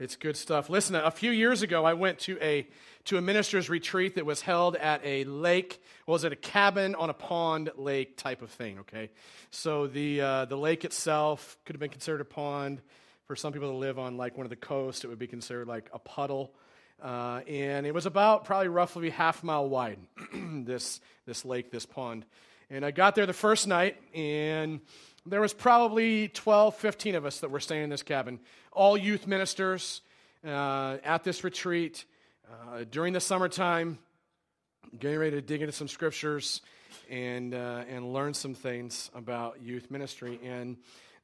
it's 0.00 0.16
good 0.16 0.36
stuff. 0.36 0.70
Listen, 0.70 0.96
a 0.96 1.10
few 1.10 1.30
years 1.30 1.60
ago, 1.60 1.84
I 1.84 1.92
went 1.92 2.18
to 2.20 2.38
a 2.40 2.66
to 3.04 3.18
a 3.18 3.20
minister's 3.20 3.68
retreat 3.68 4.14
that 4.14 4.24
was 4.24 4.40
held 4.40 4.76
at 4.76 5.02
a 5.04 5.24
lake. 5.24 5.82
Was 6.06 6.24
it 6.24 6.32
a 6.32 6.36
cabin 6.36 6.95
on 6.95 7.10
a 7.10 7.14
pond 7.14 7.70
lake 7.76 8.16
type 8.16 8.40
of 8.40 8.50
thing? 8.50 8.78
Okay, 8.80 9.10
so 9.50 9.86
the 9.86 10.23
uh, 10.23 10.45
the 10.46 10.56
lake 10.56 10.86
itself 10.86 11.59
could 11.66 11.76
have 11.76 11.80
been 11.80 11.90
considered 11.90 12.23
a 12.23 12.24
pond. 12.24 12.80
For 13.26 13.36
some 13.36 13.52
people 13.52 13.68
that 13.68 13.74
live 13.74 13.98
on 13.98 14.16
like 14.16 14.36
one 14.36 14.46
of 14.46 14.50
the 14.50 14.56
coast, 14.56 15.04
it 15.04 15.09
would 15.09 15.18
be 15.18 15.28
considered 15.28 15.68
like 15.68 15.88
a 15.92 15.98
puddle. 15.98 16.52
Uh, 17.01 17.42
and 17.46 17.87
it 17.87 17.95
was 17.95 18.06
about 18.06 18.45
probably 18.45 18.68
roughly 18.68 19.10
half 19.10 19.45
mile 19.45 19.68
wide. 19.68 19.98
this 20.34 21.01
this 21.26 21.45
lake, 21.45 21.70
this 21.70 21.84
pond. 21.84 22.24
And 22.70 22.84
I 22.84 22.90
got 22.90 23.16
there 23.16 23.26
the 23.26 23.32
first 23.32 23.66
night, 23.66 23.96
and 24.14 24.80
there 25.27 25.41
was 25.41 25.52
probably 25.52 26.29
12, 26.29 26.74
15 26.77 27.15
of 27.15 27.27
us 27.27 27.41
that 27.41 27.51
were 27.51 27.60
staying 27.60 27.84
in 27.84 27.91
this 27.91 28.02
cabin, 28.02 28.41
all 28.73 28.97
youth 28.97 29.27
ministers 29.27 30.01
uh, 30.46 30.96
at 31.05 31.24
this 31.24 31.45
retreat 31.45 32.04
uh, 32.51 32.85
during 32.90 33.12
the 33.12 33.21
summertime, 33.21 33.99
getting 34.99 35.18
ready 35.18 35.32
to 35.32 35.43
dig 35.43 35.60
into 35.60 35.73
some 35.73 35.88
scriptures 35.88 36.62
and, 37.10 37.54
uh, 37.54 37.85
and 37.88 38.12
learn 38.12 38.35
some 38.35 38.54
things 38.54 39.10
about 39.15 39.62
youth 39.62 39.90
ministry. 39.90 40.40
And 40.45 40.79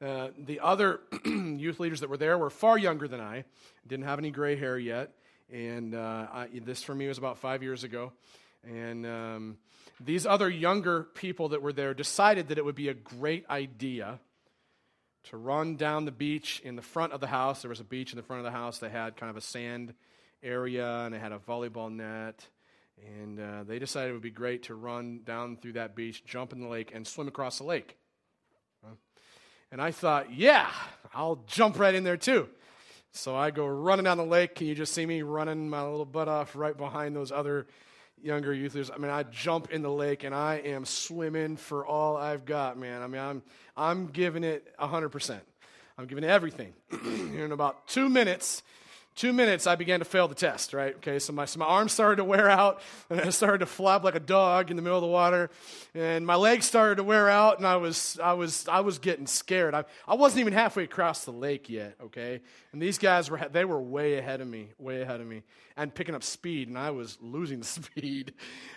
uh, 0.05 0.28
the 0.38 0.60
other 0.60 1.00
youth 1.25 1.81
leaders 1.81 2.00
that 2.00 2.10
were 2.10 2.19
there 2.19 2.36
were 2.36 2.50
far 2.50 2.77
younger 2.77 3.08
than 3.08 3.20
I, 3.20 3.44
didn't 3.86 4.05
have 4.05 4.19
any 4.19 4.31
gray 4.31 4.56
hair 4.56 4.78
yet. 4.78 5.12
And 5.50 5.94
uh, 5.94 6.27
I, 6.33 6.48
this 6.53 6.83
for 6.83 6.94
me 6.94 7.08
was 7.08 7.19
about 7.19 7.38
five 7.38 7.62
years 7.62 7.84
ago. 7.84 8.12
And 8.67 9.06
um, 9.06 9.59
these 10.00 10.27
other 10.27 10.50
younger 10.50 11.05
people 11.05 11.50
that 11.50 11.62
were 11.62 11.72
there 11.72 11.95
decided 11.95 12.48
that 12.48 12.59
it 12.59 12.64
would 12.64 12.75
be 12.75 12.89
a 12.89 12.95
great 12.95 13.48
idea 13.48 14.19
to 15.25 15.36
run 15.36 15.77
down 15.77 16.05
the 16.05 16.12
beach 16.12 16.61
in 16.64 16.77
the 16.77 16.83
front 16.83 17.12
of 17.12 17.20
the 17.20 17.27
house. 17.27 17.62
There 17.62 17.69
was 17.69 17.81
a 17.81 17.84
beach 17.84 18.12
in 18.12 18.17
the 18.17 18.22
front 18.22 18.44
of 18.44 18.44
the 18.44 18.56
house 18.56 18.78
that 18.78 18.91
had 18.91 19.17
kind 19.17 19.31
of 19.31 19.37
a 19.37 19.41
sand 19.41 19.94
area 20.42 20.87
and 21.05 21.14
it 21.14 21.20
had 21.20 21.33
a 21.33 21.39
volleyball 21.39 21.92
net. 21.92 22.47
And 23.20 23.39
uh, 23.39 23.64
they 23.64 23.78
decided 23.78 24.11
it 24.11 24.12
would 24.14 24.22
be 24.22 24.31
great 24.31 24.64
to 24.64 24.75
run 24.75 25.20
down 25.25 25.56
through 25.56 25.75
that 25.75 25.94
beach, 25.94 26.25
jump 26.25 26.53
in 26.53 26.61
the 26.61 26.69
lake, 26.69 26.92
and 26.94 27.06
swim 27.06 27.28
across 27.28 27.59
the 27.59 27.64
lake. 27.64 27.97
And 29.72 29.83
I 29.83 29.91
thought, 29.91 30.33
yeah, 30.33 30.70
I'll 31.12 31.42
jump 31.47 31.78
right 31.78 31.94
in 31.94 32.05
there 32.05 32.17
too. 32.17 32.48
So 33.12 33.34
I 33.34 33.50
go 33.50 33.67
running 33.67 34.05
down 34.05 34.17
the 34.17 34.25
lake. 34.25 34.55
Can 34.55 34.67
you 34.67 34.75
just 34.75 34.92
see 34.92 35.05
me 35.05 35.22
running 35.22 35.69
my 35.69 35.83
little 35.83 36.05
butt 36.05 36.28
off 36.28 36.55
right 36.55 36.77
behind 36.77 37.17
those 37.17 37.33
other 37.33 37.67
younger 38.22 38.53
youthers. 38.53 38.91
I 38.92 38.98
mean, 38.98 39.11
I 39.11 39.22
jump 39.25 39.70
in 39.70 39.83
the 39.83 39.91
lake 39.91 40.25
and 40.25 40.34
I 40.34 40.56
am 40.56 40.84
swimming 40.84 41.56
for 41.56 41.86
all 41.86 42.17
I've 42.17 42.45
got, 42.45 42.78
man. 42.78 43.03
I 43.03 43.06
mean, 43.06 43.20
I'm, 43.20 43.42
I'm 43.77 44.06
giving 44.06 44.45
it 44.45 44.75
100%. 44.78 45.41
I'm 45.98 46.06
giving 46.06 46.25
everything. 46.25 46.75
in 46.91 47.53
about 47.53 47.89
two 47.89 48.09
minutes, 48.09 48.62
two 49.17 49.33
minutes, 49.33 49.67
I 49.67 49.75
began 49.77 50.00
to 50.00 50.05
fail 50.05 50.28
the 50.28 50.34
test, 50.34 50.75
right? 50.75 50.95
Okay, 50.97 51.19
so 51.19 51.33
my, 51.33 51.47
so 51.47 51.59
my 51.59 51.64
arms 51.64 51.92
started 51.92 52.17
to 52.17 52.25
wear 52.25 52.48
out, 52.50 52.81
and 53.11 53.20
I 53.20 53.31
started 53.31 53.59
to 53.59 53.67
flop 53.67 54.05
like 54.05 54.14
a 54.14 54.20
dog 54.20 54.70
in 54.70 54.77
the 54.77 54.82
middle 54.82 54.99
of 54.99 55.03
the 55.03 55.09
water, 55.09 55.50
and 55.94 56.27
my 56.27 56.37
legs 56.37 56.66
started 56.66 56.97
to 56.97 57.03
wear 57.03 57.28
out, 57.28 57.56
and 57.56 57.66
I 57.66 57.76
was, 57.76 58.21
I 58.22 58.34
was, 58.34 58.69
I 58.69 58.81
was 58.81 58.99
getting 58.99 59.26
scared. 59.26 59.75
I, 59.75 59.84
I 60.06 60.15
wasn't 60.15 60.41
even 60.41 60.53
halfway 60.53 60.84
across 60.84 61.25
the 61.25 61.32
lake 61.32 61.71
yet, 61.71 61.97
okay? 62.05 62.41
And 62.72 62.81
these 62.81 62.99
guys 62.99 63.31
were, 63.31 63.41
they 63.50 63.65
were 63.65 63.81
way 63.81 64.19
ahead 64.19 64.43
of 64.43 64.49
me, 64.49 64.69
way 64.78 65.00
ahead 65.00 65.22
of 65.22 65.26
me, 65.26 65.43
and 65.78 65.94
picking 65.94 66.15
up 66.15 66.22
speed, 66.22 66.69
and 66.69 66.78
I 66.78 66.91
was 66.91 67.16
losing 67.22 67.62
speed. 67.62 68.34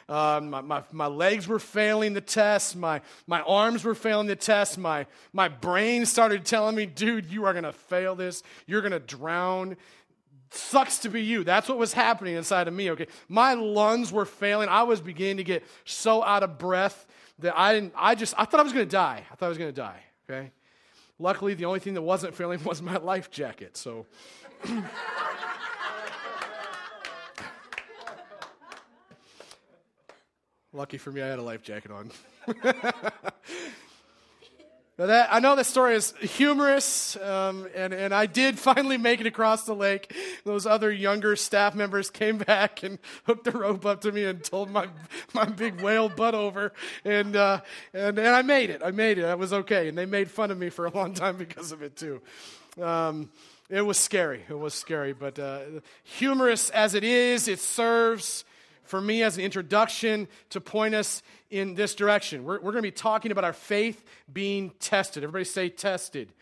Um, 0.08 0.50
my, 0.50 0.62
my, 0.62 0.84
my 0.94 1.08
legs 1.08 1.50
were 1.50 1.60
failing 1.60 2.14
the 2.14 2.22
test, 2.22 2.78
my, 2.78 3.02
my 3.28 3.42
arms 3.42 3.84
were 3.84 3.96
failing 3.96 4.28
the 4.28 4.38
test, 4.38 4.78
my, 4.78 5.06
my 5.34 5.50
brain 5.50 6.06
started 6.06 6.46
telling 6.46 6.78
me, 6.78 6.86
dude, 6.86 7.30
you 7.30 7.44
are 7.46 7.54
gonna 7.54 7.74
fail 7.74 8.16
this, 8.16 8.42
you're 8.66 8.82
gonna 8.82 9.00
drown 9.00 9.76
sucks 10.52 11.00
to 11.00 11.10
be 11.10 11.22
you. 11.22 11.44
That's 11.44 11.68
what 11.70 11.78
was 11.78 11.94
happening 11.94 12.36
inside 12.36 12.68
of 12.68 12.74
me, 12.74 12.92
okay? 12.92 13.08
My 13.28 13.54
lungs 13.54 14.12
were 14.12 14.26
failing. 14.26 14.70
I 14.70 14.84
was 14.84 15.02
beginning 15.02 15.38
to 15.38 15.44
get 15.44 15.64
so 15.86 16.24
out 16.24 16.44
of 16.44 16.58
breath 16.58 17.06
that 17.40 17.58
I 17.58 17.74
didn't, 17.74 17.94
I 17.96 18.16
just, 18.16 18.34
I 18.38 18.46
thought 18.46 18.60
I 18.60 18.64
was 18.64 18.74
to 18.74 18.86
die. 18.86 19.24
I 19.32 19.36
thought 19.36 19.46
I 19.48 19.50
was 19.50 19.58
to 19.58 19.72
die, 19.72 20.04
okay? 20.30 20.52
Luckily, 21.18 21.54
the 21.54 21.66
only 21.66 21.80
thing 21.80 21.94
that 21.96 22.02
wasn't 22.02 22.36
failing 22.36 22.64
was 22.66 22.82
my 22.82 22.98
life 22.98 23.30
jacket, 23.32 23.78
so. 23.78 24.06
Lucky 30.72 30.98
for 30.98 31.12
me, 31.12 31.22
I 31.22 31.28
had 31.28 31.40
a 31.40 31.44
life 31.44 31.64
jacket 31.64 31.92
on. 31.92 32.12
Now 35.00 35.06
that, 35.06 35.30
I 35.32 35.40
know 35.40 35.56
that 35.56 35.66
story 35.66 35.96
is 35.96 36.14
humorous, 36.20 37.16
um, 37.16 37.70
and, 37.74 37.94
and 37.94 38.14
I 38.14 38.26
did 38.26 38.60
finally 38.60 38.98
make 38.98 39.22
it 39.22 39.28
across 39.28 39.64
the 39.64 39.74
lake. 39.74 40.14
Those 40.44 40.66
other 40.66 40.92
younger 40.92 41.38
staff 41.38 41.74
members 41.74 42.10
came 42.10 42.38
back 42.50 42.84
and 42.84 43.00
hooked 43.24 43.46
the 43.46 43.52
rope 43.52 43.86
up 43.86 44.02
to 44.02 44.12
me 44.12 44.26
and 44.26 44.44
told 44.44 44.70
my, 44.70 44.90
my 45.34 45.46
big 45.46 45.80
whale 45.80 46.10
butt 46.10 46.36
over. 46.36 46.74
And, 47.06 47.38
uh, 47.38 47.62
and, 47.94 48.20
and 48.20 48.28
I 48.28 48.42
made 48.42 48.70
it. 48.72 48.82
I 48.84 48.92
made 48.92 49.18
it. 49.18 49.24
I 49.24 49.36
was 49.36 49.54
okay. 49.54 49.88
And 49.88 49.98
they 49.98 50.06
made 50.06 50.30
fun 50.30 50.52
of 50.52 50.58
me 50.58 50.70
for 50.70 50.86
a 50.86 50.92
long 50.92 51.14
time 51.14 51.38
because 51.38 51.72
of 51.72 51.82
it, 51.82 51.96
too. 51.96 52.22
Um, 52.82 53.30
it 53.70 53.84
was 53.84 53.98
scary. 53.98 54.44
It 54.50 54.60
was 54.60 54.74
scary. 54.74 55.14
But 55.14 55.40
uh, 55.40 55.62
humorous 56.04 56.72
as 56.72 56.94
it 56.94 57.06
is, 57.06 57.48
it 57.48 57.60
serves 57.60 58.44
for 58.90 59.00
me 59.00 59.22
as 59.22 59.38
an 59.38 59.44
introduction 59.44 60.28
to 60.50 60.60
point 60.60 60.96
us 60.96 61.22
in 61.52 61.76
this 61.76 61.94
direction. 61.94 62.44
We're, 62.44 62.56
we're 62.56 62.72
going 62.72 62.78
to 62.78 62.82
be 62.82 62.92
talking 62.92 63.32
about 63.32 63.44
our 63.44 63.54
faith 63.54 64.04
being 64.34 64.72
tested. 64.80 65.24
Everybody 65.24 65.46
say 65.46 65.70
tested. 65.70 66.34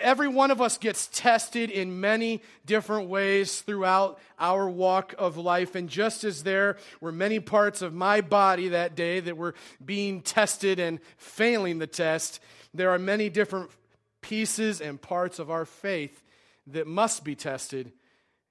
Every 0.00 0.28
one 0.28 0.50
of 0.50 0.62
us 0.62 0.78
gets 0.78 1.08
tested 1.08 1.70
in 1.70 2.00
many 2.00 2.40
different 2.64 3.10
ways 3.10 3.60
throughout 3.60 4.18
our 4.38 4.66
walk 4.66 5.14
of 5.18 5.36
life. 5.36 5.74
And 5.74 5.90
just 5.90 6.24
as 6.24 6.42
there 6.42 6.78
were 7.02 7.12
many 7.12 7.38
parts 7.38 7.82
of 7.82 7.92
my 7.92 8.22
body 8.22 8.68
that 8.68 8.96
day 8.96 9.20
that 9.20 9.36
were 9.36 9.54
being 9.84 10.22
tested 10.22 10.78
and 10.78 11.00
failing 11.18 11.80
the 11.80 11.86
test, 11.86 12.40
there 12.72 12.92
are 12.92 12.98
many 12.98 13.28
different 13.28 13.70
pieces 14.22 14.80
and 14.80 14.98
parts 14.98 15.38
of 15.38 15.50
our 15.50 15.66
faith 15.66 16.22
that 16.68 16.86
must 16.86 17.24
be 17.24 17.34
tested. 17.34 17.92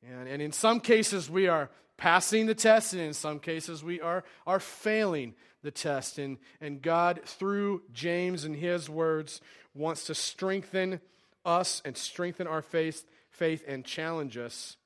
And, 0.08 0.28
and 0.28 0.40
in 0.40 0.52
some 0.52 0.80
cases, 0.80 1.32
we 1.32 1.48
are 1.48 1.72
passing 1.98 2.46
the 2.46 2.56
test, 2.56 2.94
and 2.94 3.02
in 3.02 3.14
some 3.14 3.40
cases, 3.40 3.84
we 3.84 4.02
are, 4.02 4.24
are 4.46 4.60
failing 4.60 5.36
the 5.62 5.72
test. 5.72 6.18
And, 6.18 6.38
and 6.62 6.82
God, 6.82 7.22
through 7.26 7.84
James 7.94 8.44
and 8.44 8.56
his 8.56 8.90
words, 8.90 9.42
wants 9.74 10.06
to 10.06 10.16
strengthen 10.16 11.00
us 11.46 11.82
and 11.86 11.98
strengthen 11.98 12.48
our 12.48 12.62
faith, 12.62 13.06
faith 13.30 13.64
and 13.68 13.84
challenge 13.84 14.38
us 14.38 14.78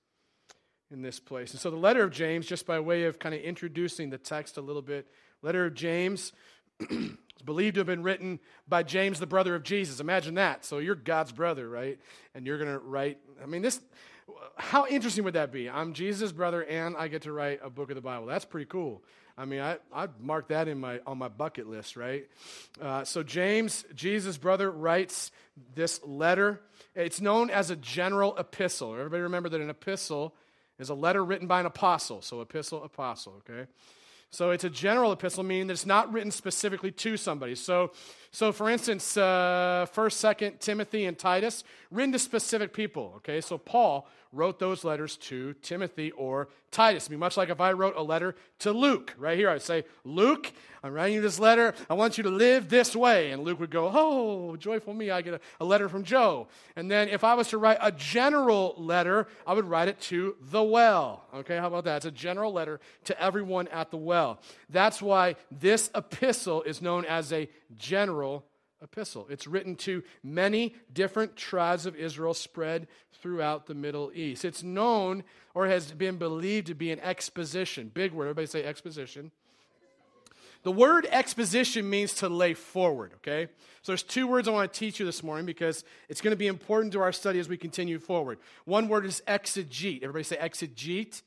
in 0.89 1.01
this 1.01 1.19
place. 1.19 1.51
And 1.51 1.59
so, 1.59 1.69
the 1.69 1.77
letter 1.77 2.03
of 2.03 2.11
James, 2.11 2.45
just 2.45 2.65
by 2.65 2.79
way 2.79 3.03
of 3.03 3.19
kind 3.19 3.35
of 3.35 3.41
introducing 3.41 4.09
the 4.09 4.17
text 4.17 4.57
a 4.57 4.61
little 4.61 4.81
bit, 4.81 5.07
letter 5.41 5.65
of 5.65 5.73
James 5.73 6.31
is 6.89 7.09
believed 7.43 7.75
to 7.75 7.81
have 7.81 7.87
been 7.87 8.03
written 8.03 8.39
by 8.67 8.83
James, 8.83 9.19
the 9.19 9.27
brother 9.27 9.55
of 9.55 9.63
Jesus. 9.63 9.99
Imagine 9.99 10.35
that. 10.35 10.63
So, 10.63 10.77
you're 10.77 10.95
God's 10.95 11.31
brother, 11.31 11.67
right? 11.67 11.99
And 12.33 12.45
you're 12.45 12.57
going 12.57 12.71
to 12.71 12.79
write, 12.79 13.17
I 13.41 13.45
mean, 13.45 13.61
this 13.61 13.81
how 14.57 14.87
interesting 14.87 15.23
would 15.23 15.35
that 15.35 15.51
be? 15.51 15.69
I'm 15.69 15.93
Jesus' 15.93 16.31
brother 16.31 16.63
and 16.63 16.95
I 16.97 17.07
get 17.07 17.23
to 17.23 17.31
write 17.31 17.59
a 17.63 17.69
book 17.69 17.89
of 17.89 17.95
the 17.95 18.01
Bible. 18.01 18.25
That's 18.25 18.45
pretty 18.45 18.65
cool. 18.65 19.03
I 19.37 19.45
mean, 19.45 19.61
I, 19.61 19.77
I'd 19.93 20.19
mark 20.19 20.47
that 20.47 20.67
in 20.67 20.79
my, 20.79 20.99
on 21.05 21.19
my 21.19 21.27
bucket 21.27 21.67
list, 21.67 21.95
right? 21.95 22.27
Uh, 22.81 23.03
so, 23.03 23.21
James, 23.21 23.85
Jesus' 23.93 24.37
brother, 24.37 24.71
writes 24.71 25.31
this 25.75 26.03
letter. 26.03 26.59
It's 26.95 27.21
known 27.21 27.51
as 27.51 27.69
a 27.69 27.75
general 27.75 28.35
epistle. 28.37 28.93
Everybody 28.93 29.21
remember 29.21 29.49
that 29.49 29.61
an 29.61 29.69
epistle 29.69 30.33
is 30.79 30.89
a 30.89 30.95
letter 30.95 31.23
written 31.23 31.45
by 31.45 31.59
an 31.59 31.67
apostle. 31.67 32.23
So, 32.23 32.41
epistle, 32.41 32.83
apostle, 32.83 33.43
okay? 33.47 33.69
So 34.29 34.51
it's 34.51 34.63
a 34.63 34.69
general 34.69 35.13
epistle, 35.13 35.43
meaning 35.43 35.67
that 35.67 35.73
it's 35.73 35.85
not 35.85 36.11
written 36.11 36.31
specifically 36.31 36.91
to 36.91 37.15
somebody. 37.17 37.55
So, 37.55 37.91
so 38.31 38.51
for 38.51 38.69
instance, 38.69 39.15
uh, 39.15 39.85
First, 39.91 40.19
Second 40.19 40.59
Timothy, 40.59 41.05
and 41.05 41.17
Titus 41.17 41.63
written 41.91 42.11
to 42.11 42.19
specific 42.19 42.73
people. 42.73 43.13
Okay, 43.17 43.39
so 43.41 43.57
Paul 43.57 44.07
wrote 44.37 44.59
those 44.59 44.83
letters 44.83 45.17
to 45.17 45.53
Timothy 45.61 46.11
or 46.11 46.47
Titus. 46.69 47.03
It'd 47.03 47.11
be 47.11 47.17
much 47.17 47.37
like 47.37 47.49
if 47.49 47.59
I 47.59 47.73
wrote 47.73 47.95
a 47.95 48.03
letter 48.03 48.35
to 48.59 48.71
Luke. 48.71 49.15
Right 49.17 49.37
here, 49.37 49.49
I'd 49.49 49.61
say, 49.61 49.83
Luke, 50.03 50.51
I'm 50.83 50.93
writing 50.93 51.15
you 51.15 51.21
this 51.21 51.39
letter. 51.39 51.73
I 51.89 51.95
want 51.95 52.17
you 52.17 52.23
to 52.23 52.29
live 52.29 52.69
this 52.69 52.95
way. 52.95 53.31
And 53.31 53.43
Luke 53.43 53.59
would 53.59 53.71
go, 53.71 53.91
Oh, 53.93 54.55
joyful 54.55 54.93
me, 54.93 55.09
I 55.09 55.21
get 55.21 55.33
a, 55.33 55.39
a 55.59 55.65
letter 55.65 55.89
from 55.89 56.03
Joe. 56.03 56.47
And 56.75 56.89
then 56.89 57.09
if 57.09 57.23
I 57.23 57.33
was 57.33 57.49
to 57.49 57.57
write 57.57 57.79
a 57.81 57.91
general 57.91 58.75
letter, 58.77 59.27
I 59.45 59.53
would 59.53 59.65
write 59.65 59.87
it 59.87 59.99
to 60.01 60.35
the 60.51 60.63
well. 60.63 61.23
Okay, 61.33 61.57
how 61.57 61.67
about 61.67 61.85
that? 61.85 61.97
It's 61.97 62.05
a 62.05 62.11
general 62.11 62.53
letter 62.53 62.79
to 63.05 63.21
everyone 63.21 63.67
at 63.69 63.91
the 63.91 63.97
well. 63.97 64.39
That's 64.69 65.01
why 65.01 65.35
this 65.51 65.89
epistle 65.95 66.61
is 66.61 66.81
known 66.81 67.05
as 67.05 67.33
a 67.33 67.49
general 67.75 68.45
epistle. 68.81 69.27
It's 69.29 69.47
written 69.47 69.75
to 69.77 70.03
many 70.23 70.75
different 70.93 71.35
tribes 71.35 71.85
of 71.85 71.95
Israel 71.95 72.33
spread 72.33 72.87
throughout 73.21 73.65
the 73.65 73.73
Middle 73.73 74.11
East. 74.13 74.45
It's 74.45 74.63
known 74.63 75.23
or 75.53 75.67
has 75.67 75.91
been 75.91 76.17
believed 76.17 76.67
to 76.67 76.75
be 76.75 76.91
an 76.91 76.99
exposition. 76.99 77.91
Big 77.93 78.11
word, 78.11 78.25
everybody 78.25 78.47
say 78.47 78.63
exposition. 78.63 79.31
The 80.63 80.71
word 80.71 81.07
exposition 81.11 81.89
means 81.89 82.13
to 82.15 82.29
lay 82.29 82.53
forward, 82.53 83.13
okay? 83.17 83.47
So 83.83 83.91
there's 83.91 84.03
two 84.03 84.27
words 84.27 84.47
I 84.47 84.51
want 84.51 84.73
to 84.73 84.79
teach 84.79 84.99
you 84.99 85.05
this 85.05 85.23
morning 85.23 85.45
because 85.45 85.83
it's 86.09 86.19
going 86.19 86.31
to 86.31 86.37
be 86.37 86.47
important 86.47 86.93
to 86.93 87.01
our 87.01 87.13
study 87.13 87.39
as 87.39 87.47
we 87.47 87.57
continue 87.57 87.99
forward. 87.99 88.39
One 88.65 88.87
word 88.89 89.05
is 89.05 89.21
exegete. 89.27 90.03
Everybody 90.03 90.23
say 90.23 90.35
exegete. 90.35 91.21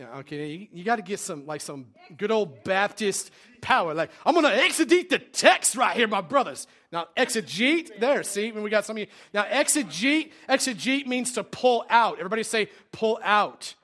Okay, 0.00 0.68
you, 0.72 0.84
got 0.84 0.96
to 0.96 1.02
get 1.02 1.20
some 1.20 1.46
like 1.46 1.60
some 1.60 1.86
good 2.16 2.30
old 2.30 2.64
Baptist 2.64 3.30
power. 3.60 3.92
Like 3.92 4.10
I'm 4.24 4.34
to 4.34 4.42
exegete 4.42 5.10
the 5.10 5.18
text 5.18 5.76
right 5.76 5.96
here, 5.96 6.08
my 6.08 6.20
brothers. 6.20 6.66
Now 6.90 7.08
exegete, 7.16 8.00
there. 8.00 8.22
See, 8.22 8.50
when 8.52 8.62
we 8.62 8.70
got 8.70 8.84
some 8.84 8.96
of 8.96 9.00
you. 9.00 9.06
Now 9.34 9.44
exegete, 9.44 10.32
exegete 10.48 11.06
means 11.06 11.32
to 11.32 11.44
pull 11.44 11.84
out. 11.90 12.18
Everybody 12.18 12.42
say 12.42 12.68
pull 12.92 13.20
out. 13.22 13.74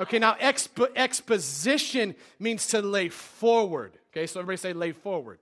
Okay, 0.00 0.18
now 0.18 0.34
expo- 0.34 0.92
exposition 0.94 2.14
means 2.38 2.68
to 2.68 2.80
lay 2.80 3.08
forward. 3.08 3.92
Okay, 4.12 4.26
so 4.26 4.40
everybody 4.40 4.56
say 4.56 4.72
lay 4.72 4.92
forward. 4.92 5.38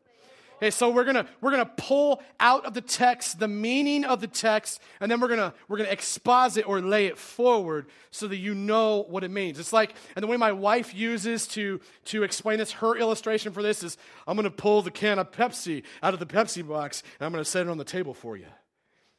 Okay, 0.56 0.70
so 0.70 0.88
we're 0.88 1.04
gonna 1.04 1.26
we're 1.42 1.50
gonna 1.50 1.70
pull 1.76 2.22
out 2.40 2.64
of 2.64 2.72
the 2.72 2.80
text 2.80 3.38
the 3.38 3.48
meaning 3.48 4.04
of 4.04 4.22
the 4.22 4.26
text, 4.26 4.80
and 5.00 5.10
then 5.10 5.20
we're 5.20 5.28
gonna 5.28 5.52
we're 5.68 5.76
gonna 5.76 5.90
exposit 5.90 6.66
or 6.66 6.80
lay 6.80 7.06
it 7.06 7.18
forward 7.18 7.86
so 8.10 8.26
that 8.26 8.38
you 8.38 8.54
know 8.54 9.04
what 9.08 9.22
it 9.22 9.30
means. 9.30 9.58
It's 9.58 9.74
like, 9.74 9.94
and 10.14 10.22
the 10.22 10.26
way 10.26 10.38
my 10.38 10.52
wife 10.52 10.94
uses 10.94 11.46
to 11.48 11.80
to 12.06 12.22
explain 12.22 12.58
this, 12.58 12.72
her 12.72 12.96
illustration 12.96 13.52
for 13.52 13.62
this 13.62 13.82
is, 13.82 13.98
I'm 14.26 14.34
gonna 14.34 14.50
pull 14.50 14.80
the 14.80 14.90
can 14.90 15.18
of 15.18 15.30
Pepsi 15.30 15.82
out 16.02 16.14
of 16.14 16.20
the 16.20 16.26
Pepsi 16.26 16.66
box, 16.66 17.02
and 17.20 17.26
I'm 17.26 17.32
gonna 17.32 17.44
set 17.44 17.66
it 17.66 17.68
on 17.68 17.76
the 17.76 17.84
table 17.84 18.14
for 18.14 18.38
you. 18.38 18.46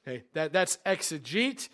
Okay, 0.07 0.24
that 0.33 0.54
that's 0.54 0.80
exegete 0.88 1.69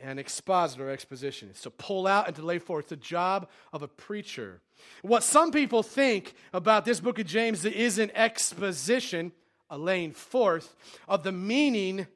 and 0.00 0.18
expositor 0.18 0.88
exposition. 0.88 1.50
It's 1.50 1.62
to 1.62 1.70
pull 1.70 2.06
out 2.06 2.28
and 2.28 2.36
to 2.36 2.42
lay 2.42 2.58
forth. 2.58 2.84
It's 2.84 2.90
the 2.90 2.96
job 2.96 3.50
of 3.74 3.82
a 3.82 3.88
preacher. 3.88 4.62
What 5.02 5.22
some 5.22 5.50
people 5.50 5.82
think 5.82 6.34
about 6.52 6.84
this 6.84 7.00
book 7.00 7.18
of 7.18 7.26
James 7.26 7.64
is 7.64 7.98
an 7.98 8.10
exposition, 8.14 9.32
a 9.70 9.78
laying 9.78 10.12
forth 10.12 10.74
of 11.08 11.22
the 11.22 11.32
meaning 11.32 12.06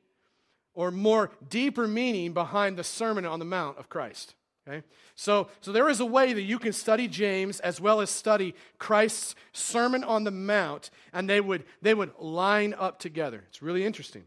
or 0.74 0.90
more 0.90 1.30
deeper 1.48 1.86
meaning 1.86 2.32
behind 2.32 2.76
the 2.76 2.84
Sermon 2.84 3.26
on 3.26 3.38
the 3.38 3.44
Mount 3.44 3.78
of 3.78 3.88
Christ. 3.88 4.34
Okay? 4.66 4.82
So, 5.14 5.48
so 5.60 5.72
there 5.72 5.88
is 5.88 6.00
a 6.00 6.06
way 6.06 6.32
that 6.32 6.42
you 6.42 6.58
can 6.58 6.72
study 6.72 7.08
James 7.08 7.60
as 7.60 7.80
well 7.80 8.00
as 8.00 8.10
study 8.10 8.54
Christ's 8.78 9.34
Sermon 9.52 10.04
on 10.04 10.24
the 10.24 10.30
Mount, 10.30 10.90
and 11.12 11.28
they 11.28 11.40
would, 11.40 11.64
they 11.82 11.94
would 11.94 12.12
line 12.18 12.74
up 12.78 12.98
together. 12.98 13.44
It's 13.48 13.62
really 13.62 13.84
interesting. 13.84 14.24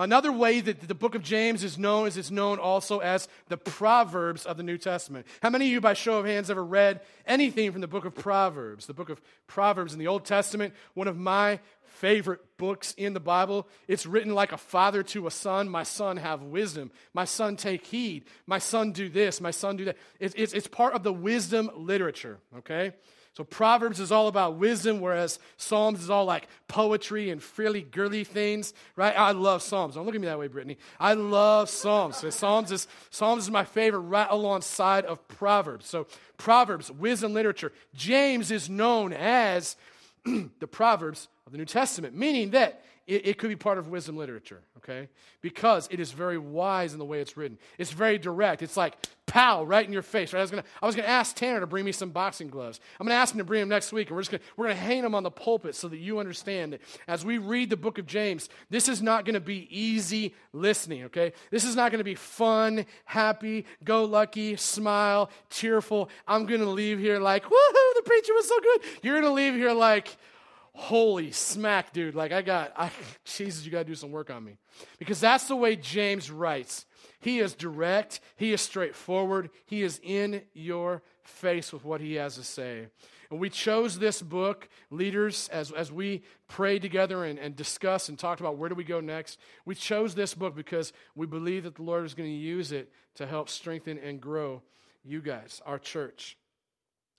Another 0.00 0.32
way 0.32 0.62
that 0.62 0.88
the 0.88 0.94
book 0.94 1.14
of 1.14 1.22
James 1.22 1.62
is 1.62 1.76
known 1.76 2.06
is 2.06 2.16
it's 2.16 2.30
known 2.30 2.58
also 2.58 3.00
as 3.00 3.28
the 3.48 3.58
Proverbs 3.58 4.46
of 4.46 4.56
the 4.56 4.62
New 4.62 4.78
Testament. 4.78 5.26
How 5.42 5.50
many 5.50 5.66
of 5.66 5.72
you, 5.72 5.80
by 5.82 5.92
show 5.92 6.18
of 6.18 6.24
hands, 6.24 6.48
ever 6.48 6.64
read 6.64 7.02
anything 7.26 7.70
from 7.70 7.82
the 7.82 7.86
book 7.86 8.06
of 8.06 8.14
Proverbs? 8.14 8.86
The 8.86 8.94
book 8.94 9.10
of 9.10 9.20
Proverbs 9.46 9.92
in 9.92 9.98
the 9.98 10.06
Old 10.06 10.24
Testament, 10.24 10.72
one 10.94 11.06
of 11.06 11.18
my 11.18 11.60
favorite 11.82 12.40
books 12.56 12.94
in 12.96 13.12
the 13.12 13.20
Bible. 13.20 13.68
It's 13.88 14.06
written 14.06 14.34
like 14.34 14.52
a 14.52 14.56
father 14.56 15.02
to 15.02 15.26
a 15.26 15.30
son. 15.30 15.68
My 15.68 15.82
son, 15.82 16.16
have 16.16 16.40
wisdom. 16.42 16.90
My 17.12 17.26
son, 17.26 17.56
take 17.56 17.84
heed. 17.84 18.24
My 18.46 18.58
son, 18.58 18.92
do 18.92 19.10
this. 19.10 19.38
My 19.38 19.50
son, 19.50 19.76
do 19.76 19.84
that. 19.84 19.98
It's, 20.18 20.34
it's, 20.34 20.54
it's 20.54 20.66
part 20.66 20.94
of 20.94 21.02
the 21.02 21.12
wisdom 21.12 21.70
literature, 21.76 22.38
okay? 22.56 22.94
So 23.32 23.44
Proverbs 23.44 24.00
is 24.00 24.10
all 24.10 24.26
about 24.26 24.56
wisdom, 24.56 25.00
whereas 25.00 25.38
Psalms 25.56 26.02
is 26.02 26.10
all 26.10 26.24
like 26.24 26.48
poetry 26.66 27.30
and 27.30 27.40
frilly, 27.40 27.82
girly 27.82 28.24
things, 28.24 28.74
right? 28.96 29.16
I 29.16 29.30
love 29.30 29.62
Psalms. 29.62 29.94
Don't 29.94 30.04
look 30.04 30.16
at 30.16 30.20
me 30.20 30.26
that 30.26 30.38
way, 30.38 30.48
Brittany. 30.48 30.78
I 30.98 31.14
love 31.14 31.70
Psalms. 31.70 32.16
So 32.16 32.30
Psalms 32.30 32.72
is 32.72 32.88
Psalms 33.10 33.44
is 33.44 33.50
my 33.50 33.64
favorite, 33.64 34.00
right 34.00 34.26
alongside 34.28 35.04
of 35.04 35.26
Proverbs. 35.28 35.86
So 35.86 36.08
Proverbs, 36.38 36.90
wisdom 36.90 37.32
literature. 37.32 37.72
James 37.94 38.50
is 38.50 38.68
known 38.68 39.12
as 39.12 39.76
the 40.24 40.66
Proverbs 40.66 41.28
of 41.46 41.52
the 41.52 41.58
New 41.58 41.64
Testament, 41.64 42.16
meaning 42.16 42.50
that 42.50 42.82
it, 43.10 43.26
it, 43.26 43.38
could 43.38 43.48
be 43.48 43.56
part 43.56 43.76
of 43.76 43.88
wisdom 43.88 44.16
literature, 44.16 44.62
okay? 44.76 45.08
Because 45.40 45.88
it 45.90 45.98
is 45.98 46.12
very 46.12 46.38
wise 46.38 46.92
in 46.92 47.00
the 47.00 47.04
way 47.04 47.20
it's 47.20 47.36
written. 47.36 47.58
It's 47.76 47.90
very 47.90 48.18
direct. 48.18 48.62
It's 48.62 48.76
like, 48.76 48.94
pow, 49.26 49.64
right 49.64 49.84
in 49.84 49.92
your 49.92 50.02
face, 50.02 50.32
right? 50.32 50.38
I 50.38 50.42
was 50.42 50.50
gonna, 50.50 50.62
I 50.80 50.86
was 50.86 50.94
gonna 50.94 51.08
ask 51.08 51.34
Tanner 51.34 51.58
to 51.58 51.66
bring 51.66 51.84
me 51.84 51.90
some 51.90 52.10
boxing 52.10 52.48
gloves. 52.48 52.78
I'm 52.98 53.06
gonna 53.06 53.18
ask 53.18 53.34
him 53.34 53.38
to 53.38 53.44
bring 53.44 53.60
them 53.60 53.68
next 53.68 53.92
week, 53.92 54.08
and 54.08 54.16
we're 54.16 54.22
just 54.22 54.30
gonna, 54.30 54.42
we're 54.56 54.66
gonna 54.66 54.78
hang 54.78 55.02
them 55.02 55.16
on 55.16 55.24
the 55.24 55.30
pulpit 55.30 55.74
so 55.74 55.88
that 55.88 55.98
you 55.98 56.20
understand 56.20 56.72
that 56.72 56.80
as 57.08 57.24
we 57.24 57.38
read 57.38 57.68
the 57.68 57.76
book 57.76 57.98
of 57.98 58.06
James, 58.06 58.48
this 58.70 58.88
is 58.88 59.02
not 59.02 59.24
gonna 59.24 59.40
be 59.40 59.66
easy 59.70 60.34
listening, 60.52 61.02
okay? 61.04 61.32
This 61.50 61.64
is 61.64 61.74
not 61.74 61.90
gonna 61.90 62.04
be 62.04 62.14
fun, 62.14 62.86
happy, 63.04 63.66
go 63.82 64.04
lucky, 64.04 64.54
smile, 64.54 65.30
cheerful. 65.48 66.10
I'm 66.28 66.46
gonna 66.46 66.70
leave 66.70 67.00
here 67.00 67.18
like, 67.18 67.42
woohoo, 67.42 67.94
the 67.96 68.02
preacher 68.04 68.34
was 68.34 68.46
so 68.46 68.60
good. 68.60 68.80
You're 69.02 69.20
gonna 69.20 69.34
leave 69.34 69.54
here 69.54 69.72
like, 69.72 70.16
holy 70.80 71.30
smack, 71.30 71.92
dude. 71.92 72.14
Like, 72.14 72.32
I 72.32 72.40
got, 72.40 72.72
I, 72.74 72.90
Jesus, 73.24 73.64
you 73.64 73.70
got 73.70 73.80
to 73.80 73.84
do 73.84 73.94
some 73.94 74.10
work 74.10 74.30
on 74.30 74.42
me. 74.42 74.56
Because 74.98 75.20
that's 75.20 75.46
the 75.46 75.54
way 75.54 75.76
James 75.76 76.30
writes. 76.30 76.86
He 77.20 77.38
is 77.38 77.54
direct, 77.54 78.20
he 78.36 78.52
is 78.52 78.62
straightforward, 78.62 79.50
he 79.66 79.82
is 79.82 80.00
in 80.02 80.42
your 80.54 81.02
face 81.22 81.70
with 81.70 81.84
what 81.84 82.00
he 82.00 82.14
has 82.14 82.36
to 82.36 82.42
say. 82.42 82.86
And 83.30 83.38
we 83.38 83.50
chose 83.50 83.98
this 83.98 84.22
book, 84.22 84.68
leaders, 84.90 85.48
as, 85.52 85.70
as 85.70 85.92
we 85.92 86.22
prayed 86.48 86.82
together 86.82 87.24
and, 87.24 87.38
and 87.38 87.54
discussed 87.54 88.08
and 88.08 88.18
talked 88.18 88.40
about 88.40 88.56
where 88.56 88.70
do 88.70 88.74
we 88.74 88.82
go 88.82 89.00
next. 89.00 89.38
We 89.66 89.74
chose 89.74 90.14
this 90.14 90.34
book 90.34 90.56
because 90.56 90.94
we 91.14 91.26
believe 91.26 91.64
that 91.64 91.76
the 91.76 91.82
Lord 91.82 92.06
is 92.06 92.14
going 92.14 92.28
to 92.28 92.34
use 92.34 92.72
it 92.72 92.90
to 93.16 93.26
help 93.26 93.50
strengthen 93.50 93.98
and 93.98 94.20
grow 94.20 94.62
you 95.04 95.20
guys, 95.20 95.60
our 95.66 95.78
church. 95.78 96.38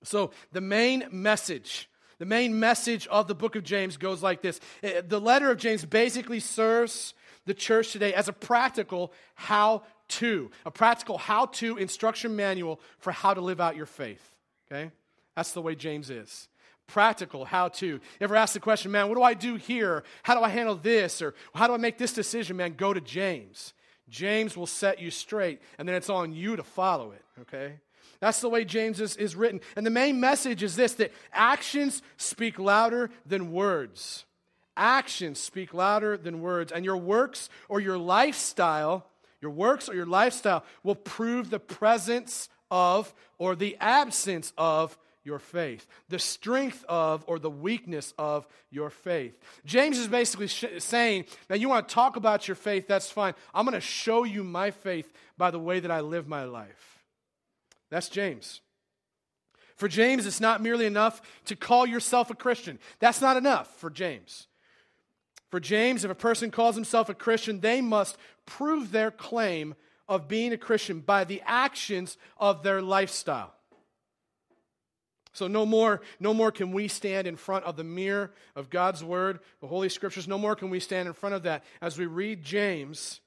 So, 0.04 0.32
the 0.52 0.62
main 0.62 1.06
message 1.12 1.88
the 2.22 2.28
main 2.28 2.60
message 2.60 3.08
of 3.08 3.28
the 3.28 3.34
book 3.34 3.56
of 3.56 3.64
James 3.64 3.98
goes 3.98 4.22
like 4.22 4.44
this 4.44 4.60
eh, 4.84 5.02
The 5.02 5.20
letter 5.20 5.50
of 5.50 5.58
James 5.58 5.84
basically 5.84 6.40
serves 6.40 7.16
the 7.48 7.56
church 7.56 7.94
today 7.94 8.14
as 8.14 8.28
a 8.28 8.34
practical 8.34 9.12
how 9.34 9.82
to, 10.10 10.52
a 10.64 10.70
practical 10.70 11.18
how 11.18 11.48
to 11.48 11.78
instruction 11.78 12.36
manual 12.36 12.80
for 13.00 13.12
how 13.12 13.34
to 13.34 13.42
live 13.42 13.60
out 13.60 13.76
your 13.76 13.88
faith. 13.88 14.36
Okay? 14.72 14.92
That's 15.36 15.54
the 15.54 15.64
way 15.64 15.74
James 15.74 16.12
is. 16.12 16.48
Practical 16.86 17.44
how 17.44 17.70
to. 17.70 17.88
You 17.88 18.02
ever 18.20 18.36
ask 18.36 18.54
the 18.54 18.60
question, 18.60 18.92
man, 18.92 19.10
what 19.10 19.16
do 19.16 19.24
I 19.24 19.34
do 19.34 19.56
here? 19.56 20.04
How 20.22 20.36
do 20.36 20.44
I 20.44 20.50
handle 20.50 20.76
this? 20.76 21.24
Or 21.24 21.34
how 21.56 21.66
do 21.66 21.74
I 21.74 21.78
make 21.78 21.98
this 21.98 22.14
decision, 22.14 22.56
man? 22.56 22.76
Go 22.78 22.94
to 22.94 23.02
James. 23.02 23.74
James 24.10 24.56
will 24.56 24.68
set 24.68 25.02
you 25.02 25.10
straight, 25.10 25.60
and 25.80 25.88
then 25.88 25.96
it's 25.96 26.10
on 26.10 26.34
you 26.34 26.56
to 26.56 26.64
follow 26.64 27.14
it, 27.14 27.26
okay? 27.42 27.80
That's 28.22 28.40
the 28.40 28.50
way 28.50 28.64
James 28.64 29.02
is, 29.02 29.18
is 29.18 29.36
written. 29.36 29.60
And 29.76 29.86
the 29.86 29.90
main 29.90 30.20
message 30.20 30.64
is 30.64 30.76
this 30.76 30.94
that 30.94 31.12
actions 31.34 32.02
speak 32.18 32.60
louder 32.60 33.10
than 33.26 33.52
words. 33.52 34.26
Actions 34.78 35.40
speak 35.40 35.74
louder 35.74 36.16
than 36.16 36.40
words. 36.40 36.72
And 36.72 36.86
your 36.86 36.98
works 36.98 37.50
or 37.68 37.80
your 37.80 37.98
lifestyle, 37.98 39.08
your 39.42 39.52
works 39.52 39.90
or 39.90 39.96
your 39.96 40.06
lifestyle 40.06 40.64
will 40.84 40.96
prove 40.96 41.50
the 41.50 41.60
presence 41.60 42.48
of 42.70 43.14
or 43.40 43.56
the 43.56 43.76
absence 43.82 44.54
of 44.56 44.98
your 45.24 45.40
faith, 45.40 45.86
the 46.10 46.20
strength 46.20 46.86
of 46.88 47.24
or 47.28 47.40
the 47.40 47.50
weakness 47.50 48.14
of 48.18 48.48
your 48.70 48.90
faith. 48.90 49.38
James 49.66 49.98
is 49.98 50.08
basically 50.08 50.48
sh- 50.48 50.66
saying 50.78 51.26
Now, 51.50 51.56
you 51.56 51.70
want 51.70 51.88
to 51.88 51.94
talk 51.94 52.16
about 52.16 52.48
your 52.48 52.56
faith, 52.56 52.88
that's 52.88 53.10
fine. 53.10 53.34
I'm 53.54 53.66
going 53.66 53.74
to 53.74 53.82
show 53.82 54.24
you 54.24 54.44
my 54.44 54.72
faith 54.72 55.12
by 55.38 55.52
the 55.52 55.60
way 55.60 55.80
that 55.80 55.92
I 55.92 56.02
live 56.02 56.28
my 56.28 56.46
life. 56.46 56.91
That's 57.92 58.10
James. 58.10 58.62
For 59.76 59.88
James, 59.88 60.26
it's 60.26 60.42
not 60.42 60.62
merely 60.62 60.86
enough 60.86 61.22
to 61.46 61.56
call 61.56 61.86
yourself 61.86 62.32
a 62.32 62.36
Christian. 62.36 62.80
That's 63.00 63.22
not 63.22 63.38
enough 63.38 63.68
for 63.80 63.90
James. 63.90 64.48
For 65.50 65.60
James, 65.60 66.06
if 66.06 66.12
a 66.12 66.16
person 66.16 66.50
calls 66.50 66.76
himself 66.76 67.10
a 67.10 67.14
Christian, 67.14 67.60
they 67.60 67.82
must 67.82 68.18
prove 68.46 68.92
their 68.92 69.12
claim 69.12 69.76
of 70.08 70.28
being 70.28 70.54
a 70.54 70.58
Christian 70.58 71.00
by 71.02 71.26
the 71.26 71.42
actions 71.46 72.18
of 72.38 72.64
their 72.64 72.82
lifestyle. 72.82 73.54
So 75.34 75.48
no 75.48 75.66
more, 75.66 76.02
no 76.20 76.34
more 76.34 76.52
can 76.52 76.72
we 76.72 76.88
stand 76.88 77.28
in 77.28 77.38
front 77.38 77.66
of 77.66 77.78
the 77.78 77.84
mirror 77.84 78.32
of 78.56 78.70
God's 78.70 79.04
word, 79.04 79.40
the 79.62 79.68
Holy 79.68 79.90
Scriptures. 79.90 80.28
No 80.28 80.38
more 80.38 80.56
can 80.56 80.70
we 80.70 80.80
stand 80.80 81.08
in 81.08 81.14
front 81.14 81.36
of 81.36 81.44
that 81.44 81.64
as 81.82 81.98
we 81.98 82.06
read 82.06 82.44
James 82.44 83.22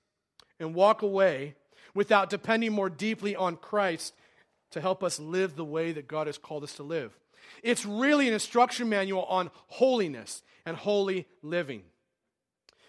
and 0.60 0.74
walk 0.74 1.02
away 1.02 1.54
without 1.94 2.28
depending 2.28 2.72
more 2.72 2.90
deeply 2.90 3.34
on 3.34 3.56
Christ 3.56 4.14
to 4.74 4.80
help 4.80 5.04
us 5.04 5.20
live 5.20 5.54
the 5.54 5.64
way 5.64 5.92
that 5.92 6.08
God 6.08 6.26
has 6.26 6.36
called 6.36 6.64
us 6.64 6.74
to 6.74 6.82
live. 6.82 7.16
It's 7.62 7.86
really 7.86 8.26
an 8.26 8.34
instruction 8.34 8.88
manual 8.88 9.22
on 9.24 9.50
holiness 9.68 10.42
and 10.66 10.76
holy 10.76 11.28
living. 11.42 11.82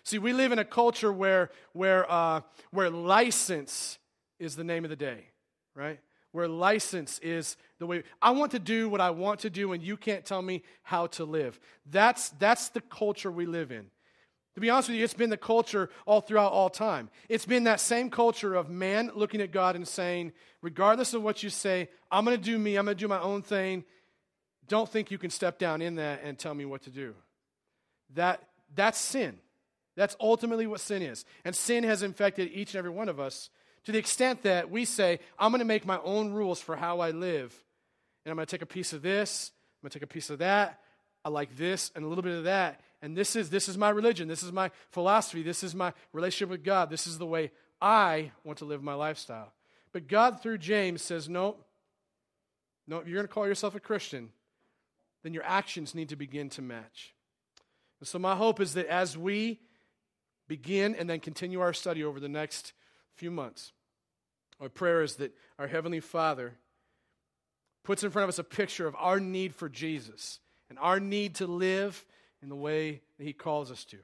See, 0.03 0.17
we 0.17 0.33
live 0.33 0.51
in 0.51 0.57
a 0.57 0.65
culture 0.65 1.13
where, 1.13 1.51
where, 1.73 2.11
uh, 2.11 2.41
where 2.71 2.89
license 2.89 3.99
is 4.39 4.55
the 4.55 4.63
name 4.63 4.83
of 4.83 4.89
the 4.89 4.95
day, 4.95 5.25
right? 5.75 5.99
Where 6.31 6.47
license 6.47 7.19
is 7.19 7.55
the 7.77 7.85
way 7.85 8.03
I 8.19 8.31
want 8.31 8.51
to 8.53 8.59
do 8.59 8.89
what 8.89 8.99
I 8.99 9.11
want 9.11 9.41
to 9.41 9.51
do, 9.51 9.71
and 9.73 9.83
you 9.83 9.95
can't 9.95 10.25
tell 10.25 10.41
me 10.41 10.63
how 10.81 11.07
to 11.07 11.23
live. 11.23 11.59
That's, 11.85 12.29
that's 12.29 12.69
the 12.69 12.81
culture 12.81 13.31
we 13.31 13.45
live 13.45 13.71
in. 13.71 13.85
To 14.55 14.61
be 14.61 14.69
honest 14.69 14.87
with 14.87 14.97
you, 14.97 15.03
it's 15.03 15.13
been 15.13 15.29
the 15.29 15.37
culture 15.37 15.89
all 16.05 16.21
throughout 16.21 16.53
all 16.53 16.69
time. 16.69 17.09
It's 17.27 17.45
been 17.45 17.65
that 17.65 17.81
same 17.81 18.09
culture 18.09 18.55
of 18.55 18.69
man 18.69 19.11
looking 19.13 19.41
at 19.41 19.51
God 19.51 19.75
and 19.75 19.85
saying, 19.85 20.31
regardless 20.61 21.13
of 21.13 21.21
what 21.21 21.43
you 21.43 21.49
say, 21.49 21.89
I'm 22.09 22.23
going 22.23 22.37
to 22.37 22.43
do 22.43 22.57
me, 22.57 22.77
I'm 22.77 22.85
going 22.85 22.95
to 22.95 22.99
do 22.99 23.09
my 23.09 23.19
own 23.19 23.41
thing. 23.41 23.83
Don't 24.67 24.89
think 24.89 25.11
you 25.11 25.17
can 25.17 25.29
step 25.29 25.59
down 25.59 25.81
in 25.81 25.95
that 25.95 26.21
and 26.23 26.39
tell 26.39 26.53
me 26.53 26.63
what 26.63 26.83
to 26.83 26.89
do. 26.89 27.13
That, 28.13 28.41
that's 28.73 28.97
sin. 28.97 29.39
That's 29.97 30.15
ultimately 30.21 30.67
what 30.67 30.79
sin 30.79 31.01
is. 31.01 31.25
And 31.43 31.53
sin 31.53 31.83
has 31.83 32.01
infected 32.01 32.49
each 32.53 32.73
and 32.73 32.79
every 32.79 32.91
one 32.91 33.09
of 33.09 33.19
us 33.19 33.49
to 33.83 33.91
the 33.91 33.97
extent 33.97 34.43
that 34.43 34.71
we 34.71 34.85
say, 34.85 35.19
I'm 35.37 35.51
going 35.51 35.59
to 35.59 35.65
make 35.65 35.85
my 35.85 35.99
own 36.01 36.31
rules 36.31 36.61
for 36.61 36.77
how 36.77 37.01
I 37.01 37.11
live. 37.11 37.53
And 38.23 38.31
I'm 38.31 38.37
going 38.37 38.47
to 38.47 38.51
take 38.51 38.61
a 38.61 38.65
piece 38.65 38.93
of 38.93 39.01
this, 39.01 39.51
I'm 39.53 39.87
going 39.87 39.91
to 39.91 39.99
take 39.99 40.03
a 40.03 40.13
piece 40.13 40.29
of 40.29 40.39
that. 40.39 40.79
I 41.25 41.29
like 41.29 41.57
this 41.57 41.91
and 41.95 42.05
a 42.05 42.07
little 42.07 42.23
bit 42.23 42.37
of 42.37 42.43
that 42.45 42.79
and 43.01 43.15
this 43.15 43.35
is 43.35 43.49
this 43.49 43.69
is 43.69 43.77
my 43.77 43.89
religion. 43.89 44.27
This 44.27 44.43
is 44.43 44.51
my 44.51 44.71
philosophy. 44.91 45.43
This 45.43 45.63
is 45.63 45.75
my 45.75 45.93
relationship 46.13 46.49
with 46.49 46.63
god. 46.63 46.89
This 46.89 47.07
is 47.07 47.17
the 47.17 47.25
way 47.25 47.51
i 47.81 48.31
want 48.43 48.57
to 48.59 48.65
live 48.65 48.81
my 48.81 48.93
lifestyle. 48.93 49.53
But 49.91 50.07
god 50.07 50.41
through 50.41 50.59
james 50.59 51.01
says 51.01 51.27
no 51.29 51.57
no 52.87 52.99
if 52.99 53.07
you're 53.07 53.17
going 53.17 53.27
to 53.27 53.33
call 53.33 53.47
yourself 53.47 53.75
a 53.75 53.79
christian 53.79 54.29
then 55.23 55.33
your 55.33 55.43
actions 55.43 55.95
need 55.95 56.09
to 56.09 56.15
begin 56.15 56.49
to 56.49 56.61
match. 56.61 57.13
And 57.99 58.07
so 58.07 58.19
my 58.19 58.35
hope 58.35 58.59
is 58.59 58.75
that 58.75 58.85
as 58.85 59.17
we 59.17 59.59
begin 60.47 60.93
and 60.93 61.09
then 61.09 61.19
continue 61.19 61.59
our 61.59 61.73
study 61.73 62.03
over 62.03 62.19
the 62.19 62.29
next 62.29 62.73
few 63.15 63.31
months 63.31 63.71
our 64.61 64.69
prayer 64.69 65.01
is 65.01 65.15
that 65.15 65.35
our 65.59 65.67
heavenly 65.67 65.99
father 65.99 66.53
puts 67.83 68.03
in 68.03 68.09
front 68.11 68.23
of 68.23 68.29
us 68.29 68.39
a 68.39 68.43
picture 68.43 68.87
of 68.87 68.95
our 68.97 69.19
need 69.19 69.53
for 69.53 69.69
jesus 69.69 70.39
and 70.69 70.79
our 70.79 70.99
need 70.99 71.35
to 71.35 71.47
live 71.47 72.05
in 72.45 72.49
the 72.49 72.55
way 72.55 73.01
that 73.17 73.23
He 73.23 73.33
calls 73.33 73.71
us 73.71 73.83
to. 73.85 73.97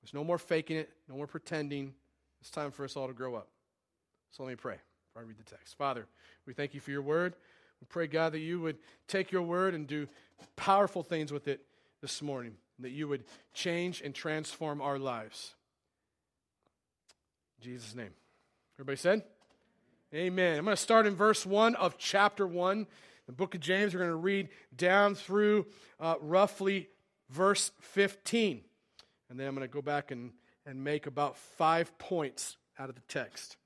There's 0.00 0.14
no 0.14 0.22
more 0.22 0.38
faking 0.38 0.76
it, 0.76 0.90
no 1.08 1.16
more 1.16 1.26
pretending. 1.26 1.92
It's 2.40 2.50
time 2.50 2.70
for 2.70 2.84
us 2.84 2.96
all 2.96 3.08
to 3.08 3.12
grow 3.12 3.34
up. 3.34 3.48
So 4.30 4.44
let 4.44 4.50
me 4.50 4.54
pray 4.54 4.76
before 5.08 5.22
I 5.22 5.26
read 5.26 5.38
the 5.38 5.42
text. 5.42 5.76
Father, 5.76 6.06
we 6.46 6.54
thank 6.54 6.72
you 6.72 6.78
for 6.78 6.92
your 6.92 7.02
word. 7.02 7.34
We 7.80 7.86
pray, 7.88 8.06
God, 8.06 8.30
that 8.32 8.38
you 8.38 8.60
would 8.60 8.76
take 9.08 9.32
your 9.32 9.42
word 9.42 9.74
and 9.74 9.88
do 9.88 10.06
powerful 10.54 11.02
things 11.02 11.32
with 11.32 11.48
it 11.48 11.62
this 12.00 12.22
morning, 12.22 12.54
that 12.78 12.90
you 12.90 13.08
would 13.08 13.24
change 13.54 14.00
and 14.00 14.14
transform 14.14 14.80
our 14.80 14.96
lives. 14.96 15.54
In 17.58 17.72
Jesus' 17.72 17.96
name. 17.96 18.12
Everybody 18.76 18.98
said? 18.98 19.24
Amen. 20.14 20.58
I'm 20.58 20.64
going 20.64 20.76
to 20.76 20.80
start 20.80 21.08
in 21.08 21.16
verse 21.16 21.44
1 21.44 21.74
of 21.74 21.98
chapter 21.98 22.46
1 22.46 22.86
the 23.26 23.32
book 23.32 23.54
of 23.54 23.60
James. 23.60 23.94
We're 23.94 24.00
going 24.00 24.10
to 24.10 24.16
read 24.16 24.48
down 24.76 25.14
through 25.14 25.66
uh, 26.00 26.16
roughly 26.20 26.88
verse 27.30 27.70
15. 27.80 28.60
And 29.30 29.40
then 29.40 29.48
I'm 29.48 29.54
going 29.54 29.66
to 29.66 29.72
go 29.72 29.82
back 29.82 30.10
and, 30.10 30.32
and 30.66 30.82
make 30.82 31.06
about 31.06 31.36
five 31.36 31.96
points 31.98 32.56
out 32.78 32.88
of 32.88 32.94
the 32.94 33.02
text. 33.02 33.56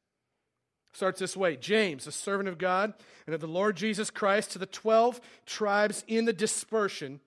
Starts 0.93 1.21
this 1.21 1.37
way 1.37 1.57
James, 1.57 2.07
a 2.07 2.13
servant 2.13 2.49
of 2.49 2.59
God 2.59 2.95
and 3.27 3.35
of 3.35 3.41
the 3.41 3.47
Lord 3.47 3.77
Jesus 3.77 4.11
Christ, 4.11 4.53
to 4.53 4.59
the 4.59 4.67
12 4.67 5.21
tribes 5.47 6.05
in 6.07 6.25
the 6.25 6.33
dispersion, 6.33 7.21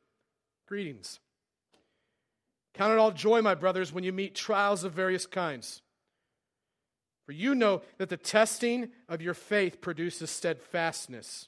greetings. 0.68 1.20
Count 2.74 2.94
it 2.94 3.00
all 3.00 3.12
joy, 3.12 3.42
my 3.42 3.56
brothers, 3.56 3.92
when 3.92 4.04
you 4.04 4.14
meet 4.14 4.34
trials 4.34 4.84
of 4.84 4.94
various 4.94 5.26
kinds. 5.26 5.82
For 7.26 7.34
you 7.34 7.54
know 7.54 7.82
that 7.98 8.10
the 8.10 8.18
testing 8.18 8.90
of 9.08 9.22
your 9.22 9.34
faith 9.34 9.82
produces 9.82 10.32
steadfastness. 10.32 11.48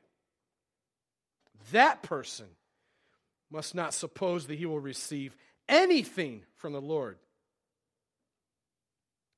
that 1.71 2.01
person 2.03 2.47
must 3.51 3.75
not 3.75 3.93
suppose 3.93 4.47
that 4.47 4.57
he 4.57 4.65
will 4.65 4.79
receive 4.79 5.35
anything 5.67 6.43
from 6.55 6.73
the 6.73 6.81
Lord. 6.81 7.17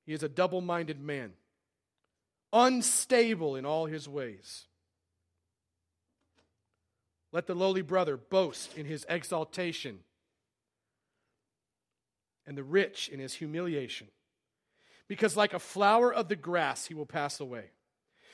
He 0.06 0.14
is 0.14 0.24
a 0.24 0.30
double 0.30 0.62
minded 0.62 1.00
man, 1.00 1.34
unstable 2.52 3.56
in 3.56 3.66
all 3.66 3.86
his 3.86 4.08
ways. 4.08 4.66
Let 7.32 7.48
the 7.48 7.56
lowly 7.56 7.82
brother 7.82 8.16
boast 8.16 8.78
in 8.78 8.86
his 8.86 9.06
exaltation, 9.10 10.00
and 12.46 12.58
the 12.58 12.64
rich 12.64 13.10
in 13.10 13.20
his 13.20 13.34
humiliation. 13.34 14.08
Because 15.08 15.36
like 15.36 15.54
a 15.54 15.60
flower 15.60 16.14
of 16.14 16.28
the 16.28 16.36
grass, 16.36 16.86
he 16.86 16.94
will 16.94 17.06
pass 17.06 17.40
away. 17.40 17.72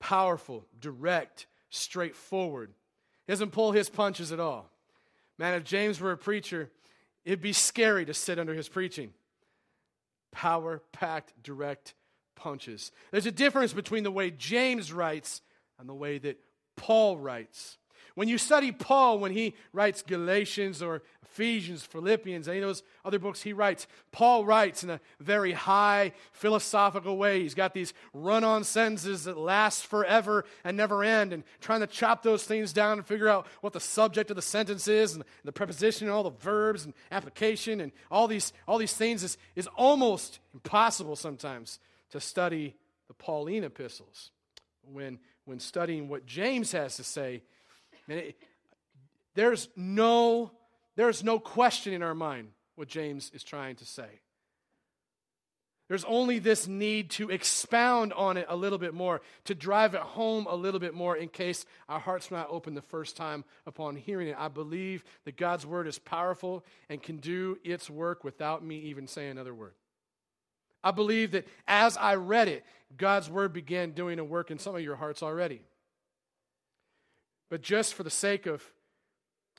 powerful, 0.00 0.66
direct, 0.80 1.46
straightforward. 1.70 2.72
He 3.26 3.32
doesn't 3.32 3.52
pull 3.52 3.72
his 3.72 3.88
punches 3.88 4.32
at 4.32 4.40
all. 4.40 4.68
Man, 5.38 5.54
if 5.54 5.64
James 5.64 6.00
were 6.00 6.12
a 6.12 6.18
preacher, 6.18 6.70
it'd 7.24 7.40
be 7.40 7.52
scary 7.52 8.04
to 8.06 8.14
sit 8.14 8.38
under 8.38 8.54
his 8.54 8.68
preaching. 8.68 9.12
Power 10.32 10.82
packed, 10.92 11.32
direct 11.42 11.94
punches. 12.34 12.90
There's 13.10 13.26
a 13.26 13.32
difference 13.32 13.72
between 13.72 14.02
the 14.02 14.10
way 14.10 14.30
James 14.30 14.92
writes 14.92 15.42
and 15.78 15.88
the 15.88 15.94
way 15.94 16.18
that 16.18 16.38
Paul 16.76 17.18
writes. 17.18 17.78
When 18.20 18.28
you 18.28 18.36
study 18.36 18.70
Paul, 18.70 19.18
when 19.18 19.32
he 19.32 19.54
writes 19.72 20.02
Galatians 20.02 20.82
or 20.82 21.00
Ephesians, 21.22 21.86
Philippians, 21.86 22.48
any 22.48 22.58
of 22.58 22.64
those 22.64 22.82
other 23.02 23.18
books 23.18 23.40
he 23.40 23.54
writes, 23.54 23.86
Paul 24.12 24.44
writes 24.44 24.84
in 24.84 24.90
a 24.90 25.00
very 25.20 25.52
high 25.52 26.12
philosophical 26.32 27.16
way. 27.16 27.40
He's 27.40 27.54
got 27.54 27.72
these 27.72 27.94
run 28.12 28.44
on 28.44 28.62
sentences 28.64 29.24
that 29.24 29.38
last 29.38 29.86
forever 29.86 30.44
and 30.64 30.76
never 30.76 31.02
end, 31.02 31.32
and 31.32 31.44
trying 31.62 31.80
to 31.80 31.86
chop 31.86 32.22
those 32.22 32.44
things 32.44 32.74
down 32.74 32.98
and 32.98 33.06
figure 33.06 33.26
out 33.26 33.46
what 33.62 33.72
the 33.72 33.80
subject 33.80 34.28
of 34.28 34.36
the 34.36 34.42
sentence 34.42 34.86
is, 34.86 35.14
and 35.14 35.24
the 35.44 35.50
preposition, 35.50 36.06
and 36.06 36.14
all 36.14 36.24
the 36.24 36.28
verbs, 36.28 36.84
and 36.84 36.92
application, 37.10 37.80
and 37.80 37.90
all 38.10 38.28
these, 38.28 38.52
all 38.68 38.76
these 38.76 38.92
things 38.92 39.24
is, 39.24 39.38
is 39.56 39.66
almost 39.78 40.40
impossible 40.52 41.16
sometimes 41.16 41.78
to 42.10 42.20
study 42.20 42.74
the 43.08 43.14
Pauline 43.14 43.64
epistles. 43.64 44.30
When, 44.82 45.20
when 45.46 45.58
studying 45.58 46.10
what 46.10 46.26
James 46.26 46.72
has 46.72 46.96
to 46.96 47.02
say, 47.02 47.44
it, 48.08 48.36
there's 49.34 49.68
no 49.76 50.52
there's 50.96 51.24
no 51.24 51.38
question 51.38 51.92
in 51.92 52.02
our 52.02 52.14
mind 52.14 52.48
what 52.74 52.88
James 52.88 53.30
is 53.34 53.42
trying 53.42 53.76
to 53.76 53.86
say. 53.86 54.20
There's 55.88 56.04
only 56.04 56.38
this 56.38 56.68
need 56.68 57.10
to 57.10 57.30
expound 57.30 58.12
on 58.12 58.36
it 58.36 58.46
a 58.48 58.54
little 58.54 58.78
bit 58.78 58.94
more, 58.94 59.22
to 59.46 59.56
drive 59.56 59.94
it 59.94 60.00
home 60.00 60.46
a 60.48 60.54
little 60.54 60.78
bit 60.78 60.94
more 60.94 61.16
in 61.16 61.28
case 61.28 61.66
our 61.88 61.98
hearts 61.98 62.30
not 62.30 62.46
open 62.48 62.74
the 62.74 62.80
first 62.80 63.16
time 63.16 63.44
upon 63.66 63.96
hearing 63.96 64.28
it. 64.28 64.36
I 64.38 64.46
believe 64.46 65.02
that 65.24 65.36
God's 65.36 65.66
word 65.66 65.88
is 65.88 65.98
powerful 65.98 66.64
and 66.88 67.02
can 67.02 67.16
do 67.16 67.58
its 67.64 67.90
work 67.90 68.22
without 68.22 68.64
me 68.64 68.78
even 68.82 69.08
saying 69.08 69.32
another 69.32 69.52
word. 69.52 69.74
I 70.84 70.92
believe 70.92 71.32
that 71.32 71.48
as 71.66 71.96
I 71.96 72.14
read 72.14 72.46
it, 72.46 72.64
God's 72.96 73.28
word 73.28 73.52
began 73.52 73.90
doing 73.90 74.20
a 74.20 74.24
work 74.24 74.52
in 74.52 74.60
some 74.60 74.76
of 74.76 74.82
your 74.82 74.96
hearts 74.96 75.24
already. 75.24 75.60
But 77.50 77.62
just 77.62 77.94
for 77.94 78.04
the 78.04 78.10
sake 78.10 78.46
of 78.46 78.62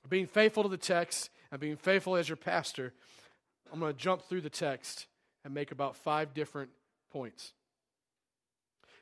being 0.10 0.26
faithful 0.26 0.64
to 0.64 0.70
the 0.70 0.78
text 0.78 1.30
and 1.52 1.60
being 1.60 1.76
faithful 1.76 2.16
as 2.16 2.28
your 2.28 2.38
pastor, 2.38 2.94
I'm 3.72 3.80
going 3.80 3.94
to 3.94 3.98
jump 3.98 4.24
through 4.24 4.42
the 4.42 4.50
text 4.50 5.06
and 5.44 5.54
make 5.54 5.72
about 5.72 5.96
five 5.96 6.34
different 6.34 6.72
points. 7.12 7.54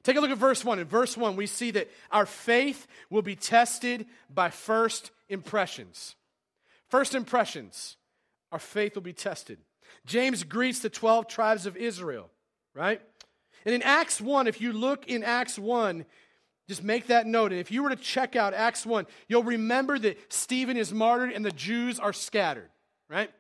Take 0.04 0.18
a 0.18 0.22
look 0.22 0.32
at 0.32 0.38
verse 0.38 0.66
1. 0.66 0.80
In 0.80 0.86
verse 0.86 1.16
1, 1.16 1.36
we 1.36 1.46
see 1.46 1.72
that 1.72 1.90
our 2.12 2.26
faith 2.26 2.88
will 3.10 3.22
be 3.22 3.36
tested 3.36 4.08
by 4.34 4.50
first 4.50 5.12
impressions. 5.28 6.16
First 6.88 7.14
impressions, 7.14 7.98
our 8.52 8.60
faith 8.60 8.96
will 8.96 9.02
be 9.04 9.14
tested. 9.14 9.60
James 10.06 10.44
greets 10.44 10.80
the 10.80 10.90
12 10.90 11.28
tribes 11.28 11.66
of 11.66 11.78
Israel, 11.78 12.30
right? 12.74 13.02
And 13.66 13.76
in 13.76 13.84
Acts 13.84 14.22
1, 14.22 14.48
if 14.48 14.62
you 14.62 14.72
look 14.72 15.08
in 15.08 15.24
Acts 15.24 15.60
1, 15.60 16.06
just 16.70 16.84
make 16.84 17.08
that 17.08 17.26
note. 17.26 17.52
And 17.52 17.60
if 17.60 17.72
you 17.72 17.82
were 17.82 17.90
to 17.90 17.96
check 17.96 18.36
out 18.36 18.54
Acts 18.54 18.86
1, 18.86 19.08
you'll 19.28 19.44
remember 19.44 19.98
that 19.98 20.32
Stephen 20.32 20.78
is 20.78 20.94
martyred 20.94 21.32
and 21.32 21.44
the 21.44 21.52
Jews 21.52 22.00
are 22.00 22.14
scattered, 22.14 22.70
right? 23.10 23.32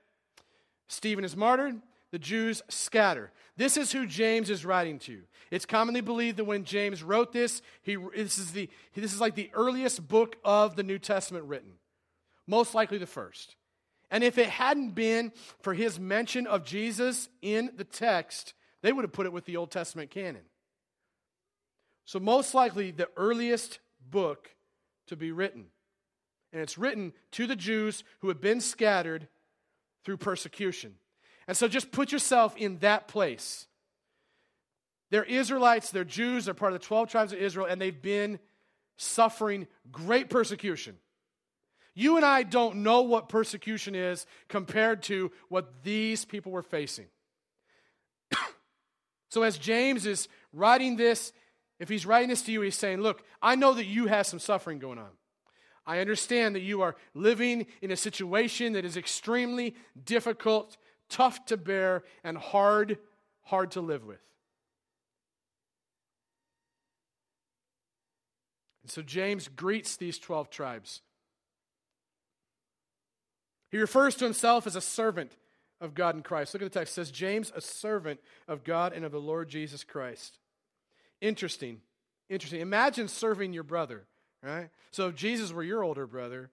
Stephen 0.88 1.24
is 1.24 1.38
martyred, 1.38 1.80
the 2.12 2.18
Jews 2.18 2.64
scatter. 2.70 3.32
This 3.56 3.78
is 3.78 3.92
who 3.92 4.08
James 4.08 4.50
is 4.50 4.66
writing 4.66 4.98
to. 5.00 5.22
It's 5.52 5.68
commonly 5.68 6.02
believed 6.02 6.38
that 6.38 6.46
when 6.46 6.64
James 6.64 7.04
wrote 7.04 7.32
this, 7.32 7.62
he, 7.84 7.98
this, 8.16 8.40
is 8.40 8.52
the, 8.52 8.68
this 8.96 9.14
is 9.14 9.22
like 9.22 9.36
the 9.36 9.52
earliest 9.54 10.08
book 10.08 10.36
of 10.44 10.76
the 10.76 10.84
New 10.84 10.98
Testament 10.98 11.46
written, 11.46 11.74
most 12.48 12.74
likely 12.74 12.98
the 12.98 13.06
first. 13.06 13.56
And 14.10 14.24
if 14.24 14.40
it 14.40 14.50
hadn't 14.50 14.96
been 14.96 15.32
for 15.62 15.76
his 15.76 16.00
mention 16.00 16.48
of 16.48 16.66
Jesus 16.66 17.30
in 17.44 17.70
the 17.78 17.84
text, 17.84 18.56
they 18.82 18.92
would 18.92 19.04
have 19.04 19.14
put 19.14 19.28
it 19.28 19.34
with 19.34 19.46
the 19.46 19.58
Old 19.58 19.70
Testament 19.70 20.10
canon. 20.10 20.42
So, 22.10 22.20
most 22.20 22.56
likely, 22.56 22.90
the 22.90 23.08
earliest 23.18 23.78
book 24.10 24.50
to 25.10 25.16
be 25.16 25.32
written. 25.32 25.66
And 26.52 26.60
it's 26.60 26.76
written 26.76 27.14
to 27.34 27.46
the 27.46 27.56
Jews 27.56 28.04
who 28.22 28.30
have 28.30 28.42
been 28.42 28.62
scattered 28.62 29.28
through 30.04 30.18
persecution. 30.18 30.96
And 31.48 31.56
so, 31.56 31.68
just 31.68 31.92
put 31.92 32.12
yourself 32.12 32.58
in 32.58 32.80
that 32.80 33.08
place. 33.08 33.68
They're 35.12 35.24
Israelites, 35.24 35.92
they're 35.92 36.04
Jews, 36.04 36.46
they're 36.46 36.56
part 36.56 36.74
of 36.74 36.80
the 36.80 36.86
12 36.88 37.12
tribes 37.12 37.32
of 37.32 37.38
Israel, 37.38 37.68
and 37.70 37.80
they've 37.80 38.02
been 38.02 38.40
suffering 38.98 39.68
great 39.92 40.32
persecution. 40.32 40.98
You 41.94 42.16
and 42.16 42.26
I 42.26 42.42
don't 42.42 42.78
know 42.78 43.04
what 43.04 43.30
persecution 43.30 43.94
is 43.94 44.26
compared 44.48 45.04
to 45.04 45.32
what 45.48 45.84
these 45.84 46.26
people 46.26 46.54
were 46.54 46.64
facing. 46.64 47.06
so, 49.30 49.44
as 49.44 49.60
James 49.60 50.08
is 50.08 50.28
writing 50.52 50.96
this, 50.96 51.34
if 51.80 51.90
he's 51.90 52.06
writing 52.06 52.30
this 52.30 52.42
to 52.44 52.52
you, 52.52 52.62
he's 52.62 52.76
saying, 52.76 53.02
Look, 53.02 53.24
I 53.42 53.56
know 53.56 53.74
that 53.74 53.86
you 53.86 54.08
have 54.08 54.28
some 54.28 54.40
suffering 54.40 54.80
going 54.80 55.00
on. 55.00 55.10
I 55.86 56.00
understand 56.00 56.56
that 56.56 56.62
you 56.62 56.82
are 56.82 56.96
living 57.14 57.66
in 57.82 57.90
a 57.90 57.96
situation 57.96 58.74
that 58.74 58.86
is 58.86 58.98
extremely 58.98 59.76
difficult, 60.06 60.78
tough 61.10 61.46
to 61.46 61.58
bear, 61.58 62.04
and 62.24 62.38
hard, 62.38 63.00
hard 63.42 63.72
to 63.72 63.82
live 63.82 64.06
with. 64.06 64.20
And 68.84 68.92
so 68.92 69.02
James 69.02 69.48
greets 69.48 69.98
these 69.98 70.20
12 70.20 70.50
tribes. 70.50 71.02
He 73.72 73.78
refers 73.78 74.16
to 74.16 74.26
himself 74.26 74.68
as 74.68 74.76
a 74.76 74.82
servant 74.82 75.32
of 75.80 75.94
God 75.94 76.16
and 76.16 76.24
Christ. 76.24 76.54
Look 76.54 76.62
at 76.62 76.72
the 76.72 76.80
text. 76.80 76.94
It 76.94 76.96
says, 76.96 77.12
James, 77.12 77.52
a 77.56 77.62
servant 77.62 78.20
of 78.48 78.64
God 78.64 78.94
and 78.94 79.06
of 79.06 79.12
the 79.12 79.20
Lord 79.20 79.48
Jesus 79.50 79.84
Christ. 79.84 80.40
Interesting. 81.22 81.82
Interesting. 82.30 82.62
Imagine 82.62 83.08
serving 83.08 83.54
your 83.54 83.64
brother, 83.64 84.06
right? 84.44 84.70
So 84.92 85.08
if 85.08 85.16
Jesus 85.16 85.52
were 85.52 85.64
your 85.64 85.84
older 85.84 86.08
brother, 86.08 86.50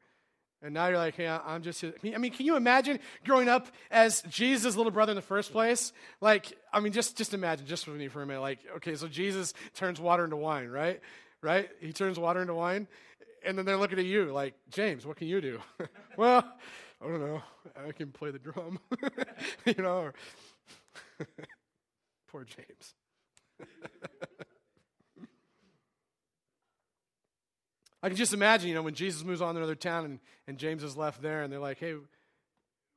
and 0.62 0.72
now 0.72 0.88
you're 0.88 0.98
like, 0.98 1.16
hey, 1.16 1.28
I'm 1.28 1.62
just. 1.62 1.82
His. 1.82 1.92
I 2.14 2.18
mean, 2.18 2.32
can 2.32 2.46
you 2.46 2.56
imagine 2.56 2.98
growing 3.24 3.48
up 3.48 3.68
as 3.90 4.22
Jesus' 4.22 4.74
little 4.74 4.90
brother 4.90 5.12
in 5.12 5.16
the 5.16 5.22
first 5.22 5.52
place? 5.52 5.92
Like, 6.20 6.52
I 6.72 6.80
mean, 6.80 6.92
just 6.92 7.16
just 7.16 7.34
imagine, 7.34 7.66
just 7.66 7.86
with 7.86 7.96
me 7.96 8.08
for 8.08 8.22
a 8.22 8.26
minute. 8.26 8.40
Like, 8.40 8.60
okay, 8.76 8.96
so 8.96 9.06
Jesus 9.06 9.52
turns 9.74 10.00
water 10.00 10.24
into 10.24 10.36
wine, 10.36 10.68
right? 10.68 11.00
Right? 11.42 11.68
He 11.80 11.92
turns 11.92 12.18
water 12.18 12.40
into 12.40 12.54
wine, 12.54 12.88
and 13.44 13.56
then 13.56 13.66
they're 13.66 13.76
looking 13.76 13.98
at 13.98 14.06
you 14.06 14.32
like, 14.32 14.54
James, 14.70 15.06
what 15.06 15.16
can 15.16 15.28
you 15.28 15.40
do? 15.42 15.60
well, 16.16 16.42
I 17.02 17.06
don't 17.06 17.20
know. 17.20 17.42
I 17.86 17.92
can 17.92 18.10
play 18.10 18.30
the 18.30 18.38
drum, 18.38 18.78
you 19.66 19.74
know. 19.82 20.10
Poor 22.28 22.44
James. 22.44 22.94
I 28.02 28.08
can 28.08 28.16
just 28.16 28.32
imagine, 28.32 28.68
you 28.68 28.74
know, 28.74 28.82
when 28.82 28.94
Jesus 28.94 29.24
moves 29.24 29.40
on 29.40 29.54
to 29.54 29.60
another 29.60 29.74
town 29.74 30.04
and, 30.04 30.20
and 30.46 30.58
James 30.58 30.82
is 30.82 30.96
left 30.96 31.22
there 31.22 31.42
and 31.42 31.52
they're 31.52 31.58
like, 31.58 31.78
hey, 31.78 31.94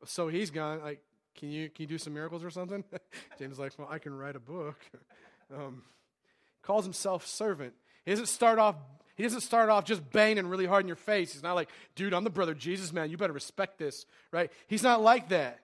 so 0.06 0.28
he's 0.28 0.52
gone. 0.52 0.82
Like, 0.82 1.02
can 1.36 1.50
you, 1.50 1.70
can 1.70 1.84
you 1.84 1.88
do 1.88 1.98
some 1.98 2.14
miracles 2.14 2.44
or 2.44 2.50
something? 2.50 2.84
James 3.40 3.54
is 3.54 3.60
like, 3.60 3.78
well, 3.78 3.88
I 3.90 4.00
can 4.00 4.18
write 4.18 4.36
a 4.36 4.42
book. 4.42 4.78
Um, 5.52 5.82
calls 6.62 6.86
himself 6.86 7.26
servant. 7.26 7.74
He 8.06 8.12
doesn't 8.12 8.28
start 8.28 8.60
off 8.60 8.76
he 9.20 9.24
doesn't 9.24 9.42
start 9.42 9.70
off 9.70 9.84
just 9.84 10.12
banging 10.12 10.48
really 10.48 10.66
hard 10.66 10.86
in 10.86 10.88
your 10.88 10.96
face. 10.96 11.34
He's 11.34 11.44
not 11.44 11.54
like, 11.54 11.68
dude, 11.94 12.14
I'm 12.14 12.24
the 12.24 12.30
brother 12.30 12.54
Jesus, 12.54 12.94
man. 12.94 13.10
You 13.10 13.18
better 13.18 13.34
respect 13.34 13.78
this, 13.78 14.06
right? 14.32 14.50
He's 14.68 14.82
not 14.82 15.02
like 15.02 15.28
that. 15.28 15.60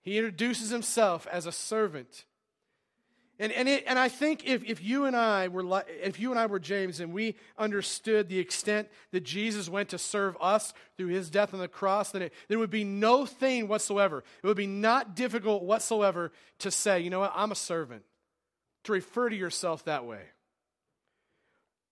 He 0.00 0.16
introduces 0.16 0.70
himself 0.70 1.26
as 1.30 1.44
a 1.44 1.52
servant. 1.52 2.24
And, 3.40 3.52
and, 3.52 3.68
it, 3.68 3.84
and 3.86 3.98
I 3.98 4.08
think 4.08 4.44
if, 4.46 4.64
if 4.64 4.82
you 4.82 5.04
and 5.04 5.14
I 5.14 5.46
were 5.46 5.84
if 6.02 6.18
you 6.18 6.32
and 6.32 6.40
I 6.40 6.46
were 6.46 6.58
James 6.58 6.98
and 6.98 7.12
we 7.12 7.36
understood 7.56 8.28
the 8.28 8.40
extent 8.40 8.88
that 9.12 9.22
Jesus 9.22 9.68
went 9.68 9.90
to 9.90 9.98
serve 9.98 10.36
us 10.40 10.74
through 10.96 11.08
his 11.08 11.30
death 11.30 11.54
on 11.54 11.60
the 11.60 11.68
cross, 11.68 12.10
then 12.10 12.22
it, 12.22 12.32
there 12.48 12.58
would 12.58 12.70
be 12.70 12.82
no 12.82 13.26
thing 13.26 13.68
whatsoever. 13.68 14.24
It 14.42 14.46
would 14.46 14.56
be 14.56 14.66
not 14.66 15.14
difficult 15.14 15.62
whatsoever 15.62 16.32
to 16.60 16.72
say, 16.72 17.00
you 17.00 17.10
know 17.10 17.20
what, 17.20 17.32
I'm 17.34 17.52
a 17.52 17.56
servant, 17.56 18.02
to 18.84 18.92
refer 18.92 19.28
to 19.28 19.36
yourself 19.36 19.84
that 19.84 20.04
way. 20.04 20.22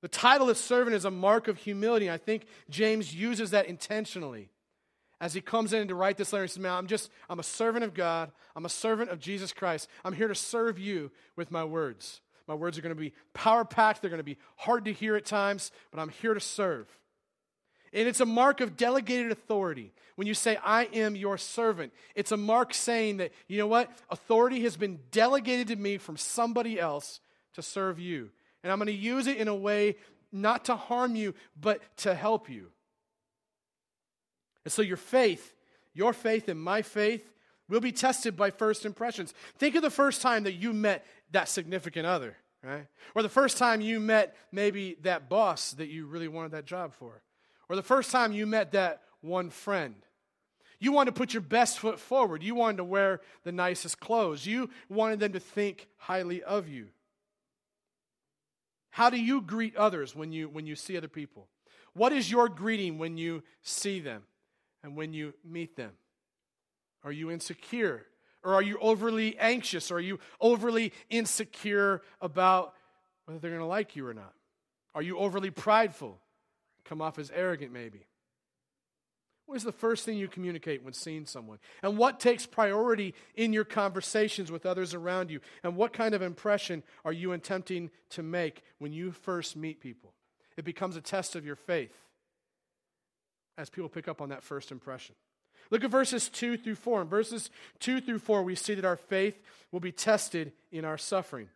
The 0.03 0.09
title 0.09 0.51
of 0.51 0.57
servant 0.57 0.97
is 0.97 1.05
a 1.05 1.11
mark 1.13 1.47
of 1.47 1.59
humility. 1.59 2.11
I 2.11 2.19
think 2.19 2.47
James 2.69 3.15
uses 3.15 3.53
that 3.53 3.67
intentionally 3.67 4.51
as 5.21 5.33
he 5.33 5.41
comes 5.41 5.73
in 5.73 5.89
to 5.89 5.95
write 5.95 6.17
this 6.17 6.33
letter, 6.33 6.45
he 6.45 6.49
says, 6.49 6.59
Man, 6.59 6.73
I'm 6.73 6.87
just, 6.87 7.11
I'm 7.29 7.41
a 7.41 7.45
servant 7.45 7.85
of 7.85 7.95
God. 7.95 8.31
I'm 8.55 8.67
a 8.67 8.71
servant 8.71 9.11
of 9.11 9.19
Jesus 9.19 9.53
Christ. 9.53 9.89
I'm 10.05 10.13
here 10.13 10.29
to 10.29 10.35
serve 10.35 10.79
you 10.79 11.11
with 11.37 11.51
my 11.51 11.65
words. 11.65 12.21
My 12.47 12.55
words 12.55 12.79
are 12.79 12.83
going 12.83 12.95
to 12.95 13.01
be 13.01 13.13
power 13.35 13.65
packed. 13.65 14.03
They're 14.03 14.11
going 14.11 14.19
to 14.19 14.25
be 14.25 14.39
hard 14.57 14.85
to 14.85 14.93
hear 14.93 15.17
at 15.17 15.25
times, 15.25 15.73
but 15.91 16.01
I'm 16.01 16.11
here 16.11 16.35
to 16.35 16.41
serve. 16.41 16.87
And 17.93 18.07
it's 18.07 18.21
a 18.21 18.27
mark 18.27 18.61
of 18.61 18.77
delegated 18.77 19.33
authority. 19.33 19.93
When 20.17 20.27
you 20.27 20.35
say, 20.35 20.59
I 20.63 20.85
am 20.85 21.17
your 21.17 21.39
servant, 21.39 21.93
it's 22.15 22.33
a 22.33 22.37
mark 22.37 22.75
saying 22.75 23.19
that, 23.19 23.33
you 23.49 23.59
know 23.59 23.67
what? 23.67 23.91
Authority 24.11 24.63
has 24.63 24.77
been 24.77 25.01
delegated 25.11 25.69
to 25.69 25.77
me 25.77 25.99
from 25.99 26.17
somebody 26.17 26.79
else 26.79 27.21
to 27.55 27.63
serve 27.63 27.99
you. 27.99 28.31
And 28.63 28.71
I'm 28.71 28.79
going 28.79 28.87
to 28.87 28.93
use 28.93 29.27
it 29.27 29.39
in 29.39 29.49
a 29.49 29.55
way 29.55 29.97
not 30.31 30.67
to 30.67 30.77
harm 30.77 31.17
you, 31.17 31.35
but 31.59 31.81
to 31.99 32.15
help 32.15 32.51
you. 32.51 32.69
And 34.67 34.73
so 34.73 34.83
your 34.83 34.97
faith, 34.97 35.55
your 35.95 36.13
faith 36.13 36.49
and 36.49 36.61
my 36.61 36.83
faith, 36.83 37.25
will 37.69 37.79
be 37.79 37.93
tested 37.93 38.37
by 38.37 38.51
first 38.51 38.85
impressions. 38.85 39.33
Think 39.59 39.77
of 39.77 39.83
the 39.83 39.91
first 39.91 40.21
time 40.21 40.43
that 40.43 40.55
you 40.55 40.73
met 40.73 41.07
that 41.31 41.49
significant 41.49 42.05
other, 42.05 42.37
right? 42.65 42.89
Or 43.15 43.23
the 43.23 43.29
first 43.29 43.59
time 43.59 43.81
you 43.81 44.01
met 44.01 44.35
maybe 44.51 44.97
that 45.03 45.29
boss 45.29 45.71
that 45.75 45.87
you 45.87 46.07
really 46.07 46.27
wanted 46.27 46.51
that 46.51 46.65
job 46.65 46.95
for. 46.95 47.23
Or 47.69 47.77
the 47.77 47.83
first 47.83 48.11
time 48.11 48.33
you 48.33 48.45
met 48.45 48.73
that 48.73 49.03
one 49.21 49.51
friend. 49.51 49.95
You 50.81 50.91
wanted 50.91 51.15
to 51.15 51.19
put 51.19 51.33
your 51.33 51.43
best 51.43 51.79
foot 51.79 52.01
forward. 52.01 52.43
You 52.43 52.57
wanted 52.57 52.79
to 52.79 52.85
wear 52.85 53.21
the 53.45 53.53
nicest 53.53 54.01
clothes. 54.01 54.47
You 54.47 54.69
wanted 54.89 55.21
them 55.21 55.35
to 55.35 55.41
think 55.41 55.87
highly 55.97 56.43
of 56.43 56.67
you. 56.67 56.89
How 58.91 59.11
do 59.11 59.17
you 59.17 59.43
greet 59.43 59.77
others 59.77 60.17
when 60.17 60.33
you, 60.33 60.49
when 60.49 60.67
you 60.67 60.75
see 60.75 60.97
other 60.97 61.07
people? 61.07 61.47
What 61.93 62.13
is 62.13 62.29
your 62.29 62.49
greeting 62.49 62.99
when 62.99 63.17
you 63.17 63.45
see 63.63 64.01
them 64.01 64.25
and 64.87 64.95
when 64.95 65.13
you 65.13 65.35
meet 65.45 65.77
them? 65.77 65.91
Are 67.03 67.11
you 67.11 67.31
insecure? 67.31 68.07
Or 68.45 68.55
are 68.55 68.63
you 68.63 68.79
overly 68.81 69.37
anxious? 69.37 69.91
Or 69.91 69.97
are 69.97 70.01
you 70.01 70.21
overly 70.41 70.93
insecure 71.11 72.03
about 72.21 72.73
whether 73.25 73.41
they're 73.41 73.51
going 73.51 73.61
to 73.61 73.67
like 73.67 73.97
you 73.97 74.07
or 74.07 74.15
not? 74.15 74.33
Are 74.95 75.03
you 75.03 75.19
overly 75.19 75.51
prideful? 75.51 76.21
Come 76.85 77.03
off 77.03 77.19
as 77.19 77.33
arrogant, 77.35 77.73
maybe. 77.73 78.07
What 79.47 79.57
is 79.57 79.65
the 79.65 79.73
first 79.73 80.05
thing 80.05 80.19
you 80.19 80.29
communicate 80.29 80.85
when 80.85 80.93
seeing 80.93 81.27
someone? 81.27 81.59
And 81.83 81.99
what 81.99 82.21
takes 82.21 82.47
priority 82.47 83.13
in 83.35 83.53
your 83.53 83.65
conversations 83.65 84.53
with 84.53 84.65
others 84.67 84.95
around 84.95 85.33
you? 85.33 85.41
And 85.65 85.75
what 85.75 85.93
kind 85.93 86.15
of 86.15 86.23
impression 86.23 86.85
are 87.05 87.13
you 87.13 87.33
attempting 87.33 87.91
to 88.11 88.23
make 88.23 88.63
when 88.79 88.93
you 88.93 89.11
first 89.11 89.57
meet 89.57 89.81
people? 89.81 90.13
It 90.57 90.65
becomes 90.65 90.95
a 90.95 91.01
test 91.01 91.35
of 91.35 91.45
your 91.45 91.57
faith 91.57 91.91
as 93.59 93.71
people 93.71 93.89
pick 93.89 94.09
up 94.09 94.21
on 94.21 94.29
that 94.31 94.43
first 94.43 94.71
impression. 94.71 95.15
Look 95.71 95.83
at 95.85 95.91
verses 95.91 96.29
2 96.29 96.59
through 96.59 96.77
4. 96.77 97.03
In 97.03 97.09
verses 97.09 97.51
2 97.81 98.01
through 98.01 98.21
4, 98.21 98.43
we 98.43 98.55
see 98.55 98.75
that 98.75 98.85
our 98.85 98.97
faith 98.97 99.39
will 99.73 99.81
be 99.81 99.93
tested 99.93 100.53
in 100.71 100.85
our 100.85 100.99
suffering. 100.99 101.49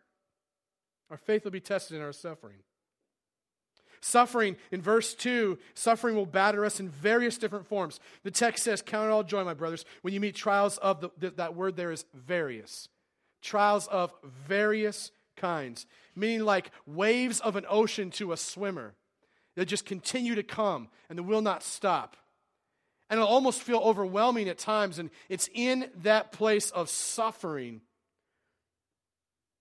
Our 1.10 1.16
faith 1.16 1.44
will 1.44 1.50
be 1.50 1.60
tested 1.60 1.96
in 1.96 2.02
our 2.02 2.12
suffering. 2.12 2.56
Suffering, 4.00 4.56
in 4.70 4.80
verse 4.80 5.14
2, 5.14 5.58
suffering 5.74 6.16
will 6.16 6.26
batter 6.26 6.64
us 6.64 6.80
in 6.80 6.88
various 6.88 7.36
different 7.36 7.66
forms. 7.66 8.00
The 8.22 8.30
text 8.30 8.64
says, 8.64 8.80
Count 8.80 9.08
it 9.08 9.12
all 9.12 9.22
joy, 9.22 9.44
my 9.44 9.54
brothers, 9.54 9.84
when 10.00 10.14
you 10.14 10.20
meet 10.20 10.34
trials 10.34 10.78
of 10.78 11.00
the, 11.18 11.30
that 11.30 11.54
word 11.54 11.76
there 11.76 11.92
is 11.92 12.06
various. 12.14 12.88
Trials 13.42 13.86
of 13.88 14.12
various 14.24 15.10
kinds, 15.36 15.86
meaning 16.16 16.44
like 16.44 16.70
waves 16.86 17.40
of 17.40 17.56
an 17.56 17.66
ocean 17.68 18.10
to 18.12 18.32
a 18.32 18.36
swimmer. 18.36 18.94
They 19.60 19.66
just 19.66 19.84
continue 19.84 20.36
to 20.36 20.42
come 20.42 20.88
and 21.10 21.18
they 21.18 21.22
will 21.22 21.42
not 21.42 21.62
stop. 21.62 22.16
And 23.10 23.18
it'll 23.18 23.28
almost 23.28 23.60
feel 23.60 23.80
overwhelming 23.80 24.48
at 24.48 24.56
times. 24.56 24.98
And 24.98 25.10
it's 25.28 25.50
in 25.52 25.90
that 26.02 26.32
place 26.32 26.70
of 26.70 26.88
suffering 26.88 27.82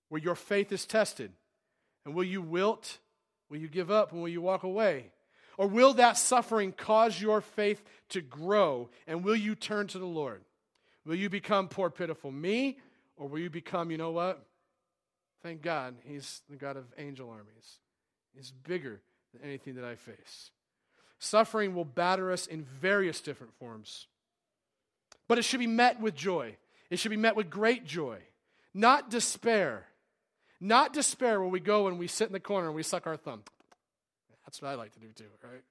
where 0.07 0.21
your 0.21 0.35
faith 0.35 0.71
is 0.71 0.85
tested. 0.85 1.33
And 2.05 2.15
will 2.15 2.23
you 2.23 2.41
wilt 2.41 2.99
Will 3.49 3.57
you 3.57 3.67
give 3.67 3.91
up 3.91 4.12
and 4.12 4.21
will 4.21 4.29
you 4.29 4.41
walk 4.41 4.63
away? 4.63 5.12
Or 5.57 5.67
will 5.67 5.95
that 5.95 6.17
suffering 6.17 6.71
cause 6.71 7.19
your 7.19 7.41
faith 7.41 7.83
to 8.09 8.21
grow 8.21 8.89
and 9.05 9.23
will 9.25 9.35
you 9.35 9.55
turn 9.55 9.88
to 9.88 9.99
the 9.99 10.05
Lord? 10.05 10.41
Will 11.05 11.15
you 11.15 11.29
become 11.29 11.67
poor, 11.67 11.89
pitiful 11.89 12.31
me? 12.31 12.77
Or 13.17 13.27
will 13.27 13.39
you 13.39 13.49
become, 13.49 13.91
you 13.91 13.97
know 13.97 14.12
what? 14.12 14.41
Thank 15.43 15.62
God, 15.62 15.95
He's 16.05 16.41
the 16.49 16.55
God 16.55 16.77
of 16.77 16.85
angel 16.97 17.29
armies. 17.29 17.79
He's 18.33 18.51
bigger 18.51 19.01
than 19.33 19.43
anything 19.43 19.75
that 19.75 19.85
I 19.85 19.95
face. 19.95 20.51
Suffering 21.19 21.75
will 21.75 21.85
batter 21.85 22.31
us 22.31 22.47
in 22.47 22.63
various 22.63 23.21
different 23.21 23.53
forms. 23.59 24.07
But 25.27 25.37
it 25.37 25.43
should 25.43 25.59
be 25.59 25.67
met 25.67 25.99
with 25.99 26.15
joy. 26.15 26.55
It 26.89 26.97
should 26.97 27.11
be 27.11 27.17
met 27.17 27.35
with 27.35 27.49
great 27.49 27.85
joy, 27.85 28.17
not 28.73 29.09
despair. 29.09 29.85
Not 30.61 30.91
despair 30.91 31.39
where 31.39 31.49
we 31.49 31.61
go 31.61 31.87
and 31.87 31.97
we 31.97 32.07
sit 32.07 32.27
in 32.27 32.33
the 32.33 32.39
corner 32.39 32.67
and 32.67 32.75
we 32.75 32.83
suck 32.83 33.07
our 33.07 33.15
thumb. 33.15 33.43
That's 34.45 34.61
what 34.61 34.69
I 34.69 34.75
like 34.75 34.91
to 34.93 34.99
do 34.99 35.07
too, 35.15 35.25
right? 35.43 35.63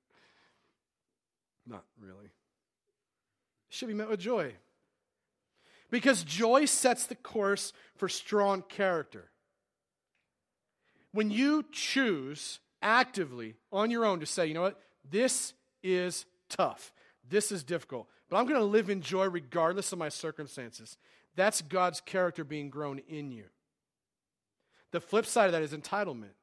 Not 1.66 1.85
really. 2.01 2.25
It 2.25 2.31
should 3.68 3.88
be 3.88 3.94
met 3.94 4.09
with 4.09 4.21
joy. 4.21 4.55
Because 5.90 6.23
joy 6.23 6.64
sets 6.64 7.07
the 7.07 7.14
course 7.14 7.73
for 7.97 8.09
strong 8.09 8.62
character. 8.62 9.31
When 11.12 11.31
you 11.31 11.64
choose 11.71 12.61
actively 12.83 13.55
on 13.73 13.91
your 13.91 14.05
own 14.05 14.21
to 14.21 14.27
say, 14.27 14.47
you 14.47 14.55
know 14.55 14.62
what, 14.62 14.81
this 15.11 15.55
is 15.83 16.27
tough, 16.49 16.93
this 17.29 17.53
is 17.53 17.62
difficult, 17.62 18.09
but 18.29 18.37
I'm 18.37 18.47
going 18.47 18.61
to 18.61 18.64
live 18.64 18.91
in 18.91 19.01
joy 19.01 19.27
regardless 19.27 19.93
of 19.93 19.99
my 19.99 20.09
circumstances, 20.09 20.97
that's 21.37 21.62
God's 21.62 22.01
character 22.01 22.45
being 22.45 22.71
grown 22.71 23.01
in 23.09 23.31
you. 23.31 23.45
The 24.91 25.01
flip 25.01 25.27
side 25.27 25.47
of 25.47 25.53
that 25.53 25.62
is 25.62 25.73
entitlement. 25.73 26.35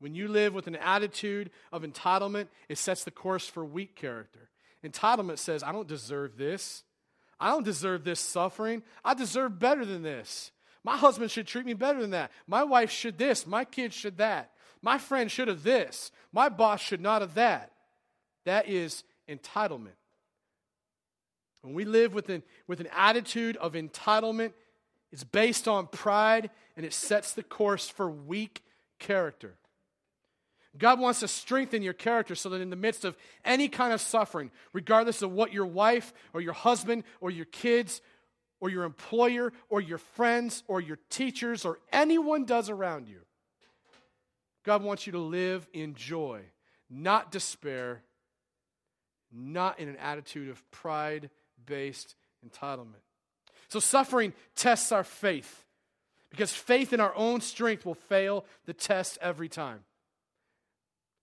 When 0.00 0.14
you 0.14 0.28
live 0.28 0.52
with 0.52 0.66
an 0.66 0.76
attitude 0.76 1.50
of 1.72 1.82
entitlement, 1.82 2.48
it 2.68 2.78
sets 2.78 3.04
the 3.04 3.10
course 3.10 3.46
for 3.46 3.64
weak 3.64 3.94
character. 3.94 4.50
Entitlement 4.84 5.38
says, 5.38 5.62
I 5.62 5.72
don't 5.72 5.88
deserve 5.88 6.36
this. 6.36 6.82
I 7.40 7.50
don't 7.50 7.64
deserve 7.64 8.04
this 8.04 8.20
suffering. 8.20 8.82
I 9.04 9.14
deserve 9.14 9.58
better 9.58 9.84
than 9.84 10.02
this. 10.02 10.50
My 10.82 10.96
husband 10.96 11.30
should 11.30 11.46
treat 11.46 11.64
me 11.64 11.72
better 11.72 12.00
than 12.00 12.10
that. 12.10 12.30
My 12.46 12.64
wife 12.64 12.90
should 12.90 13.16
this. 13.16 13.46
My 13.46 13.64
kids 13.64 13.94
should 13.94 14.18
that. 14.18 14.50
My 14.84 14.98
friend 14.98 15.30
should 15.30 15.48
have 15.48 15.62
this. 15.62 16.12
My 16.30 16.50
boss 16.50 16.78
should 16.78 17.00
not 17.00 17.22
have 17.22 17.34
that. 17.34 17.72
That 18.44 18.68
is 18.68 19.02
entitlement. 19.26 19.96
When 21.62 21.72
we 21.72 21.86
live 21.86 22.12
with 22.12 22.28
an, 22.28 22.42
with 22.66 22.80
an 22.80 22.88
attitude 22.94 23.56
of 23.56 23.72
entitlement, 23.72 24.52
it's 25.10 25.24
based 25.24 25.66
on 25.66 25.86
pride 25.86 26.50
and 26.76 26.84
it 26.84 26.92
sets 26.92 27.32
the 27.32 27.42
course 27.42 27.88
for 27.88 28.10
weak 28.10 28.62
character. 28.98 29.54
God 30.76 31.00
wants 31.00 31.20
to 31.20 31.28
strengthen 31.28 31.80
your 31.80 31.94
character 31.94 32.34
so 32.34 32.50
that 32.50 32.60
in 32.60 32.68
the 32.68 32.76
midst 32.76 33.06
of 33.06 33.16
any 33.42 33.68
kind 33.68 33.94
of 33.94 34.02
suffering, 34.02 34.50
regardless 34.74 35.22
of 35.22 35.32
what 35.32 35.50
your 35.50 35.64
wife 35.64 36.12
or 36.34 36.42
your 36.42 36.52
husband 36.52 37.04
or 37.22 37.30
your 37.30 37.46
kids 37.46 38.02
or 38.60 38.68
your 38.68 38.84
employer 38.84 39.50
or 39.70 39.80
your 39.80 39.98
friends 39.98 40.62
or 40.68 40.82
your 40.82 40.98
teachers 41.08 41.64
or 41.64 41.78
anyone 41.90 42.44
does 42.44 42.68
around 42.68 43.08
you, 43.08 43.23
God 44.64 44.82
wants 44.82 45.06
you 45.06 45.12
to 45.12 45.18
live 45.18 45.66
in 45.72 45.94
joy, 45.94 46.40
not 46.90 47.30
despair, 47.30 48.02
not 49.32 49.78
in 49.78 49.88
an 49.88 49.96
attitude 49.96 50.48
of 50.48 50.70
pride 50.70 51.30
based 51.64 52.14
entitlement. 52.46 53.02
So 53.68 53.80
suffering 53.80 54.32
tests 54.54 54.92
our 54.92 55.04
faith 55.04 55.64
because 56.30 56.52
faith 56.52 56.92
in 56.92 57.00
our 57.00 57.14
own 57.14 57.40
strength 57.40 57.86
will 57.86 57.94
fail 57.94 58.44
the 58.66 58.72
test 58.72 59.18
every 59.20 59.48
time. 59.48 59.80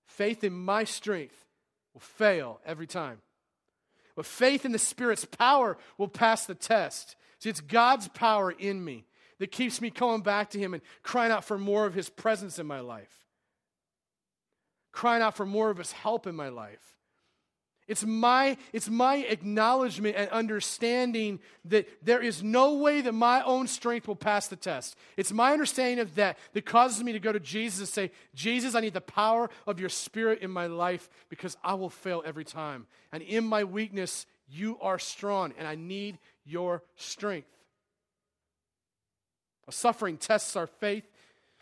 Faith 0.05 0.43
in 0.43 0.53
my 0.53 0.83
strength 0.83 1.45
will 1.93 2.01
fail 2.01 2.59
every 2.65 2.87
time. 2.87 3.19
But 4.15 4.25
faith 4.25 4.65
in 4.65 4.71
the 4.71 4.79
Spirit's 4.79 5.25
power 5.25 5.77
will 5.97 6.07
pass 6.07 6.45
the 6.45 6.55
test. 6.55 7.15
See, 7.39 7.49
it's 7.49 7.61
God's 7.61 8.07
power 8.09 8.51
in 8.51 8.83
me 8.83 9.05
that 9.39 9.51
keeps 9.51 9.81
me 9.81 9.89
coming 9.89 10.21
back 10.21 10.51
to 10.51 10.59
Him 10.59 10.73
and 10.73 10.83
crying 11.01 11.31
out 11.31 11.43
for 11.43 11.57
more 11.57 11.85
of 11.85 11.93
His 11.93 12.09
presence 12.09 12.59
in 12.59 12.67
my 12.67 12.81
life, 12.81 13.20
crying 14.91 15.21
out 15.21 15.35
for 15.35 15.45
more 15.45 15.69
of 15.69 15.77
His 15.77 15.91
help 15.91 16.27
in 16.27 16.35
my 16.35 16.49
life. 16.49 16.97
It's 17.91 18.05
my, 18.05 18.55
it's 18.71 18.89
my 18.89 19.17
acknowledgement 19.17 20.15
and 20.15 20.29
understanding 20.29 21.41
that 21.65 21.89
there 22.01 22.21
is 22.21 22.41
no 22.41 22.75
way 22.75 23.01
that 23.01 23.11
my 23.11 23.43
own 23.43 23.67
strength 23.67 24.07
will 24.07 24.15
pass 24.15 24.47
the 24.47 24.55
test. 24.55 24.95
It's 25.17 25.33
my 25.33 25.51
understanding 25.51 25.99
of 25.99 26.15
that 26.15 26.37
that 26.53 26.65
causes 26.65 27.03
me 27.03 27.11
to 27.11 27.19
go 27.19 27.33
to 27.33 27.39
Jesus 27.39 27.79
and 27.79 27.89
say, 27.89 28.11
Jesus, 28.33 28.75
I 28.75 28.79
need 28.79 28.93
the 28.93 29.01
power 29.01 29.49
of 29.67 29.79
your 29.79 29.89
spirit 29.89 30.39
in 30.39 30.51
my 30.51 30.67
life 30.67 31.09
because 31.27 31.57
I 31.65 31.73
will 31.73 31.89
fail 31.89 32.23
every 32.25 32.45
time. 32.45 32.87
And 33.11 33.21
in 33.23 33.43
my 33.43 33.65
weakness, 33.65 34.25
you 34.47 34.77
are 34.79 34.97
strong, 34.97 35.53
and 35.57 35.67
I 35.67 35.75
need 35.75 36.17
your 36.45 36.83
strength. 36.95 37.49
A 39.67 39.73
suffering 39.73 40.15
tests 40.15 40.55
our 40.55 40.67
faith 40.67 41.10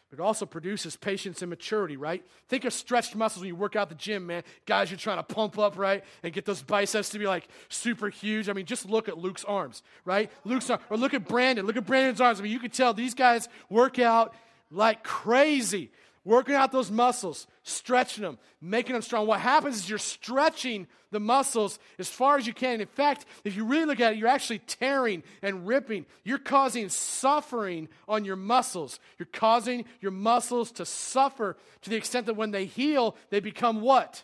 but 0.09 0.19
it 0.19 0.21
also 0.21 0.45
produces 0.45 0.95
patience 0.95 1.41
and 1.41 1.49
maturity, 1.49 1.97
right? 1.97 2.25
Think 2.47 2.65
of 2.65 2.73
stretched 2.73 3.15
muscles 3.15 3.41
when 3.41 3.47
you 3.47 3.55
work 3.55 3.75
out 3.75 3.89
the 3.89 3.95
gym, 3.95 4.25
man. 4.25 4.43
Guys, 4.65 4.89
you're 4.89 4.97
trying 4.97 5.17
to 5.17 5.23
pump 5.23 5.59
up, 5.59 5.77
right? 5.77 6.03
And 6.23 6.33
get 6.33 6.45
those 6.45 6.63
biceps 6.63 7.09
to 7.09 7.19
be 7.19 7.27
like 7.27 7.47
super 7.69 8.09
huge. 8.09 8.49
I 8.49 8.53
mean, 8.53 8.65
just 8.65 8.89
look 8.89 9.07
at 9.07 9.17
Luke's 9.17 9.43
arms, 9.43 9.83
right? 10.05 10.31
Luke's 10.45 10.69
arm, 10.69 10.79
or 10.89 10.97
look 10.97 11.13
at 11.13 11.27
Brandon. 11.27 11.65
Look 11.65 11.77
at 11.77 11.85
Brandon's 11.85 12.21
arms. 12.21 12.39
I 12.39 12.43
mean, 12.43 12.51
you 12.51 12.59
can 12.59 12.71
tell 12.71 12.93
these 12.93 13.13
guys 13.13 13.47
work 13.69 13.99
out 13.99 14.33
like 14.71 15.03
crazy 15.03 15.91
working 16.29 16.53
out 16.53 16.71
those 16.71 16.91
muscles, 16.91 17.47
stretching 17.63 18.23
them, 18.23 18.37
making 18.61 18.93
them 18.93 19.01
strong. 19.01 19.25
What 19.25 19.39
happens 19.39 19.77
is 19.77 19.89
you're 19.89 19.97
stretching 19.97 20.85
the 21.09 21.19
muscles 21.19 21.79
as 21.97 22.07
far 22.07 22.37
as 22.37 22.45
you 22.45 22.53
can. 22.53 22.81
In 22.81 22.87
fact, 22.87 23.25
if 23.43 23.55
you 23.55 23.65
really 23.65 23.85
look 23.85 23.99
at 23.99 24.13
it, 24.13 24.19
you're 24.19 24.27
actually 24.27 24.59
tearing 24.59 25.23
and 25.41 25.65
ripping. 25.65 26.05
You're 26.23 26.37
causing 26.37 26.87
suffering 26.89 27.89
on 28.07 28.25
your 28.25 28.35
muscles. 28.35 28.99
You're 29.17 29.25
causing 29.25 29.85
your 30.01 30.11
muscles 30.11 30.71
to 30.73 30.85
suffer 30.85 31.57
to 31.81 31.89
the 31.89 31.95
extent 31.95 32.27
that 32.27 32.35
when 32.35 32.51
they 32.51 32.65
heal, 32.65 33.15
they 33.31 33.39
become 33.39 33.81
what? 33.81 34.23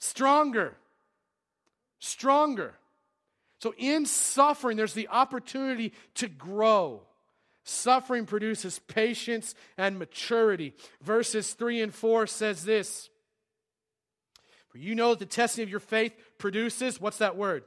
Stronger. 0.00 0.76
Stronger. 2.00 2.74
So 3.60 3.74
in 3.78 4.06
suffering, 4.06 4.76
there's 4.76 4.92
the 4.92 5.06
opportunity 5.06 5.92
to 6.14 6.26
grow. 6.26 7.02
Suffering 7.68 8.26
produces 8.26 8.78
patience 8.78 9.56
and 9.76 9.98
maturity. 9.98 10.72
Verses 11.02 11.52
3 11.52 11.82
and 11.82 11.92
4 11.92 12.28
says 12.28 12.64
this 12.64 13.10
For 14.68 14.78
you 14.78 14.94
know 14.94 15.10
that 15.10 15.18
the 15.18 15.26
testing 15.26 15.64
of 15.64 15.68
your 15.68 15.80
faith 15.80 16.14
produces, 16.38 17.00
what's 17.00 17.18
that 17.18 17.36
word? 17.36 17.64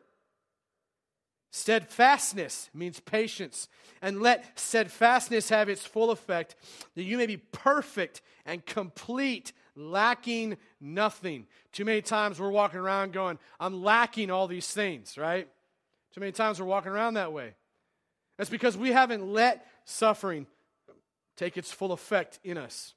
Steadfastness 1.51 2.69
means 2.73 3.01
patience. 3.01 3.67
And 4.01 4.21
let 4.21 4.57
steadfastness 4.57 5.49
have 5.49 5.67
its 5.67 5.85
full 5.85 6.11
effect, 6.11 6.55
that 6.95 7.03
you 7.03 7.17
may 7.17 7.25
be 7.25 7.35
perfect 7.35 8.21
and 8.45 8.65
complete, 8.65 9.51
lacking 9.75 10.55
nothing. 10.79 11.45
Too 11.73 11.83
many 11.83 12.01
times 12.01 12.39
we're 12.39 12.51
walking 12.51 12.79
around 12.79 13.11
going, 13.11 13.37
I'm 13.59 13.83
lacking 13.83 14.31
all 14.31 14.47
these 14.47 14.71
things, 14.71 15.17
right? 15.17 15.49
Too 16.13 16.21
many 16.21 16.31
times 16.31 16.57
we're 16.57 16.67
walking 16.67 16.93
around 16.93 17.15
that 17.15 17.33
way. 17.33 17.55
That's 18.37 18.49
because 18.49 18.77
we 18.77 18.93
haven't 18.93 19.33
let 19.33 19.65
suffering 19.89 20.45
take 21.35 21.57
its 21.57 21.71
full 21.71 21.91
effect 21.91 22.39
in 22.43 22.57
us. 22.57 22.93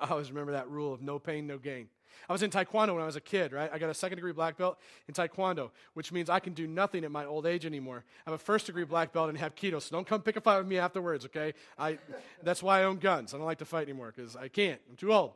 I 0.00 0.08
always 0.08 0.30
remember 0.30 0.52
that 0.52 0.68
rule 0.68 0.92
of 0.92 1.00
no 1.00 1.18
pain, 1.18 1.46
no 1.46 1.58
gain. 1.58 1.88
I 2.28 2.32
was 2.32 2.42
in 2.42 2.50
Taekwondo 2.50 2.94
when 2.94 3.02
I 3.02 3.06
was 3.06 3.16
a 3.16 3.20
kid, 3.20 3.52
right? 3.52 3.70
I 3.72 3.78
got 3.78 3.90
a 3.90 3.94
second 3.94 4.16
degree 4.16 4.32
black 4.32 4.56
belt 4.56 4.78
in 5.08 5.14
Taekwondo, 5.14 5.70
which 5.94 6.12
means 6.12 6.28
I 6.28 6.40
can 6.40 6.52
do 6.54 6.66
nothing 6.66 7.04
at 7.04 7.10
my 7.10 7.24
old 7.24 7.46
age 7.46 7.64
anymore. 7.64 8.04
I 8.26 8.30
have 8.30 8.40
a 8.40 8.42
first 8.42 8.66
degree 8.66 8.84
black 8.84 9.12
belt 9.12 9.30
in 9.30 9.36
Hapkido, 9.36 9.80
so 9.80 9.94
don't 9.94 10.06
come 10.06 10.22
pick 10.22 10.36
a 10.36 10.40
fight 10.40 10.58
with 10.58 10.66
me 10.66 10.78
afterwards, 10.78 11.24
okay? 11.26 11.54
I, 11.78 11.98
that's 12.42 12.62
why 12.62 12.80
I 12.80 12.84
own 12.84 12.98
guns. 12.98 13.34
I 13.34 13.38
don't 13.38 13.46
like 13.46 13.58
to 13.58 13.64
fight 13.64 13.82
anymore 13.82 14.12
because 14.14 14.36
I 14.36 14.48
can't. 14.48 14.80
I'm 14.90 14.96
too 14.96 15.12
old. 15.12 15.32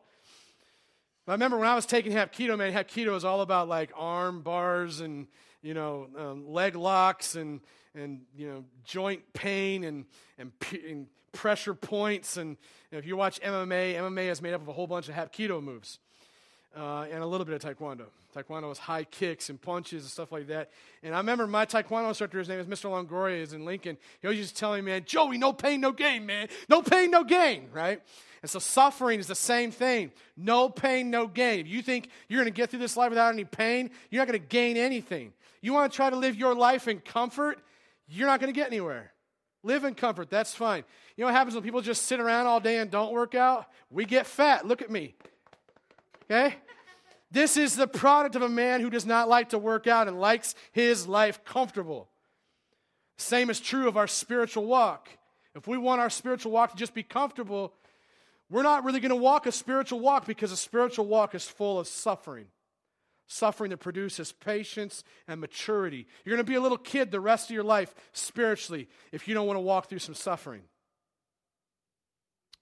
But 1.25 1.33
I 1.33 1.35
remember 1.35 1.59
when 1.59 1.69
I 1.69 1.75
was 1.75 1.87
taking 1.87 2.12
Hapkido, 2.12 2.57
man, 2.57 2.73
Hapkido 2.73 3.16
is 3.16 3.25
all 3.25 3.40
about 3.40 3.69
like 3.69 3.90
arm 3.97 4.42
bars 4.42 5.01
and, 5.01 5.27
you 5.67 5.75
know, 5.75 6.07
um, 6.17 6.49
leg 6.49 6.77
locks 6.77 7.35
and, 7.35 7.61
and, 7.95 8.21
you 8.37 8.49
know, 8.49 8.65
joint 8.85 9.21
pain 9.33 9.83
and, 9.83 10.05
and, 10.39 10.53
and 10.89 11.07
pressure 11.33 11.75
points. 11.75 12.37
And 12.37 12.51
you 12.51 12.57
know, 12.93 12.99
if 12.99 13.07
you 13.07 13.17
watch 13.17 13.41
MMA, 13.41 13.97
MMA 13.97 14.31
is 14.31 14.41
made 14.41 14.55
up 14.55 14.63
of 14.63 14.69
a 14.69 14.73
whole 14.73 14.87
bunch 14.87 15.09
of 15.09 15.17
Hapkido 15.17 15.61
moves 15.61 15.99
uh, 16.77 17.07
and 17.11 17.21
a 17.23 17.27
little 17.27 17.45
bit 17.45 17.65
of 17.65 17.77
Taekwondo. 17.77 18.07
Taekwondo 18.35 18.71
is 18.71 18.79
high 18.79 19.05
kicks 19.05 19.49
and 19.51 19.61
punches 19.61 20.03
and 20.03 20.11
stuff 20.11 20.31
like 20.31 20.47
that. 20.49 20.71
And 21.03 21.15
I 21.15 21.19
remember 21.19 21.49
my 21.49 21.67
Taekwondo 21.67 22.09
instructor, 22.09 22.39
his 22.39 22.49
name 22.49 22.61
is 22.61 22.67
Mr. 22.67 22.91
Longoria, 22.91 23.41
is 23.41 23.53
in 23.53 23.65
Lincoln. 23.65 23.97
He 24.21 24.29
always 24.29 24.39
used 24.39 24.55
to 24.55 24.61
tell 24.61 24.75
me, 24.75 24.83
man, 24.83 25.03
Joey, 25.05 25.37
no 25.37 25.53
pain, 25.53 25.81
no 25.81 25.91
gain, 25.91 26.27
man. 26.27 26.49
No 26.69 26.81
pain, 26.81 27.11
no 27.11 27.25
gain, 27.25 27.69
right? 27.73 28.01
And 28.43 28.51
so 28.51 28.59
suffering 28.59 29.19
is 29.19 29.27
the 29.27 29.35
same 29.35 29.71
thing. 29.73 30.13
No 30.37 30.69
pain, 30.69 31.11
no 31.11 31.27
gain. 31.27 31.61
If 31.61 31.69
you 31.69 31.83
think 31.83 32.11
you're 32.29 32.41
going 32.41 32.53
to 32.53 32.57
get 32.57 32.71
through 32.71 32.79
this 32.79 32.97
life 32.97 33.09
without 33.09 33.33
any 33.33 33.45
pain, 33.45 33.91
you're 34.11 34.21
not 34.21 34.29
going 34.29 34.41
to 34.41 34.47
gain 34.47 34.77
anything. 34.77 35.33
You 35.61 35.73
want 35.73 35.90
to 35.90 35.97
try 35.97 36.11
to 36.11 36.16
live 36.16 36.37
your 36.37 36.55
life 36.55 36.88
in 36.88 37.01
comfort, 37.01 37.59
you're 38.09 38.27
not 38.27 38.40
going 38.40 38.53
to 38.53 38.59
get 38.59 38.69
anywhere. 38.69 39.12
Live 39.62 39.85
in 39.85 39.95
comfort, 39.95 40.31
that's 40.31 40.55
fine. 40.55 40.85
You 41.16 41.23
know 41.23 41.27
what 41.27 41.35
happens 41.35 41.55
when 41.55 41.64
people 41.64 41.81
just 41.81 42.03
sit 42.05 42.21
around 42.21 42.47
all 42.47 42.61
day 42.61 42.79
and 42.79 42.90
don't 42.90 43.12
work 43.12 43.35
out? 43.35 43.66
We 43.90 44.05
get 44.05 44.27
fat. 44.27 44.66
Look 44.66 44.83
at 44.83 44.90
me. 44.90 45.14
Okay? 46.25 46.55
This 47.31 47.57
is 47.57 47.75
the 47.75 47.88
product 47.88 48.37
of 48.37 48.42
a 48.42 48.49
man 48.49 48.81
who 48.81 48.90
does 48.90 49.05
not 49.05 49.29
like 49.29 49.51
to 49.51 49.59
work 49.59 49.87
out 49.87 50.09
and 50.09 50.21
likes 50.21 50.55
his 50.73 51.09
life 51.09 51.45
comfortable. 51.45 52.09
Same 53.19 53.51
is 53.51 53.59
true 53.59 53.88
of 53.88 53.97
our 53.97 54.07
spiritual 54.07 54.66
walk. 54.66 55.09
If 55.55 55.66
we 55.66 55.79
want 55.79 56.01
our 56.01 56.11
spiritual 56.11 56.53
walk 56.53 56.73
to 56.73 56.77
just 56.77 56.95
be 56.95 57.03
comfortable, 57.03 57.73
we're 58.51 58.62
not 58.62 58.85
really 58.85 59.01
going 59.01 59.11
to 59.11 59.16
walk 59.16 59.47
a 59.47 59.53
spiritual 59.53 60.01
walk 60.01 60.27
because 60.27 60.53
a 60.53 60.57
spiritual 60.57 61.07
walk 61.07 61.35
is 61.35 61.49
full 61.49 61.81
of 61.81 61.88
suffering. 61.88 62.47
Suffering 63.29 63.71
that 63.71 63.79
produces 63.79 64.33
patience 64.33 65.03
and 65.27 65.41
maturity. 65.41 66.07
You're 66.25 66.37
going 66.37 66.47
to 66.47 66.51
be 66.51 66.57
a 66.57 66.61
little 66.61 66.79
kid 66.79 67.11
the 67.11 67.21
rest 67.21 67.51
of 67.51 67.55
your 67.55 67.65
life 67.65 67.95
spiritually 68.12 68.89
if 69.11 69.27
you 69.27 69.35
don't 69.35 69.47
want 69.47 69.57
to 69.57 69.62
walk 69.62 69.89
through 69.89 69.99
some 69.99 70.15
suffering. 70.15 70.62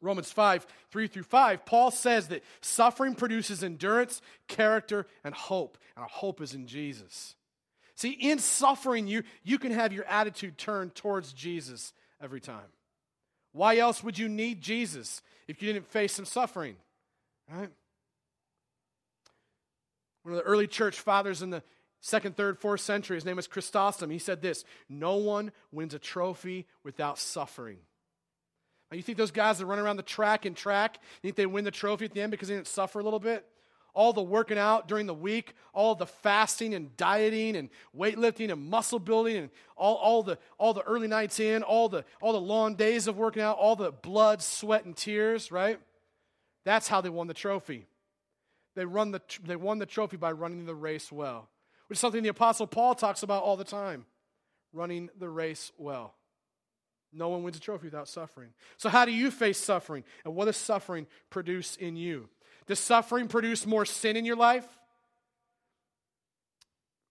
Romans 0.00 0.30
5, 0.30 0.66
3 0.90 1.06
through 1.06 1.22
5, 1.22 1.64
Paul 1.64 1.90
says 1.90 2.28
that 2.28 2.44
suffering 2.60 3.14
produces 3.14 3.64
endurance, 3.64 4.20
character, 4.48 5.06
and 5.22 5.34
hope. 5.34 5.78
And 5.96 6.02
our 6.02 6.08
hope 6.08 6.40
is 6.40 6.54
in 6.54 6.66
Jesus. 6.66 7.34
See, 7.96 8.10
in 8.10 8.38
suffering, 8.38 9.06
you, 9.06 9.22
you 9.42 9.58
can 9.58 9.72
have 9.72 9.92
your 9.92 10.04
attitude 10.04 10.58
turned 10.58 10.94
towards 10.94 11.32
Jesus 11.32 11.92
every 12.22 12.40
time. 12.40 12.72
Why 13.52 13.78
else 13.78 14.02
would 14.02 14.18
you 14.18 14.28
need 14.28 14.60
Jesus 14.60 15.22
if 15.46 15.62
you 15.62 15.72
didn't 15.72 15.86
face 15.86 16.12
some 16.12 16.24
suffering? 16.24 16.76
Right? 17.50 17.70
One 20.24 20.34
of 20.34 20.38
the 20.38 20.50
early 20.50 20.66
church 20.66 20.98
fathers 20.98 21.42
in 21.42 21.50
the 21.50 21.62
second, 22.00 22.36
third, 22.36 22.58
fourth 22.58 22.80
century, 22.80 23.16
his 23.16 23.24
name 23.24 23.36
was 23.36 23.46
Chrysostom. 23.46 24.10
He 24.10 24.18
said 24.18 24.42
this 24.42 24.64
No 24.88 25.16
one 25.16 25.52
wins 25.70 25.94
a 25.94 25.98
trophy 25.98 26.66
without 26.82 27.18
suffering. 27.18 27.78
Now, 28.90 28.96
you 28.96 29.02
think 29.02 29.18
those 29.18 29.30
guys 29.30 29.58
that 29.58 29.66
run 29.66 29.78
around 29.78 29.96
the 29.96 30.02
track 30.02 30.44
and 30.46 30.56
track, 30.56 30.98
you 31.22 31.28
think 31.28 31.36
they 31.36 31.46
win 31.46 31.64
the 31.64 31.70
trophy 31.70 32.06
at 32.06 32.12
the 32.12 32.20
end 32.22 32.30
because 32.30 32.48
they 32.48 32.54
didn't 32.54 32.68
suffer 32.68 33.00
a 33.00 33.02
little 33.02 33.20
bit? 33.20 33.46
All 33.92 34.12
the 34.12 34.22
working 34.22 34.58
out 34.58 34.88
during 34.88 35.06
the 35.06 35.14
week, 35.14 35.54
all 35.72 35.94
the 35.94 36.06
fasting 36.06 36.74
and 36.74 36.96
dieting 36.96 37.54
and 37.54 37.70
weightlifting 37.96 38.50
and 38.50 38.68
muscle 38.68 38.98
building 38.98 39.36
and 39.36 39.50
all, 39.76 39.96
all, 39.96 40.22
the, 40.22 40.38
all 40.58 40.74
the 40.74 40.82
early 40.82 41.06
nights 41.06 41.38
in, 41.38 41.62
all 41.62 41.88
the, 41.88 42.04
all 42.20 42.32
the 42.32 42.40
long 42.40 42.74
days 42.74 43.06
of 43.06 43.16
working 43.16 43.42
out, 43.42 43.56
all 43.56 43.76
the 43.76 43.92
blood, 43.92 44.42
sweat, 44.42 44.84
and 44.84 44.96
tears, 44.96 45.52
right? 45.52 45.78
That's 46.64 46.88
how 46.88 47.00
they 47.02 47.10
won 47.10 47.28
the 47.28 47.34
trophy. 47.34 47.86
They, 48.74 48.84
run 48.84 49.12
the, 49.12 49.20
they 49.44 49.56
won 49.56 49.78
the 49.78 49.86
trophy 49.86 50.16
by 50.16 50.32
running 50.32 50.66
the 50.66 50.74
race 50.74 51.12
well, 51.12 51.48
which 51.86 51.96
is 51.96 52.00
something 52.00 52.22
the 52.22 52.28
Apostle 52.28 52.66
Paul 52.66 52.94
talks 52.94 53.22
about 53.22 53.42
all 53.42 53.56
the 53.56 53.64
time 53.64 54.06
running 54.72 55.08
the 55.18 55.28
race 55.28 55.72
well. 55.78 56.14
No 57.12 57.28
one 57.28 57.44
wins 57.44 57.56
a 57.56 57.60
trophy 57.60 57.86
without 57.86 58.08
suffering. 58.08 58.50
So, 58.76 58.88
how 58.88 59.04
do 59.04 59.12
you 59.12 59.30
face 59.30 59.58
suffering? 59.58 60.02
And 60.24 60.34
what 60.34 60.46
does 60.46 60.56
suffering 60.56 61.06
produce 61.30 61.76
in 61.76 61.96
you? 61.96 62.28
Does 62.66 62.80
suffering 62.80 63.28
produce 63.28 63.66
more 63.66 63.84
sin 63.84 64.16
in 64.16 64.24
your 64.24 64.36
life? 64.36 64.66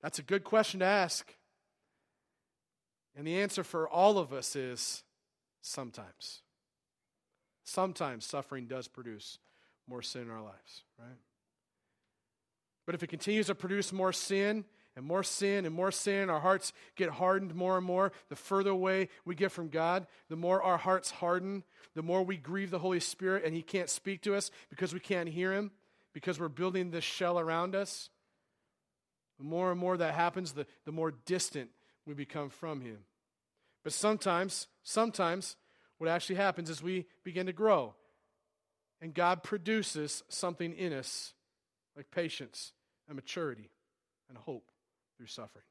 That's 0.02 0.19
a 0.19 0.23
good 0.23 0.43
question 0.43 0.82
to 0.82 0.86
ask. 0.86 1.34
And 3.15 3.26
the 3.26 3.39
answer 3.39 3.63
for 3.63 3.88
all 3.88 4.17
of 4.17 4.34
us 4.34 4.56
is 4.56 5.04
sometimes. 5.62 6.41
Sometimes 7.63 8.26
suffering 8.26 8.65
does 8.65 8.89
produce 8.89 9.39
more 9.88 10.02
sin 10.02 10.23
in 10.23 10.30
our 10.32 10.41
lives, 10.41 10.84
right? 10.99 11.17
But 12.86 12.96
if 12.96 13.04
it 13.04 13.08
continues 13.08 13.48
to 13.48 13.56
produce 13.56 13.93
more 13.93 14.13
sin, 14.13 14.65
and 14.96 15.06
more 15.06 15.24
sin 15.24 15.65
and 15.65 15.74
more 15.74 15.91
sin, 15.91 16.30
our 16.30 16.39
hearts 16.39 16.72
get 16.96 17.10
hardened 17.10 17.56
more 17.56 17.78
and 17.78 17.86
more. 17.86 18.12
The 18.30 18.36
further 18.36 18.69
away 18.69 19.10
we 19.26 19.36
get 19.36 19.52
from 19.52 19.69
God, 19.69 20.06
the 20.30 20.36
more 20.36 20.62
our 20.62 20.78
hearts 20.78 21.12
harden, 21.12 21.63
the 21.96 22.04
more 22.04 22.24
we 22.24 22.38
grieve 22.38 22.69
the 22.69 22.80
Holy 22.80 23.00
Spirit 23.00 23.43
and 23.43 23.56
He 23.56 23.62
can't 23.62 23.89
speak 23.89 24.22
to 24.24 24.36
us 24.36 24.52
because 24.69 24.93
we 24.93 25.00
can't 25.00 25.30
hear 25.30 25.54
Him, 25.54 25.72
because 26.13 26.39
we're 26.39 26.48
building 26.48 26.91
this 26.91 27.04
shell 27.04 27.39
around 27.39 27.76
us. 27.76 28.10
The 29.39 29.46
more 29.46 29.72
and 29.72 29.80
more 29.80 29.98
that 29.98 30.13
happens, 30.13 30.52
the, 30.52 30.67
the 30.86 30.91
more 30.91 31.12
distant 31.26 31.72
we 32.06 32.13
become 32.13 32.50
from 32.50 32.82
Him. 32.82 33.00
But 33.84 33.93
sometimes, 33.93 34.67
sometimes, 34.84 35.56
what 35.98 36.10
actually 36.10 36.36
happens 36.36 36.69
is 36.69 36.84
we 36.84 37.08
begin 37.24 37.48
to 37.48 37.54
grow. 37.54 37.96
And 39.02 39.13
God 39.13 39.43
produces 39.43 40.24
something 40.30 40.74
in 40.74 40.93
us 40.93 41.34
like 41.96 42.12
patience 42.12 42.72
and 43.08 43.16
maturity 43.16 43.70
and 44.30 44.38
hope 44.38 44.72
through 45.18 45.28
suffering. 45.28 45.66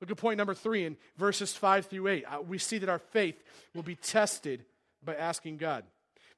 Look 0.00 0.10
at 0.10 0.16
point 0.16 0.38
number 0.38 0.54
three 0.54 0.84
in 0.84 0.96
verses 1.16 1.54
5 1.54 1.86
through 1.86 2.08
8. 2.08 2.24
Uh, 2.24 2.40
we 2.42 2.58
see 2.58 2.78
that 2.78 2.88
our 2.88 2.98
faith 2.98 3.42
will 3.74 3.82
be 3.82 3.94
tested 3.94 4.64
by 5.02 5.14
asking 5.14 5.56
God. 5.56 5.84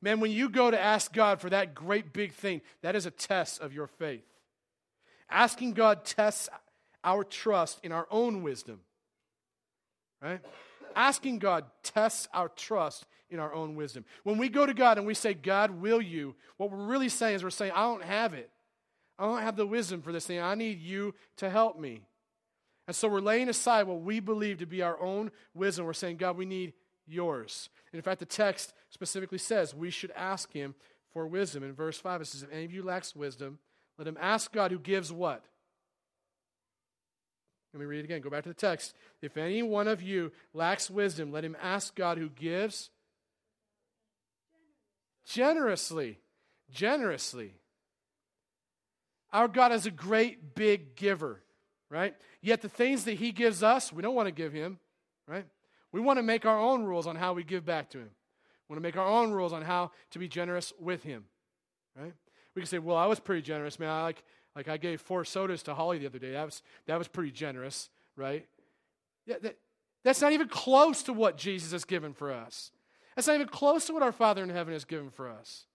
Man, 0.00 0.20
when 0.20 0.30
you 0.30 0.48
go 0.48 0.70
to 0.70 0.80
ask 0.80 1.12
God 1.12 1.40
for 1.40 1.50
that 1.50 1.74
great 1.74 2.12
big 2.12 2.32
thing, 2.32 2.60
that 2.82 2.94
is 2.94 3.06
a 3.06 3.10
test 3.10 3.60
of 3.60 3.72
your 3.72 3.88
faith. 3.88 4.24
Asking 5.28 5.72
God 5.72 6.04
tests 6.04 6.48
our 7.02 7.24
trust 7.24 7.80
in 7.82 7.90
our 7.90 8.06
own 8.10 8.42
wisdom. 8.42 8.80
Right? 10.22 10.40
Asking 10.94 11.38
God 11.38 11.64
tests 11.82 12.28
our 12.32 12.48
trust 12.48 13.06
in 13.28 13.40
our 13.40 13.52
own 13.52 13.74
wisdom. 13.74 14.04
When 14.22 14.38
we 14.38 14.48
go 14.48 14.66
to 14.66 14.74
God 14.74 14.98
and 14.98 15.06
we 15.06 15.14
say, 15.14 15.34
God, 15.34 15.70
will 15.70 16.00
you? 16.00 16.34
What 16.56 16.70
we're 16.70 16.86
really 16.86 17.08
saying 17.08 17.36
is 17.36 17.44
we're 17.44 17.50
saying, 17.50 17.72
I 17.74 17.82
don't 17.82 18.04
have 18.04 18.34
it. 18.34 18.50
I 19.18 19.24
don't 19.24 19.42
have 19.42 19.56
the 19.56 19.66
wisdom 19.66 20.00
for 20.00 20.12
this 20.12 20.26
thing. 20.26 20.40
I 20.40 20.54
need 20.54 20.80
you 20.80 21.14
to 21.36 21.50
help 21.50 21.78
me. 21.78 22.02
And 22.86 22.94
so 22.94 23.08
we're 23.08 23.20
laying 23.20 23.48
aside 23.48 23.86
what 23.86 24.00
we 24.00 24.20
believe 24.20 24.58
to 24.58 24.66
be 24.66 24.80
our 24.80 25.00
own 25.00 25.30
wisdom. 25.54 25.84
We're 25.84 25.92
saying, 25.92 26.16
God, 26.16 26.36
we 26.36 26.46
need 26.46 26.72
yours. 27.06 27.68
And 27.92 27.98
in 27.98 28.02
fact, 28.02 28.20
the 28.20 28.26
text 28.26 28.72
specifically 28.90 29.38
says 29.38 29.74
we 29.74 29.90
should 29.90 30.12
ask 30.12 30.52
him 30.52 30.74
for 31.12 31.26
wisdom. 31.26 31.62
In 31.62 31.74
verse 31.74 31.98
5, 31.98 32.20
it 32.20 32.26
says, 32.26 32.42
If 32.42 32.52
any 32.52 32.64
of 32.64 32.72
you 32.72 32.82
lacks 32.82 33.14
wisdom, 33.16 33.58
let 33.98 34.06
him 34.06 34.16
ask 34.20 34.52
God 34.52 34.70
who 34.70 34.78
gives 34.78 35.12
what? 35.12 35.44
Let 37.74 37.80
me 37.80 37.86
read 37.86 38.00
it 38.00 38.04
again. 38.04 38.20
Go 38.20 38.30
back 38.30 38.44
to 38.44 38.48
the 38.48 38.54
text. 38.54 38.94
If 39.20 39.36
any 39.36 39.62
one 39.62 39.88
of 39.88 40.00
you 40.00 40.32
lacks 40.54 40.88
wisdom, 40.88 41.32
let 41.32 41.44
him 41.44 41.56
ask 41.60 41.94
God 41.94 42.16
who 42.16 42.30
gives 42.30 42.90
generously. 45.26 46.18
Generously. 46.70 47.54
Our 49.32 49.48
God 49.48 49.72
is 49.72 49.86
a 49.86 49.90
great 49.90 50.54
big 50.54 50.96
giver, 50.96 51.42
right? 51.90 52.14
Yet 52.40 52.62
the 52.62 52.68
things 52.68 53.04
that 53.04 53.14
He 53.14 53.32
gives 53.32 53.62
us, 53.62 53.92
we 53.92 54.02
don't 54.02 54.14
want 54.14 54.26
to 54.26 54.32
give 54.32 54.52
Him, 54.52 54.78
right? 55.26 55.46
We 55.92 56.00
want 56.00 56.18
to 56.18 56.22
make 56.22 56.46
our 56.46 56.58
own 56.58 56.84
rules 56.84 57.06
on 57.06 57.16
how 57.16 57.32
we 57.32 57.44
give 57.44 57.64
back 57.64 57.90
to 57.90 57.98
Him. 57.98 58.10
We 58.68 58.74
want 58.74 58.82
to 58.82 58.88
make 58.88 58.96
our 58.96 59.06
own 59.06 59.32
rules 59.32 59.52
on 59.52 59.62
how 59.62 59.90
to 60.10 60.18
be 60.18 60.28
generous 60.28 60.72
with 60.78 61.02
Him, 61.02 61.24
right? 61.96 62.12
We 62.54 62.62
can 62.62 62.68
say, 62.68 62.78
well, 62.78 62.96
I 62.96 63.06
was 63.06 63.20
pretty 63.20 63.42
generous, 63.42 63.78
man. 63.78 63.90
I 63.90 64.02
like, 64.02 64.22
like 64.56 64.68
I 64.68 64.76
gave 64.76 65.00
four 65.00 65.24
sodas 65.24 65.62
to 65.64 65.74
Holly 65.74 65.98
the 65.98 66.06
other 66.06 66.18
day. 66.18 66.32
That 66.32 66.44
was, 66.44 66.62
that 66.86 66.98
was 66.98 67.08
pretty 67.08 67.30
generous, 67.30 67.90
right? 68.16 68.46
Yeah, 69.26 69.36
that, 69.42 69.56
that's 70.04 70.20
not 70.20 70.32
even 70.32 70.48
close 70.48 71.02
to 71.04 71.12
what 71.12 71.36
Jesus 71.36 71.72
has 71.72 71.84
given 71.84 72.14
for 72.14 72.32
us. 72.32 72.70
That's 73.14 73.26
not 73.26 73.34
even 73.34 73.48
close 73.48 73.86
to 73.86 73.92
what 73.92 74.02
our 74.02 74.12
Father 74.12 74.42
in 74.42 74.48
heaven 74.48 74.72
has 74.72 74.84
given 74.84 75.10
for 75.10 75.28
us. 75.28 75.66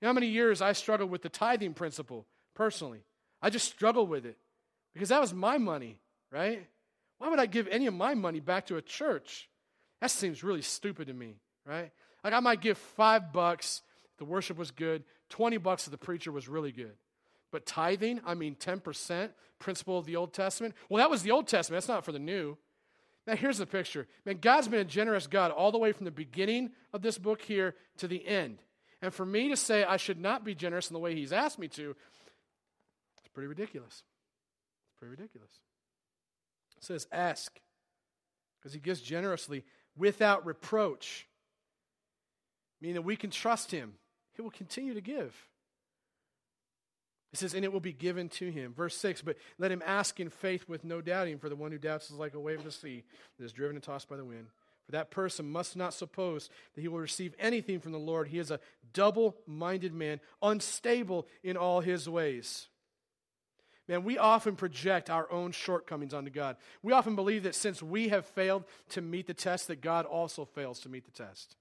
You 0.00 0.06
know 0.06 0.08
how 0.08 0.14
many 0.14 0.28
years 0.28 0.60
I 0.60 0.72
struggled 0.72 1.10
with 1.10 1.22
the 1.22 1.28
tithing 1.28 1.74
principle 1.74 2.26
personally? 2.54 3.04
I 3.42 3.50
just 3.50 3.66
struggle 3.70 4.06
with 4.06 4.24
it 4.26 4.36
because 4.92 5.10
that 5.10 5.20
was 5.20 5.34
my 5.34 5.58
money, 5.58 5.98
right? 6.30 6.66
Why 7.18 7.28
would 7.28 7.40
I 7.40 7.46
give 7.46 7.68
any 7.68 7.86
of 7.86 7.94
my 7.94 8.14
money 8.14 8.40
back 8.40 8.66
to 8.66 8.76
a 8.76 8.82
church? 8.82 9.48
That 10.00 10.10
seems 10.10 10.42
really 10.42 10.62
stupid 10.62 11.08
to 11.08 11.14
me, 11.14 11.36
right? 11.66 11.90
Like 12.22 12.32
I 12.32 12.40
might 12.40 12.60
give 12.60 12.78
five 12.78 13.32
bucks 13.32 13.82
if 14.12 14.18
the 14.18 14.24
worship 14.24 14.56
was 14.56 14.70
good, 14.70 15.04
20 15.30 15.58
bucks 15.58 15.86
if 15.86 15.90
the 15.90 15.98
preacher 15.98 16.32
was 16.32 16.48
really 16.48 16.72
good. 16.72 16.94
But 17.50 17.66
tithing, 17.66 18.20
I 18.26 18.34
mean 18.34 18.56
10%, 18.56 19.30
principle 19.58 19.98
of 19.98 20.06
the 20.06 20.16
Old 20.16 20.32
Testament. 20.32 20.74
Well, 20.88 20.98
that 20.98 21.10
was 21.10 21.22
the 21.22 21.30
Old 21.30 21.46
Testament. 21.46 21.80
That's 21.80 21.88
not 21.88 22.04
for 22.04 22.12
the 22.12 22.18
new. 22.18 22.56
Now, 23.26 23.36
here's 23.36 23.58
the 23.58 23.66
picture. 23.66 24.06
Man, 24.26 24.38
God's 24.40 24.68
been 24.68 24.80
a 24.80 24.84
generous 24.84 25.26
God 25.26 25.50
all 25.50 25.72
the 25.72 25.78
way 25.78 25.92
from 25.92 26.04
the 26.04 26.10
beginning 26.10 26.72
of 26.92 27.00
this 27.00 27.16
book 27.16 27.40
here 27.40 27.74
to 27.98 28.08
the 28.08 28.26
end. 28.26 28.58
And 29.00 29.14
for 29.14 29.24
me 29.24 29.48
to 29.48 29.56
say 29.56 29.84
I 29.84 29.96
should 29.96 30.20
not 30.20 30.44
be 30.44 30.54
generous 30.54 30.90
in 30.90 30.94
the 30.94 31.00
way 31.00 31.14
He's 31.14 31.32
asked 31.32 31.58
me 31.58 31.68
to, 31.68 31.96
pretty 33.34 33.48
ridiculous. 33.48 34.02
It's 34.86 34.98
pretty 34.98 35.10
ridiculous. 35.10 35.50
It 36.76 36.84
says, 36.84 37.06
ask, 37.12 37.58
because 38.58 38.72
He 38.72 38.80
gives 38.80 39.00
generously 39.00 39.64
without 39.96 40.46
reproach, 40.46 41.26
meaning 42.80 42.94
that 42.94 43.02
we 43.02 43.16
can 43.16 43.30
trust 43.30 43.70
Him. 43.70 43.94
He 44.34 44.42
will 44.42 44.50
continue 44.50 44.94
to 44.94 45.00
give. 45.00 45.34
It 47.34 47.38
says, 47.38 47.54
and 47.54 47.64
it 47.64 47.72
will 47.72 47.80
be 47.80 47.92
given 47.92 48.28
to 48.28 48.48
him. 48.48 48.72
Verse 48.72 48.96
6, 48.96 49.22
but 49.22 49.36
let 49.58 49.72
him 49.72 49.82
ask 49.84 50.20
in 50.20 50.30
faith 50.30 50.68
with 50.68 50.84
no 50.84 51.00
doubting, 51.00 51.38
for 51.38 51.48
the 51.48 51.56
one 51.56 51.72
who 51.72 51.78
doubts 51.78 52.08
is 52.08 52.16
like 52.16 52.34
a 52.34 52.38
wave 52.38 52.60
of 52.60 52.64
the 52.64 52.70
sea 52.70 53.02
that 53.36 53.44
is 53.44 53.52
driven 53.52 53.74
and 53.74 53.82
tossed 53.82 54.08
by 54.08 54.16
the 54.16 54.24
wind. 54.24 54.46
For 54.86 54.92
that 54.92 55.10
person 55.10 55.50
must 55.50 55.76
not 55.76 55.94
suppose 55.94 56.48
that 56.74 56.80
he 56.80 56.86
will 56.86 57.00
receive 57.00 57.34
anything 57.40 57.80
from 57.80 57.90
the 57.90 57.98
Lord. 57.98 58.28
He 58.28 58.38
is 58.38 58.52
a 58.52 58.60
double 58.92 59.34
minded 59.48 59.92
man, 59.92 60.20
unstable 60.42 61.26
in 61.42 61.56
all 61.56 61.80
his 61.80 62.08
ways. 62.08 62.68
Man, 63.88 64.04
we 64.04 64.16
often 64.16 64.56
project 64.56 65.10
our 65.10 65.30
own 65.30 65.52
shortcomings 65.52 66.14
onto 66.14 66.30
God. 66.30 66.56
We 66.82 66.92
often 66.92 67.14
believe 67.14 67.42
that 67.42 67.54
since 67.54 67.82
we 67.82 68.08
have 68.08 68.24
failed 68.24 68.64
to 68.90 69.02
meet 69.02 69.26
the 69.26 69.34
test, 69.34 69.68
that 69.68 69.82
God 69.82 70.06
also 70.06 70.44
fails 70.44 70.80
to 70.80 70.88
meet 70.88 71.04
the 71.04 71.10
test. 71.10 71.56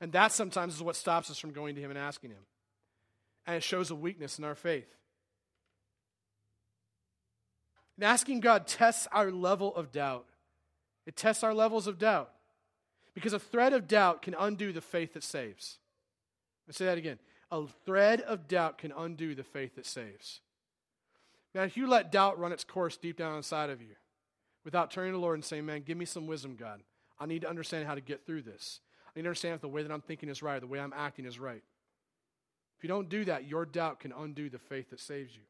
And 0.00 0.12
that 0.12 0.32
sometimes 0.32 0.74
is 0.74 0.82
what 0.82 0.96
stops 0.96 1.30
us 1.30 1.38
from 1.38 1.52
going 1.52 1.76
to 1.76 1.80
Him 1.80 1.90
and 1.90 1.98
asking 1.98 2.30
Him 2.30 2.44
and 3.46 3.56
it 3.56 3.62
shows 3.62 3.90
a 3.90 3.94
weakness 3.94 4.38
in 4.38 4.44
our 4.44 4.54
faith. 4.54 4.88
And 7.96 8.04
asking 8.04 8.40
God 8.40 8.66
tests 8.66 9.06
our 9.12 9.30
level 9.30 9.74
of 9.74 9.92
doubt. 9.92 10.26
It 11.06 11.16
tests 11.16 11.44
our 11.44 11.54
levels 11.54 11.86
of 11.86 11.98
doubt. 11.98 12.30
Because 13.14 13.32
a 13.32 13.38
thread 13.38 13.72
of 13.72 13.88
doubt 13.88 14.20
can 14.20 14.34
undo 14.38 14.72
the 14.72 14.82
faith 14.82 15.14
that 15.14 15.22
saves. 15.22 15.78
Let's 16.66 16.76
say 16.76 16.84
that 16.86 16.98
again. 16.98 17.18
A 17.50 17.62
thread 17.86 18.20
of 18.22 18.48
doubt 18.48 18.78
can 18.78 18.92
undo 18.94 19.34
the 19.34 19.44
faith 19.44 19.76
that 19.76 19.86
saves. 19.86 20.40
Now, 21.56 21.62
if 21.62 21.74
you 21.74 21.88
let 21.88 22.12
doubt 22.12 22.38
run 22.38 22.52
its 22.52 22.64
course 22.64 22.98
deep 22.98 23.16
down 23.16 23.34
inside 23.34 23.70
of 23.70 23.80
you 23.80 23.96
without 24.62 24.90
turning 24.90 25.12
to 25.12 25.16
the 25.16 25.22
Lord 25.22 25.36
and 25.36 25.44
saying, 25.44 25.64
Man, 25.64 25.80
give 25.80 25.96
me 25.96 26.04
some 26.04 26.26
wisdom, 26.26 26.54
God. 26.54 26.82
I 27.18 27.24
need 27.24 27.40
to 27.40 27.48
understand 27.48 27.86
how 27.86 27.94
to 27.94 28.02
get 28.02 28.26
through 28.26 28.42
this. 28.42 28.80
I 29.06 29.18
need 29.18 29.22
to 29.22 29.28
understand 29.30 29.54
if 29.54 29.62
the 29.62 29.68
way 29.68 29.82
that 29.82 29.90
I'm 29.90 30.02
thinking 30.02 30.28
is 30.28 30.42
right, 30.42 30.60
the 30.60 30.66
way 30.66 30.78
I'm 30.78 30.92
acting 30.94 31.24
is 31.24 31.38
right. 31.38 31.62
If 32.76 32.84
you 32.84 32.88
don't 32.88 33.08
do 33.08 33.24
that, 33.24 33.48
your 33.48 33.64
doubt 33.64 34.00
can 34.00 34.12
undo 34.12 34.50
the 34.50 34.58
faith 34.58 34.90
that 34.90 35.00
saves 35.00 35.34
you. 35.34 35.44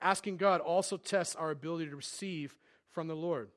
Asking 0.00 0.36
God 0.36 0.60
also 0.60 0.96
tests 0.96 1.34
our 1.34 1.50
ability 1.50 1.90
to 1.90 1.96
receive 1.96 2.54
from 2.92 3.08
the 3.08 3.16
Lord. 3.16 3.50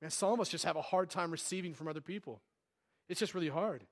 And 0.00 0.12
some 0.12 0.32
of 0.32 0.38
us 0.38 0.48
just 0.48 0.64
have 0.64 0.76
a 0.76 0.82
hard 0.82 1.10
time 1.10 1.32
receiving 1.32 1.74
from 1.74 1.88
other 1.88 2.00
people. 2.00 2.40
It's 3.08 3.18
just 3.18 3.34
really 3.34 3.48
hard 3.48 3.82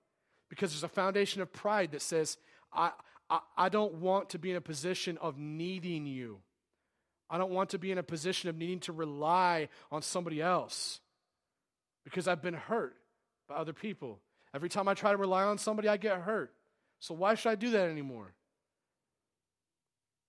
because 0.48 0.70
there's 0.70 0.84
a 0.84 0.88
foundation 0.88 1.42
of 1.42 1.52
pride 1.52 1.90
that 1.90 2.02
says, 2.02 2.36
I, 2.72 2.92
I, 3.28 3.40
I 3.56 3.68
don't 3.68 3.94
want 3.94 4.30
to 4.30 4.38
be 4.38 4.50
in 4.50 4.56
a 4.56 4.60
position 4.60 5.18
of 5.18 5.36
needing 5.36 6.06
you. 6.06 6.38
I 7.34 7.36
don't 7.36 7.50
want 7.50 7.70
to 7.70 7.80
be 7.80 7.90
in 7.90 7.98
a 7.98 8.02
position 8.04 8.48
of 8.48 8.56
needing 8.56 8.78
to 8.80 8.92
rely 8.92 9.68
on 9.90 10.02
somebody 10.02 10.40
else 10.40 11.00
because 12.04 12.28
I've 12.28 12.40
been 12.40 12.54
hurt 12.54 12.94
by 13.48 13.56
other 13.56 13.72
people. 13.72 14.20
Every 14.54 14.68
time 14.68 14.86
I 14.86 14.94
try 14.94 15.10
to 15.10 15.16
rely 15.16 15.42
on 15.42 15.58
somebody, 15.58 15.88
I 15.88 15.96
get 15.96 16.16
hurt. 16.18 16.52
So 17.00 17.12
why 17.12 17.34
should 17.34 17.50
I 17.50 17.56
do 17.56 17.70
that 17.70 17.88
anymore? 17.90 18.34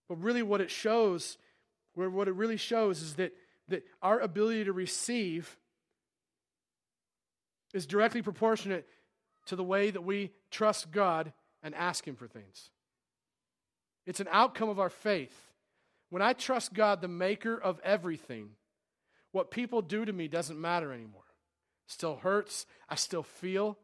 But 0.10 0.16
really, 0.16 0.42
what 0.42 0.62
it 0.62 0.72
shows, 0.72 1.38
what 1.94 2.28
it 2.28 2.34
really 2.34 2.58
shows 2.58 3.04
is 3.04 3.14
that, 3.18 3.34
that 3.68 3.84
our 4.02 4.20
ability 4.20 4.64
to 4.64 4.74
receive 4.74 5.60
is 7.72 7.86
directly 7.86 8.24
proportionate 8.24 8.88
to 9.46 9.56
the 9.56 9.64
way 9.64 9.92
that 9.92 10.02
we 10.02 10.32
trust 10.50 10.90
God 10.90 11.34
and 11.62 11.76
ask 11.76 12.08
Him 12.08 12.16
for 12.16 12.28
things. 12.28 12.72
It's 14.08 14.20
an 14.20 14.28
outcome 14.32 14.70
of 14.70 14.80
our 14.80 14.90
faith. 14.90 15.52
When 16.10 16.22
I 16.22 16.34
trust 16.34 16.74
God, 16.74 17.02
the 17.02 17.08
maker 17.08 17.58
of 17.58 17.80
everything, 17.84 18.50
what 19.32 19.52
people 19.52 19.82
do 19.82 20.06
to 20.06 20.14
me 20.14 20.28
doesn't 20.28 20.60
matter 20.60 20.94
anymore. 20.94 21.22
Still 21.88 22.16
hurts, 22.16 22.66
I 22.90 22.96
still 22.96 23.24
feel, 23.24 23.78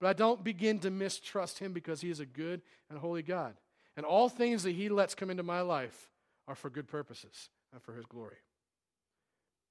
but 0.00 0.08
I 0.08 0.12
don't 0.12 0.42
begin 0.42 0.78
to 0.80 0.90
mistrust 0.90 1.58
him 1.58 1.72
because 1.72 2.00
he 2.00 2.10
is 2.10 2.20
a 2.20 2.26
good 2.26 2.62
and 2.88 2.98
holy 2.98 3.22
God. 3.22 3.54
And 3.96 4.06
all 4.06 4.28
things 4.28 4.62
that 4.62 4.72
he 4.72 4.88
lets 4.88 5.14
come 5.14 5.30
into 5.30 5.42
my 5.42 5.60
life 5.60 6.10
are 6.48 6.54
for 6.54 6.70
good 6.70 6.88
purposes 6.88 7.50
and 7.72 7.82
for 7.82 7.94
his 7.94 8.06
glory. 8.06 8.38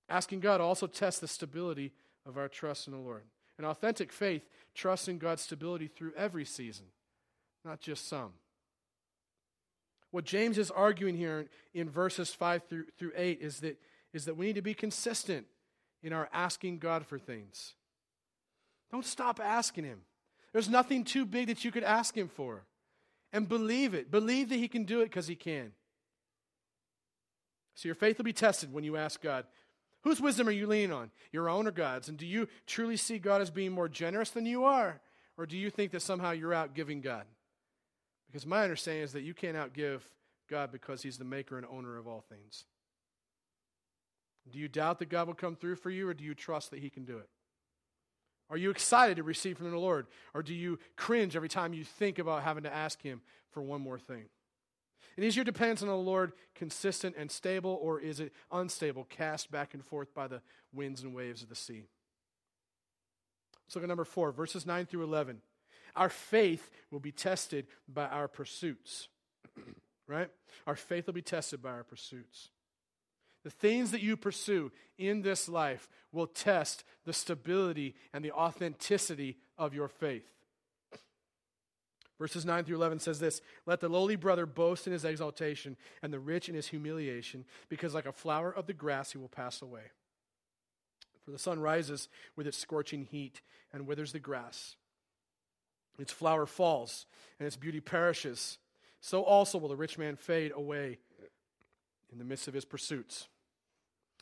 Asking 0.08 0.40
God 0.40 0.62
also 0.62 0.88
tests 0.88 1.20
the 1.20 1.28
stability 1.28 1.92
of 2.26 2.38
our 2.38 2.48
trust 2.48 2.88
in 2.88 2.94
the 2.94 3.00
Lord. 3.00 3.24
An 3.58 3.66
authentic 3.66 4.12
faith 4.12 4.48
trusts 4.74 5.08
in 5.08 5.18
God's 5.18 5.42
stability 5.42 5.88
through 5.88 6.14
every 6.16 6.46
season, 6.46 6.86
not 7.66 7.82
just 7.82 8.08
some. 8.08 8.34
What 10.12 10.26
James 10.26 10.58
is 10.58 10.72
arguing 10.72 11.16
here 11.16 11.48
in 11.74 11.90
verses 11.90 12.34
5 12.34 12.64
through, 12.68 12.86
through 12.98 13.12
8 13.16 13.40
is 13.42 13.60
that, 13.60 13.80
is 14.14 14.26
that 14.26 14.38
we 14.38 14.48
need 14.48 14.56
to 14.56 14.62
be 14.62 14.74
consistent 14.74 15.46
in 16.02 16.14
our 16.14 16.30
asking 16.34 16.80
God 16.80 17.06
for 17.06 17.20
things. 17.20 17.76
Don't 18.92 19.06
stop 19.06 19.40
asking 19.40 19.84
Him. 19.84 20.02
There's 20.52 20.70
nothing 20.70 21.04
too 21.04 21.26
big 21.26 21.48
that 21.48 21.64
you 21.64 21.72
could 21.72 21.84
ask 21.84 22.18
Him 22.18 22.28
for. 22.28 22.64
And 23.32 23.48
believe 23.48 23.94
it. 23.94 24.10
Believe 24.10 24.50
that 24.50 24.56
He 24.56 24.68
can 24.68 24.86
do 24.86 25.02
it 25.02 25.06
because 25.06 25.28
He 25.28 25.36
can. 25.36 25.74
So 27.76 27.88
your 27.88 27.96
faith 27.96 28.18
will 28.18 28.26
be 28.26 28.34
tested 28.34 28.74
when 28.74 28.84
you 28.84 28.98
ask 28.98 29.22
God, 29.22 29.46
Whose 30.04 30.22
wisdom 30.22 30.48
are 30.48 30.52
you 30.52 30.66
leaning 30.66 30.94
on? 30.94 31.12
Your 31.32 31.50
own 31.50 31.68
or 31.68 31.72
God's? 31.72 32.08
And 32.08 32.18
do 32.18 32.26
you 32.26 32.48
truly 32.66 32.96
see 32.96 33.20
God 33.20 33.42
as 33.42 33.52
being 33.52 33.72
more 33.72 33.90
generous 33.90 34.30
than 34.30 34.46
you 34.46 34.64
are? 34.64 35.02
Or 35.38 35.46
do 35.46 35.58
you 35.58 35.70
think 35.70 35.92
that 35.92 36.02
somehow 36.02 36.32
you're 36.32 36.54
out 36.54 36.74
giving 36.74 37.02
God? 37.02 37.26
Because 38.30 38.46
my 38.46 38.64
understanding 38.64 39.04
is 39.04 39.14
that 39.14 39.24
you 39.24 39.34
can't 39.34 39.58
outgive 39.58 40.02
God 40.50 40.72
because 40.72 41.02
He's 41.02 41.18
the 41.18 41.26
maker 41.26 41.58
and 41.58 41.66
owner 41.70 41.98
of 41.98 42.08
all 42.08 42.24
things. 42.30 42.66
Do 44.52 44.60
you 44.60 44.68
doubt 44.68 45.00
that 45.00 45.10
God 45.10 45.28
will 45.28 45.36
come 45.36 45.56
through 45.56 45.76
for 45.76 45.90
you, 45.90 46.08
or 46.08 46.14
do 46.14 46.24
you 46.24 46.36
trust 46.36 46.72
that 46.72 46.80
He 46.80 46.90
can 46.90 47.06
do 47.06 47.18
it? 47.18 47.30
Are 48.50 48.58
you 48.58 48.72
excited 48.72 49.18
to 49.18 49.24
receive 49.24 49.58
from 49.58 49.70
the 49.70 49.78
Lord? 49.78 50.08
Or 50.34 50.42
do 50.42 50.56
you 50.56 50.80
cringe 50.96 51.36
every 51.36 51.50
time 51.50 51.74
you 51.74 51.84
think 51.84 52.18
about 52.18 52.44
having 52.44 52.64
to 52.64 52.74
ask 52.74 53.02
Him 53.02 53.22
for 53.52 53.62
one 53.62 53.82
more 53.82 54.00
thing? 54.00 54.26
And 55.16 55.26
is 55.26 55.36
your 55.36 55.46
dependence 55.46 55.82
on 55.82 55.88
the 55.88 55.96
Lord 55.96 56.34
consistent 56.56 57.16
and 57.18 57.30
stable, 57.30 57.78
or 57.82 58.00
is 58.00 58.20
it 58.20 58.34
unstable, 58.52 59.06
cast 59.06 59.52
back 59.52 59.74
and 59.74 59.86
forth 59.86 60.14
by 60.14 60.28
the 60.28 60.42
winds 60.74 61.04
and 61.04 61.14
waves 61.14 61.44
of 61.44 61.50
the 61.50 61.56
sea? 61.56 61.88
Let's 63.68 63.76
look 63.76 63.84
at 63.84 63.90
number 63.90 64.06
four, 64.06 64.32
verses 64.32 64.66
9 64.66 64.86
through 64.88 65.04
11. 65.04 65.42
Our 65.96 66.10
faith 66.10 66.70
will 66.92 67.00
be 67.00 67.12
tested 67.12 67.68
by 67.88 68.06
our 68.06 68.28
pursuits, 68.28 69.08
right? 70.08 70.30
Our 70.68 70.76
faith 70.76 71.08
will 71.08 71.14
be 71.14 71.22
tested 71.22 71.62
by 71.62 71.72
our 71.72 71.84
pursuits. 71.84 72.50
The 73.44 73.50
things 73.50 73.92
that 73.92 74.02
you 74.02 74.18
pursue 74.18 74.72
in 74.98 75.22
this 75.22 75.48
life 75.48 75.88
will 76.12 76.28
test 76.28 76.84
the 77.06 77.14
stability 77.14 77.96
and 78.14 78.24
the 78.24 78.32
authenticity 78.32 79.38
of 79.58 79.74
your 79.74 79.88
faith. 79.88 80.28
Verses 82.20 82.46
9 82.46 82.66
through 82.66 82.76
11 82.76 83.00
says 83.00 83.20
this 83.20 83.42
Let 83.66 83.80
the 83.80 83.88
lowly 83.88 84.18
brother 84.18 84.46
boast 84.46 84.88
in 84.88 84.94
his 84.94 85.06
exaltation, 85.06 85.78
and 86.04 86.12
the 86.12 86.20
rich 86.20 86.50
in 86.50 86.56
his 86.56 86.68
humiliation, 86.68 87.46
because 87.70 87.94
like 87.94 88.06
a 88.06 88.12
flower 88.12 88.54
of 88.54 88.68
the 88.68 88.74
grass 88.74 89.14
he 89.14 89.18
will 89.18 89.30
pass 89.30 89.62
away. 89.62 89.84
For 91.24 91.32
the 91.32 91.40
sun 91.40 91.60
rises 91.60 92.10
with 92.36 92.46
its 92.46 92.58
scorching 92.58 93.08
heat 93.10 93.42
and 93.72 93.88
withers 93.88 94.12
the 94.12 94.20
grass. 94.20 94.76
Its 96.00 96.14
flower 96.14 96.46
falls, 96.46 97.06
and 97.40 97.46
its 97.46 97.56
beauty 97.56 97.82
perishes. 97.82 98.58
So 99.02 99.24
also 99.24 99.58
will 99.58 99.70
the 99.70 99.76
rich 99.76 99.98
man 99.98 100.16
fade 100.16 100.52
away 100.56 101.00
in 102.12 102.18
the 102.18 102.26
midst 102.26 102.48
of 102.48 102.54
his 102.54 102.66
pursuits. 102.66 103.28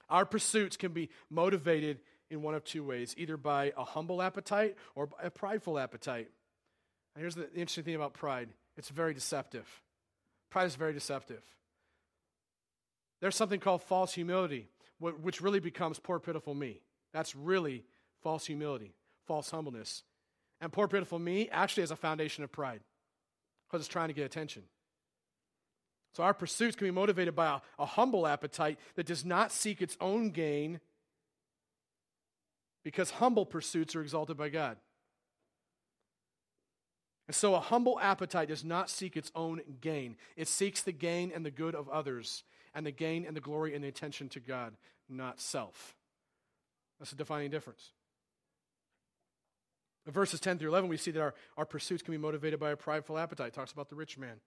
Our 0.09 0.25
pursuits 0.25 0.77
can 0.77 0.91
be 0.91 1.09
motivated 1.29 1.99
in 2.29 2.41
one 2.41 2.55
of 2.55 2.63
two 2.63 2.83
ways 2.83 3.13
either 3.17 3.37
by 3.37 3.73
a 3.77 3.83
humble 3.83 4.21
appetite 4.21 4.75
or 4.95 5.09
a 5.21 5.29
prideful 5.29 5.79
appetite. 5.79 6.29
And 7.15 7.21
here's 7.21 7.35
the 7.35 7.49
interesting 7.53 7.83
thing 7.83 7.95
about 7.95 8.13
pride 8.13 8.49
it's 8.75 8.89
very 8.89 9.13
deceptive. 9.13 9.67
Pride 10.49 10.65
is 10.65 10.75
very 10.75 10.93
deceptive. 10.93 11.43
There's 13.19 13.35
something 13.35 13.59
called 13.59 13.81
false 13.81 14.13
humility, 14.13 14.67
which 14.99 15.41
really 15.41 15.59
becomes 15.59 15.99
poor, 15.99 16.19
pitiful 16.19 16.53
me. 16.53 16.81
That's 17.13 17.35
really 17.35 17.83
false 18.21 18.45
humility, 18.45 18.93
false 19.25 19.49
humbleness. 19.49 20.03
And 20.59 20.71
poor, 20.71 20.87
pitiful 20.87 21.19
me 21.19 21.49
actually 21.49 21.81
has 21.81 21.91
a 21.91 21.95
foundation 21.95 22.43
of 22.43 22.51
pride 22.51 22.81
because 23.67 23.81
it's 23.81 23.91
trying 23.91 24.07
to 24.07 24.13
get 24.13 24.25
attention. 24.25 24.63
So 26.13 26.23
our 26.23 26.33
pursuits 26.33 26.75
can 26.75 26.87
be 26.87 26.91
motivated 26.91 27.35
by 27.35 27.47
a, 27.47 27.83
a 27.83 27.85
humble 27.85 28.25
appetite 28.25 28.79
that 28.95 29.05
does 29.05 29.23
not 29.23 29.51
seek 29.51 29.81
its 29.81 29.95
own 30.01 30.31
gain 30.31 30.79
because 32.83 33.11
humble 33.11 33.45
pursuits 33.45 33.95
are 33.95 34.01
exalted 34.01 34.37
by 34.37 34.49
God. 34.49 34.77
And 37.27 37.35
so 37.35 37.53
a 37.53 37.59
humble 37.59 37.99
appetite 37.99 38.47
does 38.47 38.63
not 38.63 38.89
seek 38.89 39.17
its 39.17 39.31
own 39.35 39.61
gain. 39.81 40.15
It 40.37 40.47
seeks 40.47 40.81
the 40.81 40.93
gain 40.93 41.31
and 41.35 41.45
the 41.45 41.51
good 41.51 41.75
of 41.75 41.89
others, 41.89 42.43
and 42.73 42.85
the 42.85 42.91
gain 42.91 43.25
and 43.25 43.35
the 43.35 43.41
glory 43.41 43.75
and 43.75 43.83
the 43.83 43.89
attention 43.89 44.29
to 44.29 44.39
God, 44.39 44.73
not 45.09 45.41
self. 45.41 45.95
That's 46.99 47.11
a 47.11 47.15
defining 47.15 47.51
difference. 47.51 47.91
In 50.07 50.13
verses 50.13 50.39
10 50.39 50.57
through 50.57 50.69
11, 50.69 50.89
we 50.89 50.95
see 50.95 51.11
that 51.11 51.21
our, 51.21 51.35
our 51.57 51.65
pursuits 51.65 52.01
can 52.01 52.13
be 52.13 52.17
motivated 52.17 52.61
by 52.61 52.71
a 52.71 52.77
prideful 52.77 53.17
appetite. 53.17 53.49
It 53.49 53.53
talks 53.53 53.73
about 53.73 53.89
the 53.89 53.95
rich 53.95 54.17
man. 54.17 54.37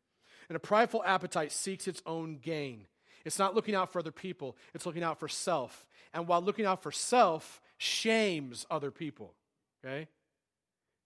And 0.49 0.57
a 0.57 0.61
prideful 0.61 1.05
appetite 1.05 1.53
seeks 1.53 1.87
its 1.87 2.03
own 2.07 2.39
gain. 2.39 2.87
It's 3.27 3.39
not 3.39 3.55
looking 3.55 3.75
out 3.75 3.93
for 3.93 3.99
other 3.99 4.11
people, 4.11 4.57
it's 4.75 4.87
looking 4.87 5.03
out 5.03 5.21
for 5.21 5.29
self. 5.29 5.87
And 6.15 6.27
while 6.27 6.41
looking 6.41 6.65
out 6.65 6.83
for 6.83 6.91
self, 6.91 7.61
shames 7.77 8.67
other 8.71 8.91
people. 8.91 9.35
Okay? 9.85 10.09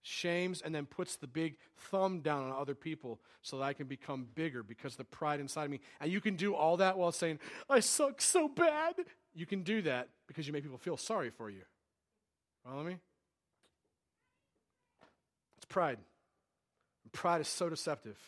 Shames 0.02 0.62
and 0.62 0.72
then 0.72 0.86
puts 0.86 1.16
the 1.16 1.26
big 1.26 1.56
thumb 1.76 2.20
down 2.20 2.44
on 2.44 2.52
other 2.52 2.76
people 2.76 3.20
so 3.42 3.58
that 3.58 3.64
I 3.64 3.72
can 3.72 3.88
become 3.88 4.28
bigger 4.34 4.62
because 4.62 4.94
the 4.94 5.04
pride 5.04 5.40
inside 5.40 5.64
of 5.64 5.70
me. 5.70 5.80
And 6.00 6.12
you 6.12 6.20
can 6.20 6.36
do 6.36 6.54
all 6.54 6.76
that 6.76 6.96
while 6.96 7.10
saying, 7.10 7.40
I 7.68 7.80
suck 7.80 8.20
so 8.20 8.48
bad. 8.48 8.94
You 9.34 9.46
can 9.46 9.64
do 9.64 9.82
that 9.82 10.10
because 10.28 10.46
you 10.46 10.52
make 10.52 10.62
people 10.62 10.78
feel 10.78 10.96
sorry 10.96 11.30
for 11.30 11.50
you. 11.50 11.62
Follow 12.64 12.84
me? 12.84 12.98
It's 15.64 15.72
pride. 15.72 15.96
pride 17.12 17.40
is 17.40 17.48
so 17.48 17.70
deceptive. 17.70 18.18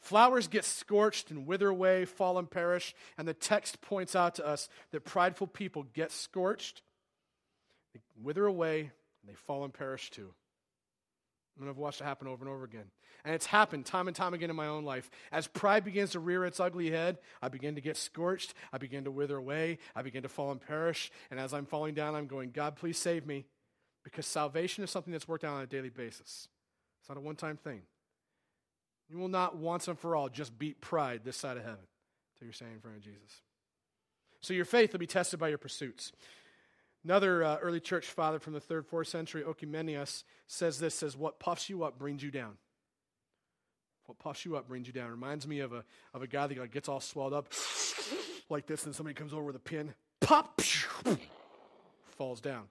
Flowers 0.00 0.48
get 0.48 0.64
scorched 0.64 1.30
and 1.30 1.46
wither 1.46 1.68
away, 1.68 2.04
fall 2.04 2.36
and 2.38 2.50
perish, 2.50 2.96
and 3.16 3.28
the 3.28 3.34
text 3.34 3.80
points 3.80 4.16
out 4.16 4.34
to 4.36 4.46
us 4.46 4.68
that 4.90 5.04
prideful 5.04 5.46
people 5.46 5.84
get 5.94 6.10
scorched, 6.10 6.82
they 7.94 8.00
wither 8.20 8.44
away, 8.44 8.80
and 8.80 9.28
they 9.28 9.34
fall 9.34 9.62
and 9.62 9.72
perish 9.72 10.10
too. 10.10 10.34
And 11.60 11.68
I've 11.68 11.76
watched 11.76 12.00
it 12.00 12.04
happen 12.04 12.26
over 12.26 12.44
and 12.44 12.52
over 12.52 12.64
again. 12.64 12.90
And 13.24 13.32
it's 13.32 13.46
happened 13.46 13.86
time 13.86 14.08
and 14.08 14.16
time 14.16 14.34
again 14.34 14.50
in 14.50 14.56
my 14.56 14.66
own 14.66 14.84
life. 14.84 15.08
As 15.30 15.46
pride 15.46 15.84
begins 15.84 16.10
to 16.10 16.20
rear 16.20 16.44
its 16.44 16.58
ugly 16.58 16.90
head, 16.90 17.18
I 17.40 17.48
begin 17.48 17.76
to 17.76 17.80
get 17.80 17.96
scorched. 17.96 18.52
I 18.72 18.78
begin 18.78 19.04
to 19.04 19.12
wither 19.12 19.36
away. 19.36 19.78
I 19.94 20.02
begin 20.02 20.24
to 20.24 20.28
fall 20.28 20.50
and 20.50 20.60
perish. 20.60 21.12
And 21.30 21.38
as 21.38 21.54
I'm 21.54 21.66
falling 21.66 21.94
down, 21.94 22.16
I'm 22.16 22.26
going, 22.26 22.50
God, 22.50 22.74
please 22.74 22.98
save 22.98 23.26
me. 23.26 23.46
Because 24.06 24.24
salvation 24.24 24.84
is 24.84 24.90
something 24.92 25.10
that's 25.10 25.26
worked 25.26 25.42
out 25.42 25.54
on 25.54 25.62
a 25.64 25.66
daily 25.66 25.88
basis, 25.88 26.46
it's 27.00 27.08
not 27.08 27.18
a 27.18 27.20
one 27.20 27.34
time 27.34 27.56
thing. 27.56 27.82
You 29.10 29.18
will 29.18 29.26
not 29.26 29.56
once 29.56 29.88
and 29.88 29.98
for 29.98 30.14
all 30.14 30.28
just 30.28 30.56
beat 30.56 30.80
pride 30.80 31.22
this 31.24 31.36
side 31.36 31.56
of 31.56 31.64
heaven 31.64 31.80
until 32.34 32.46
you're 32.46 32.52
standing 32.52 32.76
in 32.76 32.80
front 32.80 32.98
of 32.98 33.02
Jesus. 33.02 33.42
So 34.40 34.54
your 34.54 34.64
faith 34.64 34.92
will 34.92 35.00
be 35.00 35.08
tested 35.08 35.40
by 35.40 35.48
your 35.48 35.58
pursuits. 35.58 36.12
Another 37.04 37.42
uh, 37.42 37.56
early 37.60 37.80
church 37.80 38.06
father 38.06 38.38
from 38.38 38.52
the 38.52 38.60
third, 38.60 38.86
fourth 38.86 39.08
century, 39.08 39.42
Oecumenius, 39.42 40.22
says 40.46 40.78
this: 40.78 40.94
says 40.94 41.16
what 41.16 41.40
puffs 41.40 41.68
you 41.68 41.82
up 41.82 41.98
brings 41.98 42.22
you 42.22 42.30
down. 42.30 42.58
What 44.04 44.20
puffs 44.20 44.44
you 44.44 44.56
up 44.56 44.68
brings 44.68 44.86
you 44.86 44.92
down. 44.92 45.10
Reminds 45.10 45.48
me 45.48 45.58
of 45.58 45.72
a 45.72 45.84
of 46.14 46.22
a 46.22 46.28
guy 46.28 46.46
that 46.46 46.56
like, 46.56 46.70
gets 46.70 46.88
all 46.88 47.00
swelled 47.00 47.32
up 47.32 47.52
like 48.48 48.68
this, 48.68 48.86
and 48.86 48.94
somebody 48.94 49.14
comes 49.14 49.32
over 49.32 49.42
with 49.42 49.56
a 49.56 49.60
pin, 49.60 49.94
pop, 50.20 50.60
falls 52.16 52.40
down. 52.40 52.68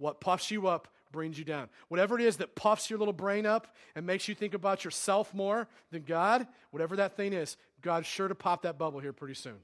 What 0.00 0.18
puffs 0.18 0.50
you 0.50 0.66
up 0.66 0.88
brings 1.12 1.38
you 1.38 1.44
down. 1.44 1.68
Whatever 1.88 2.18
it 2.18 2.24
is 2.24 2.38
that 2.38 2.54
puffs 2.54 2.88
your 2.88 2.98
little 2.98 3.12
brain 3.12 3.44
up 3.44 3.74
and 3.94 4.06
makes 4.06 4.28
you 4.28 4.34
think 4.34 4.54
about 4.54 4.82
yourself 4.82 5.34
more 5.34 5.68
than 5.90 6.02
God, 6.04 6.46
whatever 6.70 6.96
that 6.96 7.16
thing 7.16 7.34
is, 7.34 7.58
God's 7.82 8.06
sure 8.06 8.26
to 8.26 8.34
pop 8.34 8.62
that 8.62 8.78
bubble 8.78 9.00
here 9.00 9.12
pretty 9.12 9.34
soon. 9.34 9.58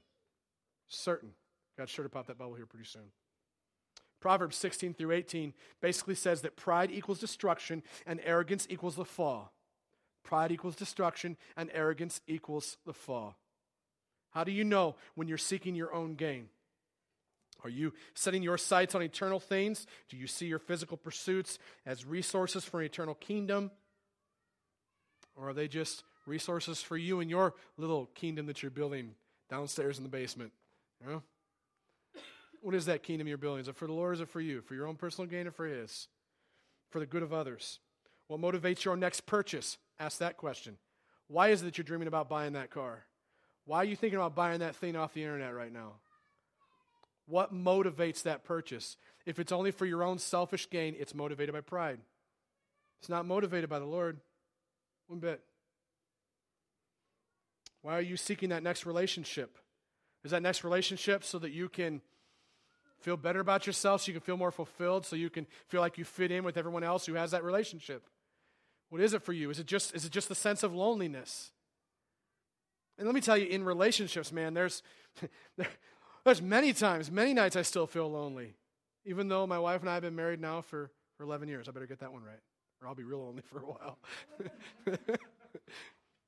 Certain. 0.87 1.31
God's 1.75 1.89
sure 1.89 2.03
to 2.03 2.09
pop 2.09 2.27
that 2.27 2.37
bubble 2.37 2.53
here 2.53 2.67
pretty 2.67 2.85
soon. 2.85 3.09
Proverbs 4.19 4.57
16 4.57 4.93
through 4.93 5.11
18 5.11 5.53
basically 5.81 6.15
says 6.15 6.41
that 6.41 6.55
pride 6.55 6.91
equals 6.91 7.19
destruction 7.19 7.81
and 8.05 8.19
arrogance 8.23 8.67
equals 8.69 8.95
the 8.95 9.05
fall. 9.05 9.53
Pride 10.23 10.51
equals 10.51 10.75
destruction 10.75 11.35
and 11.55 11.71
arrogance 11.73 12.21
equals 12.27 12.77
the 12.85 12.93
fall. 12.93 13.37
How 14.31 14.43
do 14.43 14.51
you 14.51 14.63
know 14.63 14.95
when 15.15 15.27
you're 15.27 15.37
seeking 15.39 15.73
your 15.73 15.93
own 15.93 16.13
gain? 16.13 16.49
Are 17.63 17.69
you 17.69 17.93
setting 18.13 18.43
your 18.43 18.57
sights 18.57 18.95
on 18.95 19.01
eternal 19.01 19.39
things? 19.39 19.87
Do 20.09 20.17
you 20.17 20.27
see 20.27 20.45
your 20.45 20.59
physical 20.59 20.97
pursuits 20.97 21.59
as 21.85 22.05
resources 22.05 22.63
for 22.63 22.79
an 22.79 22.85
eternal 22.85 23.15
kingdom? 23.15 23.71
Or 25.35 25.49
are 25.49 25.53
they 25.53 25.67
just 25.67 26.03
resources 26.25 26.81
for 26.81 26.97
you 26.97 27.19
and 27.19 27.29
your 27.29 27.53
little 27.77 28.07
kingdom 28.15 28.45
that 28.47 28.61
you're 28.61 28.71
building 28.71 29.15
downstairs 29.49 29.97
in 29.97 30.03
the 30.03 30.09
basement? 30.09 30.51
You 31.01 31.11
know? 31.11 31.23
What 32.61 32.75
is 32.75 32.85
that 32.85 33.03
kingdom 33.03 33.27
you're 33.27 33.37
building? 33.37 33.61
Is 33.61 33.67
it 33.67 33.75
for 33.75 33.87
the 33.87 33.93
Lord 33.93 34.11
or 34.11 34.13
is 34.13 34.21
it 34.21 34.29
for 34.29 34.41
you? 34.41 34.61
For 34.61 34.73
your 34.75 34.87
own 34.87 34.95
personal 34.95 35.29
gain 35.29 35.47
or 35.47 35.51
for 35.51 35.67
His? 35.67 36.07
For 36.89 36.99
the 36.99 37.05
good 37.05 37.23
of 37.23 37.33
others? 37.33 37.79
What 38.27 38.41
motivates 38.41 38.83
your 38.83 38.97
next 38.97 39.25
purchase? 39.25 39.77
Ask 39.99 40.19
that 40.19 40.37
question. 40.37 40.77
Why 41.27 41.49
is 41.49 41.61
it 41.61 41.65
that 41.65 41.77
you're 41.77 41.85
dreaming 41.85 42.07
about 42.07 42.29
buying 42.29 42.53
that 42.53 42.71
car? 42.71 43.03
Why 43.65 43.79
are 43.79 43.85
you 43.85 43.95
thinking 43.95 44.17
about 44.17 44.35
buying 44.35 44.59
that 44.59 44.75
thing 44.75 44.95
off 44.95 45.13
the 45.13 45.23
internet 45.23 45.53
right 45.53 45.71
now? 45.71 45.93
What 47.27 47.53
motivates 47.53 48.23
that 48.23 48.43
purchase? 48.43 48.97
If 49.25 49.37
it's 49.37 49.51
only 49.51 49.71
for 49.71 49.85
your 49.85 50.03
own 50.03 50.17
selfish 50.17 50.69
gain, 50.69 50.95
it's 50.97 51.13
motivated 51.13 51.53
by 51.53 51.61
pride. 51.61 51.99
It's 52.99 53.09
not 53.09 53.25
motivated 53.25 53.69
by 53.69 53.79
the 53.79 53.85
Lord. 53.85 54.19
One 55.07 55.19
bit. 55.19 55.41
Why 57.81 57.97
are 57.97 58.01
you 58.01 58.17
seeking 58.17 58.49
that 58.49 58.63
next 58.63 58.85
relationship? 58.85 59.57
Is 60.23 60.31
that 60.31 60.41
next 60.41 60.63
relationship 60.63 61.23
so 61.23 61.39
that 61.39 61.51
you 61.51 61.69
can 61.69 62.01
feel 62.99 63.17
better 63.17 63.39
about 63.39 63.67
yourself, 63.67 64.01
so 64.01 64.07
you 64.07 64.13
can 64.13 64.21
feel 64.21 64.37
more 64.37 64.51
fulfilled, 64.51 65.05
so 65.05 65.15
you 65.15 65.29
can 65.29 65.45
feel 65.67 65.81
like 65.81 65.97
you 65.97 66.03
fit 66.03 66.31
in 66.31 66.43
with 66.43 66.57
everyone 66.57 66.83
else 66.83 67.05
who 67.05 67.13
has 67.13 67.31
that 67.31 67.43
relationship? 67.43 68.03
What 68.89 69.01
is 69.01 69.13
it 69.13 69.21
for 69.21 69.33
you? 69.33 69.49
Is 69.49 69.59
it 69.59 69.67
just, 69.67 69.93
is 69.93 70.05
it 70.05 70.11
just 70.11 70.29
the 70.29 70.35
sense 70.35 70.63
of 70.63 70.73
loneliness? 70.73 71.51
And 72.97 73.05
let 73.05 73.13
me 73.13 73.21
tell 73.21 73.37
you, 73.37 73.45
in 73.45 73.63
relationships, 73.63 74.31
man, 74.31 74.53
there's, 74.53 74.81
there, 75.57 75.67
there's 76.27 76.41
many 76.41 76.73
times, 76.73 77.09
many 77.09 77.33
nights 77.33 77.55
I 77.55 77.61
still 77.61 77.87
feel 77.87 78.11
lonely, 78.11 78.53
even 79.05 79.27
though 79.27 79.47
my 79.47 79.59
wife 79.59 79.81
and 79.81 79.89
I 79.89 79.93
have 79.93 80.03
been 80.03 80.15
married 80.15 80.41
now 80.41 80.61
for, 80.61 80.91
for 81.15 81.23
11 81.23 81.47
years. 81.47 81.67
I 81.67 81.71
better 81.71 81.85
get 81.85 81.99
that 81.99 82.11
one 82.11 82.23
right, 82.23 82.39
or 82.81 82.87
I'll 82.87 82.95
be 82.95 83.03
real 83.03 83.23
lonely 83.23 83.41
for 83.41 83.59
a 83.59 83.65
while. 83.65 83.97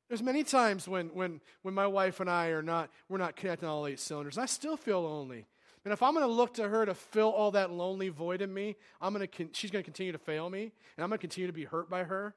There's 0.09 0.23
many 0.23 0.43
times 0.43 0.87
when, 0.87 1.09
when, 1.09 1.39
when 1.61 1.73
my 1.73 1.85
wife 1.85 2.19
and 2.19 2.29
I 2.29 2.47
are 2.47 2.63
not, 2.63 2.89
we're 3.09 3.19
not 3.19 3.35
connecting 3.35 3.69
all 3.69 3.85
eight 3.85 3.99
cylinders. 3.99 4.37
I 4.37 4.47
still 4.47 4.75
feel 4.75 5.03
lonely. 5.03 5.45
And 5.85 5.93
if 5.93 6.01
I'm 6.01 6.13
going 6.13 6.25
to 6.25 6.31
look 6.31 6.55
to 6.55 6.67
her 6.67 6.85
to 6.85 6.93
fill 6.93 7.29
all 7.29 7.51
that 7.51 7.71
lonely 7.71 8.09
void 8.09 8.41
in 8.41 8.53
me, 8.53 8.75
I'm 8.99 9.13
going 9.13 9.21
to 9.21 9.27
con- 9.27 9.49
she's 9.53 9.69
going 9.69 9.83
to 9.83 9.85
continue 9.85 10.11
to 10.11 10.17
fail 10.17 10.49
me, 10.49 10.63
and 10.63 11.03
I'm 11.03 11.09
going 11.09 11.19
to 11.19 11.21
continue 11.21 11.47
to 11.47 11.53
be 11.53 11.65
hurt 11.65 11.89
by 11.89 12.03
her. 12.03 12.33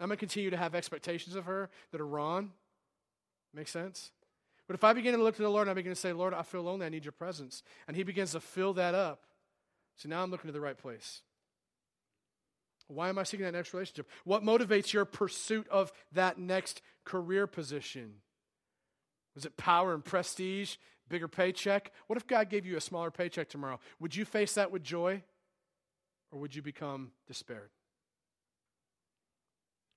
I'm 0.00 0.08
going 0.08 0.16
to 0.16 0.20
continue 0.20 0.50
to 0.50 0.56
have 0.56 0.74
expectations 0.74 1.36
of 1.36 1.44
her 1.44 1.68
that 1.92 2.00
are 2.00 2.06
wrong. 2.06 2.52
Make 3.52 3.68
sense? 3.68 4.10
But 4.66 4.74
if 4.74 4.84
I 4.84 4.92
begin 4.92 5.14
to 5.14 5.22
look 5.22 5.36
to 5.36 5.42
the 5.42 5.50
Lord 5.50 5.68
and 5.68 5.70
I 5.70 5.74
begin 5.74 5.92
to 5.92 6.00
say, 6.00 6.12
Lord, 6.12 6.32
I 6.32 6.42
feel 6.42 6.62
lonely, 6.62 6.86
I 6.86 6.88
need 6.88 7.04
your 7.04 7.12
presence, 7.12 7.62
and 7.86 7.96
He 7.96 8.02
begins 8.02 8.32
to 8.32 8.40
fill 8.40 8.72
that 8.74 8.94
up, 8.94 9.24
so 9.96 10.08
now 10.08 10.22
I'm 10.22 10.30
looking 10.30 10.48
to 10.48 10.52
the 10.52 10.60
right 10.60 10.78
place. 10.78 11.22
Why 12.88 13.08
am 13.08 13.18
I 13.18 13.22
seeking 13.22 13.44
that 13.46 13.52
next 13.52 13.72
relationship? 13.72 14.08
What 14.24 14.42
motivates 14.42 14.92
your 14.92 15.04
pursuit 15.04 15.66
of 15.68 15.92
that 16.12 16.38
next 16.38 16.82
career 17.04 17.46
position? 17.46 18.16
Is 19.36 19.44
it 19.44 19.56
power 19.56 19.94
and 19.94 20.04
prestige, 20.04 20.76
bigger 21.08 21.28
paycheck? 21.28 21.92
What 22.06 22.16
if 22.16 22.26
God 22.26 22.50
gave 22.50 22.66
you 22.66 22.76
a 22.76 22.80
smaller 22.80 23.10
paycheck 23.10 23.48
tomorrow? 23.48 23.80
Would 24.00 24.14
you 24.14 24.24
face 24.24 24.54
that 24.54 24.70
with 24.70 24.82
joy, 24.82 25.22
or 26.30 26.40
would 26.40 26.54
you 26.54 26.62
become 26.62 27.12
despaired? 27.26 27.70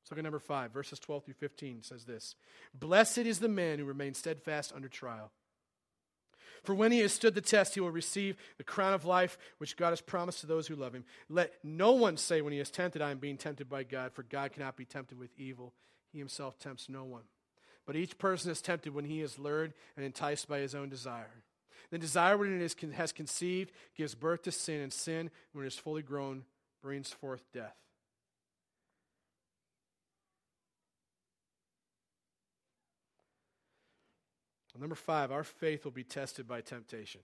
Let's 0.08 0.14
look 0.14 0.20
at 0.20 0.24
number 0.24 0.40
five, 0.40 0.72
verses 0.72 1.00
12 1.00 1.26
through 1.26 1.34
15 1.34 1.84
says 1.84 2.06
this 2.06 2.36
Blessed 2.74 3.18
is 3.18 3.40
the 3.40 3.50
man 3.50 3.78
who 3.78 3.84
remains 3.84 4.18
steadfast 4.18 4.72
under 4.74 4.88
trial. 4.88 5.34
For 6.64 6.74
when 6.74 6.94
he 6.94 7.00
has 7.00 7.12
stood 7.12 7.36
the 7.36 7.42
test, 7.42 7.74
he 7.74 7.82
will 7.82 7.92
receive 7.92 8.38
the 8.58 8.64
crown 8.64 8.94
of 8.94 9.04
life 9.04 9.38
which 9.58 9.76
God 9.76 9.90
has 9.90 10.00
promised 10.00 10.40
to 10.40 10.48
those 10.48 10.66
who 10.66 10.78
love 10.78 10.94
him. 10.94 11.04
Let 11.28 11.56
no 11.62 11.92
one 11.92 12.16
say 12.16 12.42
when 12.42 12.54
he 12.54 12.60
is 12.60 12.72
tempted, 12.72 13.02
I 13.02 13.12
am 13.12 13.18
being 13.18 13.36
tempted 13.36 13.68
by 13.68 13.84
God, 13.84 14.14
for 14.14 14.24
God 14.24 14.54
cannot 14.54 14.78
be 14.78 14.86
tempted 14.86 15.20
with 15.20 15.38
evil. 15.38 15.74
He 16.14 16.20
himself 16.20 16.58
tempts 16.58 16.88
no 16.88 17.04
one. 17.04 17.24
But 17.86 17.98
each 17.98 18.18
person 18.18 18.50
is 18.50 18.62
tempted 18.62 18.96
when 18.96 19.06
he 19.06 19.22
is 19.22 19.38
lured 19.38 19.74
and 19.98 20.06
enticed 20.06 20.48
by 20.48 20.60
his 20.60 20.74
own 20.74 20.88
desire. 20.88 21.44
The 21.92 21.98
desire, 21.98 22.38
when 22.38 22.56
it 22.56 22.62
is, 22.62 22.78
has 22.96 23.12
conceived, 23.12 23.74
gives 23.94 24.16
birth 24.16 24.44
to 24.44 24.54
sin, 24.54 24.80
and 24.80 24.94
sin, 24.94 25.32
when 25.52 25.66
it 25.66 25.68
is 25.68 25.78
fully 25.78 26.02
grown, 26.02 26.44
brings 26.82 27.10
forth 27.10 27.44
death. 27.54 27.76
Number 34.80 34.96
five, 34.96 35.32
our 35.32 35.44
faith 35.44 35.84
will 35.84 35.92
be 35.92 36.04
tested 36.04 36.48
by 36.48 36.62
temptation. 36.62 37.22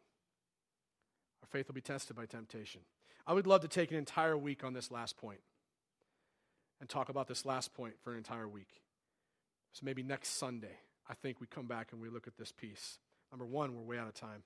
Our 1.42 1.48
faith 1.48 1.68
will 1.68 1.76
be 1.76 1.82
tested 1.82 2.16
by 2.16 2.26
temptation. 2.26 2.82
I 3.26 3.34
would 3.34 3.48
love 3.48 3.62
to 3.62 3.68
take 3.68 3.92
an 3.92 3.98
entire 3.98 4.38
week 4.38 4.64
on 4.64 4.74
this 4.74 4.92
last 4.92 5.18
point 5.18 5.40
and 6.80 6.90
talk 6.90 7.10
about 7.10 7.28
this 7.28 7.46
last 7.46 7.74
point 7.74 7.96
for 8.04 8.12
an 8.12 8.18
entire 8.18 8.48
week. 8.48 8.82
So 9.72 9.82
maybe 9.86 10.04
next 10.04 10.38
Sunday, 10.38 10.78
I 11.10 11.14
think 11.14 11.40
we 11.40 11.48
come 11.48 11.68
back 11.68 11.92
and 11.92 12.02
we 12.02 12.10
look 12.10 12.28
at 12.28 12.38
this 12.38 12.52
piece. 12.52 13.00
Number 13.32 13.46
one, 13.46 13.76
we're 13.76 13.84
way 13.84 13.98
out 13.98 14.08
of 14.08 14.14
time. 14.14 14.44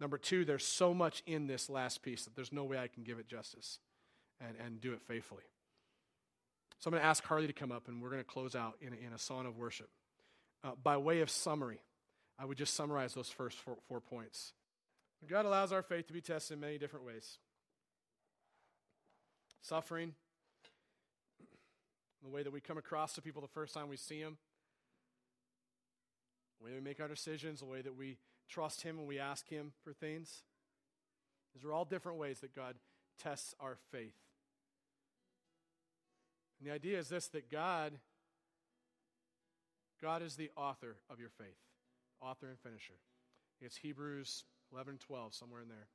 Number 0.00 0.18
two, 0.18 0.44
there's 0.44 0.64
so 0.64 0.92
much 0.92 1.22
in 1.26 1.46
this 1.46 1.70
last 1.70 2.02
piece 2.02 2.24
that 2.24 2.34
there's 2.36 2.52
no 2.52 2.64
way 2.64 2.78
I 2.78 2.88
can 2.88 3.02
give 3.02 3.18
it 3.18 3.28
justice 3.28 3.78
and, 4.40 4.56
and 4.64 4.80
do 4.80 4.92
it 4.92 5.00
faithfully. 5.02 5.44
So 6.78 6.88
I'm 6.88 6.92
going 6.92 7.02
to 7.02 7.08
ask 7.08 7.24
Harley 7.24 7.46
to 7.46 7.52
come 7.52 7.72
up 7.72 7.88
and 7.88 8.02
we're 8.02 8.10
going 8.10 8.22
to 8.22 8.24
close 8.24 8.54
out 8.54 8.74
in 8.80 8.92
in 8.92 9.12
a 9.14 9.18
song 9.18 9.46
of 9.46 9.56
worship. 9.56 9.88
Uh, 10.62 10.72
by 10.82 10.96
way 10.96 11.20
of 11.20 11.30
summary, 11.30 11.80
I 12.38 12.44
would 12.44 12.58
just 12.58 12.74
summarize 12.74 13.14
those 13.14 13.28
first 13.28 13.58
four, 13.58 13.76
four 13.88 14.00
points. 14.00 14.52
God 15.26 15.46
allows 15.46 15.72
our 15.72 15.82
faith 15.82 16.06
to 16.08 16.12
be 16.12 16.20
tested 16.20 16.54
in 16.54 16.60
many 16.60 16.78
different 16.78 17.06
ways 17.06 17.38
suffering, 19.62 20.14
the 22.22 22.28
way 22.28 22.44
that 22.44 22.52
we 22.52 22.60
come 22.60 22.78
across 22.78 23.14
to 23.14 23.22
people 23.22 23.42
the 23.42 23.48
first 23.48 23.74
time 23.74 23.88
we 23.88 23.96
see 23.96 24.22
them, 24.22 24.36
the 26.60 26.66
way 26.66 26.72
we 26.72 26.80
make 26.80 27.00
our 27.00 27.08
decisions, 27.08 27.60
the 27.60 27.66
way 27.66 27.82
that 27.82 27.96
we 27.96 28.18
trust 28.48 28.82
Him 28.82 28.96
when 28.96 29.06
we 29.06 29.18
ask 29.18 29.48
Him 29.48 29.72
for 29.82 29.92
things. 29.92 30.44
These 31.52 31.64
are 31.64 31.72
all 31.72 31.84
different 31.84 32.18
ways 32.18 32.40
that 32.40 32.54
God 32.54 32.76
tests 33.20 33.54
our 33.58 33.76
faith. 33.90 34.14
And 36.60 36.68
the 36.68 36.72
idea 36.72 36.98
is 36.98 37.08
this 37.08 37.26
that 37.28 37.50
God 37.50 37.94
God 40.00 40.22
is 40.22 40.36
the 40.36 40.50
author 40.56 40.96
of 41.10 41.18
your 41.18 41.30
faith, 41.30 41.56
author 42.20 42.48
and 42.48 42.58
finisher. 42.58 42.94
It's 43.60 43.76
Hebrews 43.76 44.44
11 44.72 44.98
12, 44.98 45.34
somewhere 45.34 45.62
in 45.62 45.68
there, 45.68 45.88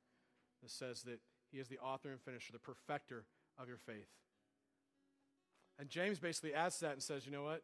that 0.62 0.70
says 0.70 1.02
that 1.02 1.20
He 1.50 1.58
is 1.58 1.68
the 1.68 1.78
author 1.78 2.10
and 2.10 2.20
finisher, 2.20 2.52
the 2.52 2.58
perfecter 2.58 3.24
of 3.58 3.68
your 3.68 3.76
faith. 3.76 4.08
And 5.78 5.88
James 5.88 6.18
basically 6.18 6.54
adds 6.54 6.78
that 6.80 6.92
and 6.92 7.02
says, 7.02 7.26
you 7.26 7.32
know 7.32 7.42
what? 7.42 7.62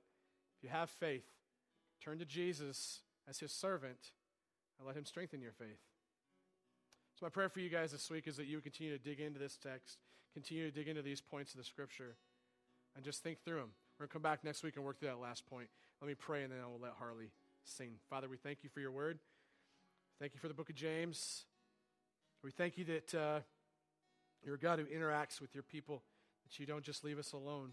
If 0.56 0.64
you 0.64 0.70
have 0.70 0.90
faith, 0.90 1.26
turn 2.02 2.18
to 2.18 2.24
Jesus 2.24 3.00
as 3.28 3.38
His 3.38 3.52
servant 3.52 4.12
and 4.78 4.86
let 4.86 4.96
Him 4.96 5.04
strengthen 5.04 5.40
your 5.40 5.52
faith. 5.52 5.78
So, 7.18 7.26
my 7.26 7.30
prayer 7.30 7.48
for 7.48 7.60
you 7.60 7.68
guys 7.68 7.92
this 7.92 8.10
week 8.10 8.28
is 8.28 8.36
that 8.36 8.46
you 8.46 8.60
continue 8.60 8.96
to 8.96 9.02
dig 9.02 9.20
into 9.20 9.38
this 9.38 9.56
text, 9.56 9.98
continue 10.34 10.70
to 10.70 10.74
dig 10.74 10.88
into 10.88 11.02
these 11.02 11.20
points 11.20 11.52
of 11.52 11.58
the 11.58 11.64
Scripture, 11.64 12.16
and 12.94 13.04
just 13.04 13.22
think 13.22 13.42
through 13.44 13.56
them. 13.56 13.70
We're 13.98 14.04
going 14.04 14.08
to 14.08 14.12
come 14.12 14.22
back 14.22 14.44
next 14.44 14.62
week 14.62 14.76
and 14.76 14.84
work 14.84 15.00
through 15.00 15.08
that 15.08 15.20
last 15.20 15.44
point. 15.46 15.68
Let 16.00 16.06
me 16.06 16.14
pray, 16.14 16.44
and 16.44 16.52
then 16.52 16.60
I 16.62 16.66
will 16.68 16.78
let 16.80 16.92
Harley 16.98 17.30
sing. 17.68 17.92
Father, 18.08 18.28
we 18.28 18.36
thank 18.36 18.64
you 18.64 18.70
for 18.70 18.80
your 18.80 18.90
word. 18.90 19.18
Thank 20.18 20.34
you 20.34 20.40
for 20.40 20.48
the 20.48 20.54
book 20.54 20.70
of 20.70 20.76
James. 20.76 21.44
We 22.42 22.50
thank 22.50 22.78
you 22.78 22.84
that 22.84 23.14
uh, 23.14 23.40
you're 24.44 24.54
a 24.54 24.58
God 24.58 24.78
who 24.78 24.86
interacts 24.86 25.40
with 25.40 25.54
your 25.54 25.62
people, 25.62 26.02
that 26.44 26.58
you 26.58 26.66
don't 26.66 26.84
just 26.84 27.04
leave 27.04 27.18
us 27.18 27.32
alone. 27.32 27.72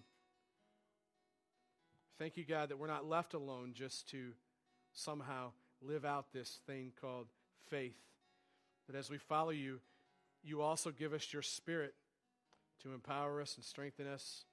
Thank 2.18 2.38
you, 2.38 2.46
God, 2.46 2.70
that 2.70 2.78
we're 2.78 2.88
not 2.88 3.08
left 3.08 3.34
alone 3.34 3.72
just 3.74 4.10
to 4.10 4.32
somehow 4.94 5.52
live 5.82 6.06
out 6.06 6.34
this 6.34 6.60
thing 6.68 6.92
called 7.00 7.28
faith. 7.70 7.98
That 8.88 8.98
as 8.98 9.10
we 9.10 9.18
follow 9.18 9.52
you, 9.52 9.80
you 10.44 10.62
also 10.62 10.92
give 10.92 11.14
us 11.14 11.34
your 11.34 11.42
spirit 11.42 11.94
to 12.84 12.94
empower 12.94 13.42
us 13.42 13.56
and 13.56 13.66
strengthen 13.66 14.08
us. 14.08 14.46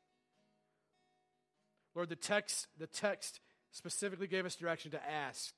Lord, 1.94 2.08
the 2.08 2.16
text, 2.16 2.68
the 2.78 2.86
text 2.86 3.40
specifically 3.72 4.26
gave 4.26 4.46
us 4.46 4.54
direction 4.54 4.90
to 4.92 5.10
ask 5.10 5.54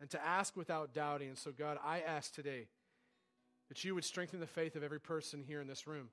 and 0.00 0.08
to 0.10 0.24
ask 0.24 0.56
without 0.56 0.94
doubting. 0.94 1.28
And 1.28 1.38
so, 1.38 1.52
God, 1.52 1.78
I 1.84 2.00
ask 2.00 2.32
today 2.32 2.68
that 3.68 3.84
you 3.84 3.94
would 3.94 4.04
strengthen 4.04 4.40
the 4.40 4.46
faith 4.46 4.76
of 4.76 4.82
every 4.82 5.00
person 5.00 5.42
here 5.46 5.60
in 5.60 5.66
this 5.66 5.86
room. 5.86 6.08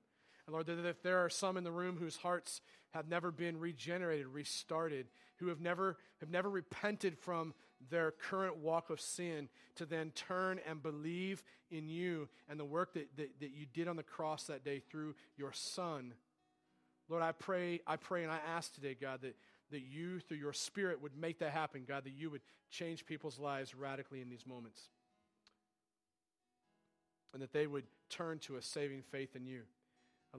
And 0.46 0.54
Lord, 0.54 0.66
that 0.66 0.84
if 0.86 1.02
there 1.02 1.24
are 1.24 1.30
some 1.30 1.56
in 1.56 1.64
the 1.64 1.72
room 1.72 1.96
whose 1.96 2.16
hearts 2.16 2.60
have 2.90 3.08
never 3.08 3.30
been 3.30 3.58
regenerated, 3.58 4.26
restarted, 4.26 5.06
who 5.38 5.48
have 5.48 5.60
never, 5.60 5.96
have 6.20 6.30
never 6.30 6.48
repented 6.48 7.18
from 7.18 7.54
their 7.90 8.10
current 8.10 8.56
walk 8.56 8.90
of 8.90 9.00
sin, 9.00 9.48
to 9.76 9.84
then 9.84 10.10
turn 10.14 10.60
and 10.66 10.82
believe 10.82 11.42
in 11.70 11.88
you 11.88 12.28
and 12.48 12.58
the 12.58 12.64
work 12.64 12.94
that, 12.94 13.08
that, 13.16 13.28
that 13.40 13.50
you 13.50 13.66
did 13.72 13.88
on 13.88 13.96
the 13.96 14.02
cross 14.02 14.44
that 14.44 14.64
day 14.64 14.80
through 14.90 15.14
your 15.36 15.52
Son. 15.52 16.14
Lord, 17.08 17.22
I 17.22 17.32
pray, 17.32 17.80
I 17.86 17.96
pray 17.96 18.22
and 18.22 18.32
I 18.32 18.38
ask 18.48 18.74
today, 18.74 18.96
God, 18.98 19.20
that, 19.22 19.36
that 19.70 19.82
you, 19.82 20.20
through 20.20 20.38
your 20.38 20.52
Spirit, 20.52 21.02
would 21.02 21.16
make 21.16 21.38
that 21.40 21.50
happen, 21.50 21.84
God, 21.86 22.04
that 22.04 22.14
you 22.14 22.30
would 22.30 22.42
change 22.70 23.06
people's 23.06 23.38
lives 23.38 23.74
radically 23.74 24.20
in 24.20 24.28
these 24.28 24.46
moments. 24.46 24.82
And 27.32 27.42
that 27.42 27.52
they 27.52 27.66
would 27.66 27.84
turn 28.08 28.38
to 28.40 28.56
a 28.56 28.62
saving 28.62 29.02
faith 29.02 29.36
in 29.36 29.46
you. 29.46 29.62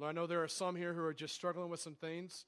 I 0.04 0.12
know 0.12 0.28
there 0.28 0.44
are 0.44 0.48
some 0.48 0.76
here 0.76 0.94
who 0.94 1.04
are 1.04 1.14
just 1.14 1.34
struggling 1.34 1.70
with 1.70 1.80
some 1.80 1.96
things, 1.96 2.46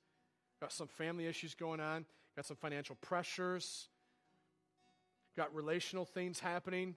got 0.61 0.71
some 0.71 0.87
family 0.87 1.25
issues 1.25 1.55
going 1.55 1.79
on, 1.79 2.05
got 2.35 2.45
some 2.45 2.57
financial 2.57 2.95
pressures, 3.01 3.87
got 5.35 5.53
relational 5.55 6.05
things 6.05 6.39
happening, 6.39 6.95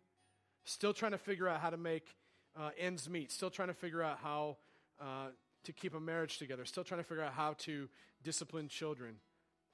still 0.65 0.93
trying 0.93 1.13
to 1.13 1.19
figure 1.19 1.49
out 1.49 1.61
how 1.61 1.71
to 1.71 1.77
make 1.77 2.17
uh, 2.59 2.71
ends 2.79 3.09
meet, 3.09 3.33
still 3.33 3.51
trying 3.51 3.69
to 3.69 3.75
figure 3.75 4.03
out 4.03 4.19
how 4.23 4.57
uh, 5.01 5.29
to 5.65 5.73
keep 5.73 5.95
a 5.95 6.01
marriage 6.01 6.39
together, 6.39 6.65
still 6.65 6.85
trying 6.85 7.01
to 7.01 7.07
figure 7.07 7.25
out 7.25 7.33
how 7.33 7.55
to 7.55 7.89
discipline 8.23 8.69
children, 8.69 9.15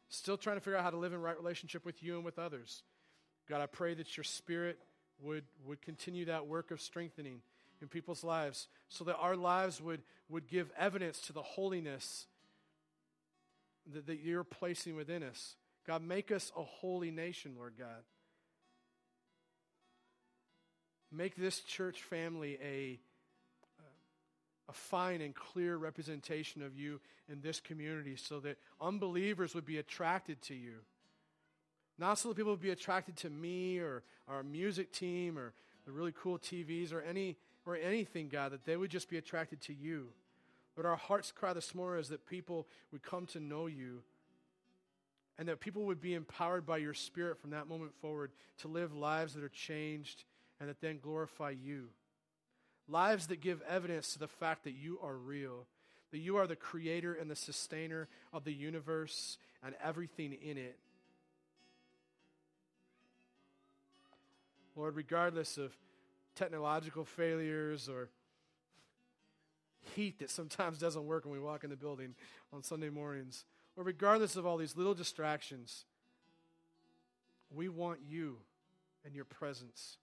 still 0.09 0.37
trying 0.37 0.57
to 0.57 0.61
figure 0.61 0.77
out 0.77 0.85
how 0.85 0.91
to 0.91 0.97
live 0.97 1.13
in 1.13 1.21
right 1.21 1.37
relationship 1.37 1.85
with 1.85 2.03
you 2.03 2.17
and 2.17 2.25
with 2.25 2.39
others. 2.39 2.83
God, 3.49 3.61
I 3.61 3.67
pray 3.67 3.95
that 3.95 4.17
your 4.17 4.25
spirit 4.25 4.79
would, 5.21 5.45
would 5.67 5.83
continue 5.83 6.27
that 6.27 6.47
work 6.47 6.71
of 6.71 6.81
strengthening 6.81 7.41
in 7.81 7.89
people's 7.89 8.25
lives 8.25 8.69
so 8.89 9.05
that 9.05 9.17
our 9.17 9.37
lives 9.37 9.81
would, 9.81 10.03
would 10.29 10.49
give 10.49 10.71
evidence 10.79 11.21
to 11.23 11.33
the 11.33 11.43
holiness 11.43 12.27
that, 13.93 14.07
that 14.07 14.21
you're 14.21 14.45
placing 14.45 14.97
within 14.97 15.23
us. 15.23 15.57
God, 15.87 16.03
make 16.03 16.31
us 16.31 16.53
a 16.57 16.63
holy 16.63 17.11
nation, 17.11 17.55
Lord 17.57 17.75
God. 17.79 18.05
Make 21.11 21.37
this 21.37 21.61
church 21.61 22.03
family 22.03 22.59
a 22.63 23.01
a 24.69 24.73
fine 24.73 25.21
and 25.21 25.35
clear 25.35 25.77
representation 25.77 26.63
of 26.63 26.77
you 26.77 27.01
in 27.31 27.41
this 27.41 27.61
community 27.61 28.17
so 28.17 28.41
that 28.41 28.59
unbelievers 28.81 29.55
would 29.55 29.65
be 29.65 29.79
attracted 29.79 30.41
to 30.43 30.55
you. 30.55 30.75
Not 31.99 32.19
so 32.19 32.29
that 32.29 32.37
people 32.37 32.53
would 32.53 32.61
be 32.61 32.71
attracted 32.71 33.17
to 33.19 33.31
me 33.31 33.79
or 33.79 34.03
our 34.29 34.43
music 34.43 34.93
team 34.93 35.39
or 35.39 35.53
the 35.87 35.93
really 35.93 36.13
cool 36.13 36.39
TVs 36.39 36.93
or 36.93 37.01
any 37.01 37.37
or 37.67 37.77
anything, 37.77 38.29
God, 38.29 38.53
that 38.53 38.65
they 38.65 38.77
would 38.77 38.91
just 38.91 39.11
be 39.11 39.19
attracted 39.19 39.61
to 39.63 39.75
you. 39.75 40.09
But 40.75 40.87
our 40.87 40.97
heart's 40.97 41.33
cry 41.33 41.53
this 41.53 41.75
morning 41.75 42.01
is 42.01 42.09
that 42.09 42.27
people 42.27 42.67
would 42.93 43.03
come 43.03 43.27
to 43.27 43.41
know 43.41 43.67
you 43.67 44.03
and 45.39 45.49
that 45.49 45.61
people 45.61 45.85
would 45.85 46.01
be 46.01 46.15
empowered 46.15 46.65
by 46.65 46.79
your 46.79 46.95
spirit 46.95 47.39
from 47.39 47.51
that 47.51 47.69
moment 47.69 47.93
forward 48.01 48.33
to 48.59 48.69
live 48.69 48.95
lives 48.95 49.35
that 49.35 49.45
are 49.45 49.49
changed 49.49 50.25
and 50.61 50.69
that 50.69 50.81
then 50.81 50.99
glorify 50.99 51.51
you. 51.51 51.89
Lives 52.89 53.27
that 53.27 53.41
give 53.41 53.61
evidence 53.69 54.15
to 54.15 54.19
the 54.19 54.29
fact 54.29 54.65
that 54.65 54.73
you 54.73 54.99
are 55.03 55.15
real, 55.15 55.67
that 56.11 56.19
you 56.19 56.37
are 56.37 56.47
the 56.47 56.57
creator 56.57 57.13
and 57.13 57.31
the 57.31 57.37
sustainer 57.37 58.09
of 58.33 58.45
the 58.45 58.53
universe 58.53 59.37
and 59.63 59.75
everything 59.85 60.33
in 60.33 60.57
it. 60.57 60.79
Lord, 64.75 64.97
regardless 64.97 65.59
of 65.59 65.77
technological 66.35 67.05
failures 67.05 67.89
or 67.89 68.09
heat 69.97 70.21
that 70.21 70.31
sometimes 70.31 70.79
doesn't 70.79 71.05
work 71.05 71.25
when 71.25 71.35
we 71.35 71.41
walk 71.41 71.65
in 71.65 71.71
the 71.71 71.77
building 71.77 72.15
on 72.53 72.63
Sunday 72.63 72.89
mornings, 72.89 73.45
or 73.77 73.85
regardless 73.85 74.37
of 74.37 74.47
all 74.47 74.57
these 74.57 74.77
little 74.77 74.95
distractions, 74.95 75.85
we 77.55 77.69
want 77.69 77.99
you 78.09 78.37
and 79.05 79.15
your 79.15 79.25
presence. 79.25 79.97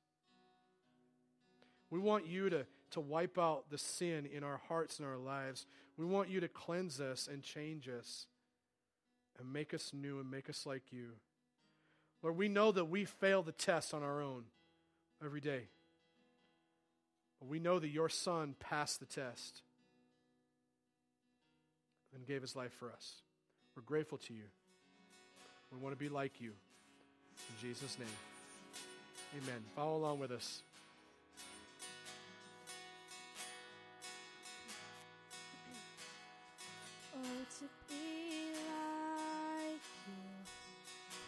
We 1.89 1.99
want 1.99 2.27
you 2.27 2.49
to, 2.49 2.65
to 2.95 3.01
wipe 3.01 3.37
out 3.37 3.69
the 3.69 3.77
sin 3.77 4.25
in 4.25 4.41
our 4.41 4.61
hearts 4.69 4.99
and 4.99 5.07
our 5.07 5.17
lives. 5.17 5.65
We 5.97 6.05
want 6.05 6.29
you 6.29 6.39
to 6.39 6.47
cleanse 6.47 7.01
us 7.01 7.27
and 7.31 7.43
change 7.43 7.89
us 7.89 8.25
and 9.37 9.51
make 9.51 9.73
us 9.73 9.91
new 9.93 10.19
and 10.19 10.31
make 10.31 10.49
us 10.49 10.65
like 10.65 10.91
you. 10.91 11.09
Lord, 12.23 12.37
we 12.37 12.47
know 12.47 12.71
that 12.71 12.85
we 12.85 13.03
fail 13.03 13.43
the 13.43 13.51
test 13.51 13.93
on 13.93 14.01
our 14.01 14.21
own 14.21 14.45
every 15.23 15.41
day. 15.41 15.63
But 17.39 17.49
we 17.49 17.59
know 17.59 17.79
that 17.79 17.89
your 17.89 18.07
Son 18.07 18.55
passed 18.59 19.01
the 19.01 19.05
test 19.05 19.61
and 22.15 22.25
gave 22.25 22.41
his 22.41 22.55
life 22.55 22.71
for 22.71 22.89
us. 22.91 23.15
We're 23.75 23.83
grateful 23.83 24.17
to 24.19 24.33
you. 24.33 24.45
We 25.69 25.79
want 25.79 25.93
to 25.93 25.99
be 25.99 26.07
like 26.07 26.39
you. 26.39 26.51
In 26.51 27.67
Jesus' 27.69 27.99
name, 27.99 28.07
amen. 29.43 29.61
Follow 29.75 29.97
along 29.97 30.19
with 30.19 30.31
us. 30.31 30.61
want 37.25 37.49
to 37.59 37.65
be 37.89 38.53
like 38.69 39.85
you. 40.07 40.25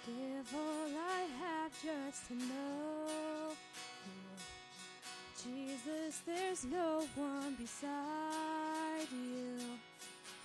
Give 0.05 0.55
all 0.55 0.89
I 0.95 1.21
have 1.41 1.71
just 1.71 2.27
to 2.27 2.33
know 2.33 3.51
you. 4.05 4.25
Jesus, 5.43 6.21
there's 6.25 6.65
no 6.65 7.03
one 7.15 7.55
beside 7.55 9.07
you. 9.11 9.57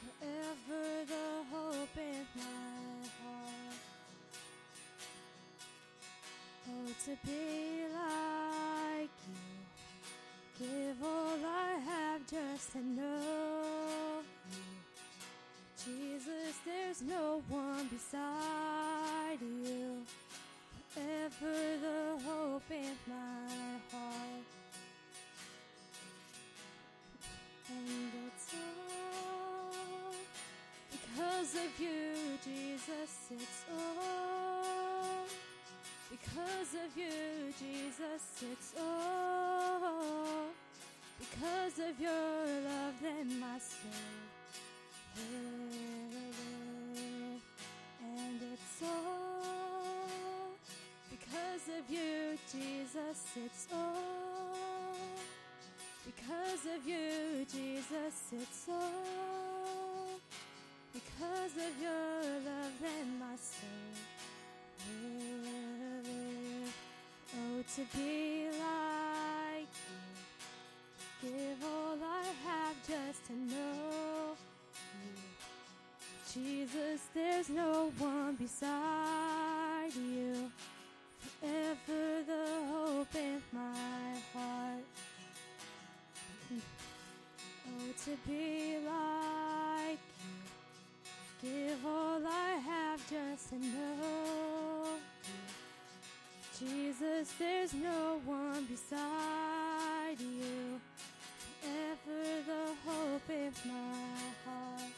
Forever 0.01 1.05
the 1.07 1.29
hope 1.53 1.97
in 1.97 2.27
my 2.37 3.09
heart. 3.21 3.81
Oh, 6.69 6.89
to 7.05 7.17
be 7.27 7.85
like 7.95 9.17
you. 9.29 10.67
Give 10.67 11.03
all 11.05 11.39
I 11.45 11.79
have 11.85 12.27
just 12.27 12.73
to 12.73 12.79
know 12.79 14.22
Jesus, 15.85 16.59
there's 16.65 17.03
no 17.03 17.43
one 17.49 17.89
beside 17.89 19.39
you. 19.41 20.03
Forever 20.91 21.57
the 21.81 22.23
hope 22.25 22.71
in 22.71 22.95
my 23.09 23.49
heart. 23.91 24.47
And 27.69 28.13
it's 28.27 28.55
all 28.55 30.15
because 30.91 31.55
of 31.55 31.81
you, 31.81 32.39
Jesus. 32.45 33.13
It's 33.31 33.65
all 33.73 35.27
because 36.11 36.75
of 36.85 36.97
you, 36.97 37.53
Jesus. 37.59 38.45
It's 38.53 38.75
all 38.79 40.47
because 41.19 41.79
of 41.79 42.01
your 42.01 42.47
love, 42.69 42.95
then 43.03 43.41
my 43.41 43.59
soul 43.59 43.91
will 45.17 45.72
Jesus. 52.53 53.19
It's 53.47 53.67
all 53.73 53.97
because 56.05 56.67
of 56.67 56.87
you, 56.87 57.47
Jesus. 57.51 58.15
It's 58.33 58.67
all 58.69 60.21
because 60.93 61.57
of 61.57 61.81
your 61.81 62.23
love, 62.45 62.73
then 62.83 63.19
my 63.19 63.37
soul 63.37 63.95
will 64.87 65.39
live. 66.05 66.75
Oh, 67.35 67.65
to 67.77 67.97
be 67.97 68.49
like 68.59 69.73
you. 71.23 71.31
Give 71.31 71.65
all 71.65 71.97
I 72.05 72.25
have 72.47 72.77
just 72.87 73.25
to 73.29 73.33
know 73.33 74.37
you. 75.01 75.17
Jesus, 76.35 77.01
there's 77.15 77.49
no 77.49 77.93
one 77.99 78.35
beside 78.35 79.02
to 88.05 88.17
be 88.27 88.79
like 88.85 89.99
you. 90.19 91.49
Give 91.49 91.87
all 91.87 92.21
I 92.27 92.55
have 92.55 93.01
just 93.09 93.51
to 93.51 93.57
know. 93.57 94.87
Jesus, 96.59 97.33
there's 97.39 97.73
no 97.75 98.21
one 98.25 98.65
beside 98.65 100.19
you. 100.19 100.81
Forever 101.61 102.43
the 102.45 102.91
hope 102.91 103.31
in 103.31 103.53
my 103.67 104.19
heart. 104.45 104.93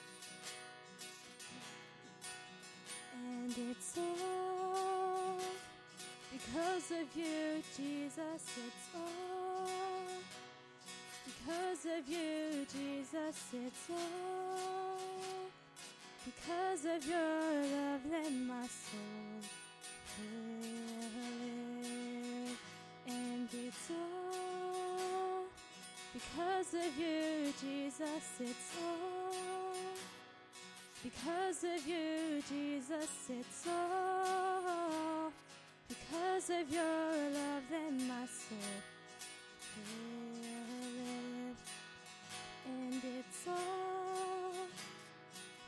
And 3.13 3.55
it's 3.71 3.99
all 3.99 5.37
because 6.33 6.91
of 6.91 7.15
you, 7.15 7.63
Jesus. 7.77 8.43
It's 8.67 8.89
all 8.95 9.34
Jesus. 13.35 13.55
It's 13.67 13.91
all 13.91 14.99
because 16.25 16.85
of 16.85 17.07
your 17.07 17.19
love, 17.19 18.01
then 18.11 18.47
my 18.47 18.67
soul 18.67 19.41
live. 20.21 20.99
And 23.09 23.49
it's 23.53 23.91
all 23.91 25.45
because 26.13 26.75
of 26.75 26.99
you, 26.99 27.53
Jesus. 27.61 28.41
It's 28.41 28.77
all 28.83 29.35
because 31.03 31.65
of 31.65 31.87
you, 31.87 32.43
Jesus. 32.49 33.31
It's 33.31 33.67
all 33.67 35.33
because 35.89 36.51
of 36.51 36.73
your 36.73 37.31
love, 37.33 37.63
then 37.71 38.09
my 38.09 38.27
soul 38.27 38.59
live. 39.77 40.54
It's 43.05 43.47
all 43.47 44.67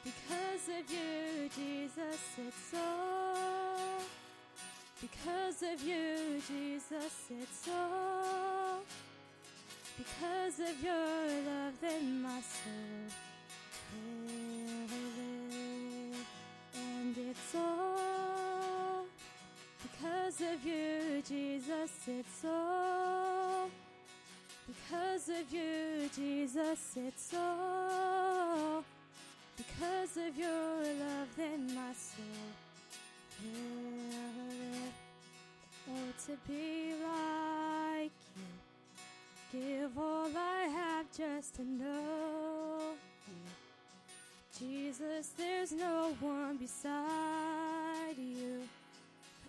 because 0.02 0.68
of 0.78 0.90
you, 0.90 1.50
Jesus. 1.54 2.20
It's 2.38 2.74
all 2.74 4.00
because 5.02 5.62
of 5.62 5.82
you, 5.86 6.40
Jesus. 6.48 7.14
It's 7.28 7.68
all 7.68 8.80
because 9.98 10.60
of 10.60 10.82
your 10.82 10.94
love, 10.94 11.74
then 11.82 12.22
my 12.22 12.40
soul. 12.40 13.10
And 16.74 17.16
it's 17.18 17.54
all 17.54 19.04
because 19.82 20.40
of 20.40 20.64
you, 20.64 21.22
Jesus. 21.28 21.92
It's 22.08 22.44
all 22.46 23.68
because 24.66 25.28
of 25.28 25.52
you, 25.52 26.08
Jesus. 26.14 26.96
It's 26.96 27.34
all 27.34 28.84
because 29.56 30.16
of 30.16 30.36
your 30.36 30.48
love, 30.48 31.28
then 31.36 31.66
my 31.74 31.92
soul 31.94 32.24
will 33.42 33.90
live. 34.48 34.92
Oh, 35.88 36.12
to 36.26 36.36
be 36.48 36.94
like 37.02 38.12
you. 38.36 39.60
Give 39.60 39.98
all 39.98 40.28
I 40.36 40.64
have 40.64 41.06
just 41.16 41.54
to 41.56 41.62
know 41.64 42.94
you. 43.28 44.58
Jesus, 44.58 45.32
there's 45.36 45.72
no 45.72 46.14
one 46.20 46.56
beside 46.56 48.16
you. 48.18 48.62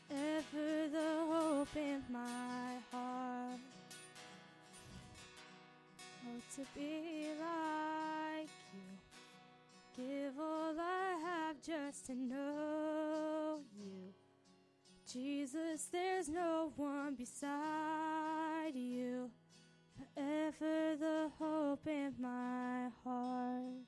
Forever 0.07 0.87
the 0.91 1.33
hope 1.33 1.75
in 1.75 2.03
my 2.09 2.75
heart. 2.91 3.59
Oh, 6.27 6.41
to 6.55 6.61
be 6.77 7.29
like 7.39 8.49
you. 8.73 8.83
Give 9.95 10.39
all 10.39 10.75
I 10.77 11.17
have 11.23 11.61
just 11.61 12.07
to 12.07 12.15
know 12.15 13.59
you. 13.79 14.13
Jesus, 15.11 15.85
there's 15.85 16.27
no 16.27 16.73
one 16.75 17.15
beside 17.15 18.73
you. 18.75 19.31
Forever 19.95 20.95
the 20.99 21.31
hope 21.39 21.87
in 21.87 22.13
my 22.19 22.89
heart. 23.03 23.87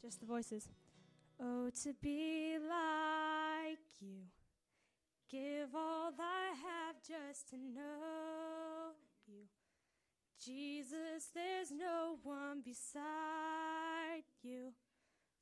Just 0.00 0.20
the 0.20 0.26
voices. 0.26 0.68
Oh, 1.40 1.70
to 1.82 1.92
be 2.00 2.56
like 2.60 3.78
you. 4.00 4.22
Give 5.28 5.74
all 5.74 6.12
I 6.18 6.54
have 6.54 6.96
just 7.06 7.50
to 7.50 7.56
know 7.56 8.92
you. 9.26 9.57
Jesus, 10.44 11.30
there's 11.34 11.72
no 11.72 12.18
one 12.22 12.62
beside 12.64 14.22
you. 14.42 14.72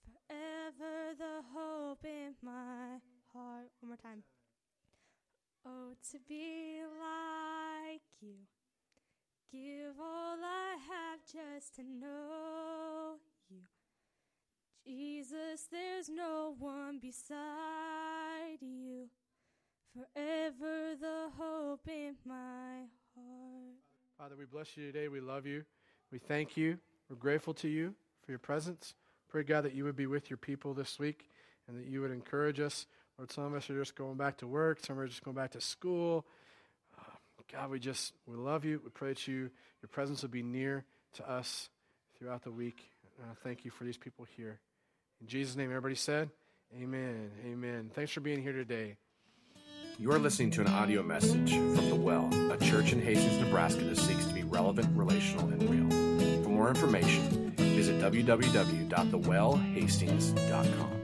Forever 0.03 1.14
the 1.18 1.42
hope 1.55 2.05
in 2.05 2.34
my 2.42 2.99
heart. 3.32 3.70
One 3.80 3.88
more 3.88 3.97
time. 3.97 4.22
Oh, 5.66 5.94
to 6.12 6.18
be 6.26 6.80
like 6.99 8.01
you. 8.22 8.47
Give 9.53 10.01
all 10.01 10.38
I 10.42 10.76
have 10.88 11.20
just 11.24 11.76
to 11.76 11.82
know 11.82 13.16
you. 13.51 13.62
Jesus, 14.84 15.66
there's 15.70 16.09
no 16.09 16.55
one 16.59 16.99
beside 17.01 18.61
you. 18.61 19.09
Forever 19.92 20.94
the 21.01 21.30
hope 21.36 21.86
in 21.88 22.16
my 22.24 22.86
heart. 23.14 23.86
Father, 24.19 24.35
we 24.39 24.47
bless 24.47 24.79
you 24.79 24.91
today. 24.91 25.09
We 25.09 25.21
love 25.21 25.45
you. 25.45 25.64
We 26.11 26.19
thank 26.19 26.57
you. 26.57 26.79
We're 27.11 27.17
grateful 27.17 27.53
to 27.55 27.69
you 27.69 27.95
for 28.25 28.33
your 28.33 28.39
presence. 28.39 28.95
Pray, 29.29 29.43
God, 29.43 29.64
that 29.64 29.75
you 29.75 29.85
would 29.85 29.95
be 29.95 30.07
with 30.07 30.31
your 30.31 30.39
people 30.39 30.73
this 30.73 30.99
week 30.99 31.29
and 31.69 31.79
that 31.79 31.87
you 31.87 32.01
would 32.01 32.11
encourage 32.11 32.59
us. 32.59 32.87
Lord, 33.19 33.31
some 33.31 33.45
of 33.45 33.53
us 33.53 33.69
are 33.69 33.79
just 33.79 33.95
going 33.95 34.17
back 34.17 34.39
to 34.39 34.47
work, 34.47 34.79
some 34.83 34.99
are 34.99 35.07
just 35.07 35.23
going 35.23 35.37
back 35.37 35.51
to 35.51 35.61
school. 35.61 36.25
Uh, 36.99 37.03
God, 37.53 37.69
we 37.69 37.79
just, 37.79 38.14
we 38.27 38.37
love 38.37 38.64
you. 38.64 38.81
We 38.83 38.89
pray 38.89 39.11
that 39.11 39.29
you, 39.29 39.51
your 39.83 39.89
presence 39.91 40.23
would 40.23 40.31
be 40.31 40.43
near 40.43 40.87
to 41.14 41.31
us 41.31 41.69
throughout 42.19 42.43
the 42.43 42.51
week. 42.51 42.89
Uh, 43.21 43.35
thank 43.45 43.67
you 43.67 43.71
for 43.71 43.85
these 43.85 43.99
people 43.99 44.27
here. 44.35 44.61
In 45.21 45.27
Jesus' 45.27 45.57
name, 45.57 45.69
everybody 45.69 45.95
said, 45.95 46.31
Amen. 46.75 47.33
Amen. 47.45 47.91
Thanks 47.95 48.12
for 48.12 48.21
being 48.21 48.41
here 48.41 48.53
today. 48.53 48.97
You 49.99 50.12
are 50.12 50.18
listening 50.18 50.51
to 50.51 50.61
an 50.61 50.68
audio 50.68 51.03
message 51.03 51.53
from 51.53 51.88
The 51.88 51.94
Well, 51.94 52.28
a 52.53 52.59
church 52.59 52.92
in 52.92 53.01
Hastings, 53.01 53.38
Nebraska 53.38 53.82
that 53.84 53.97
seeks 53.97 54.26
to 54.26 54.34
be 54.34 54.42
relevant, 54.42 54.94
relational, 54.94 55.49
and 55.49 55.62
real. 55.70 55.88
For 56.42 56.51
more 56.51 56.68
information, 56.68 57.55
visit 57.57 57.99
www.thewellhastings.com. 58.03 60.95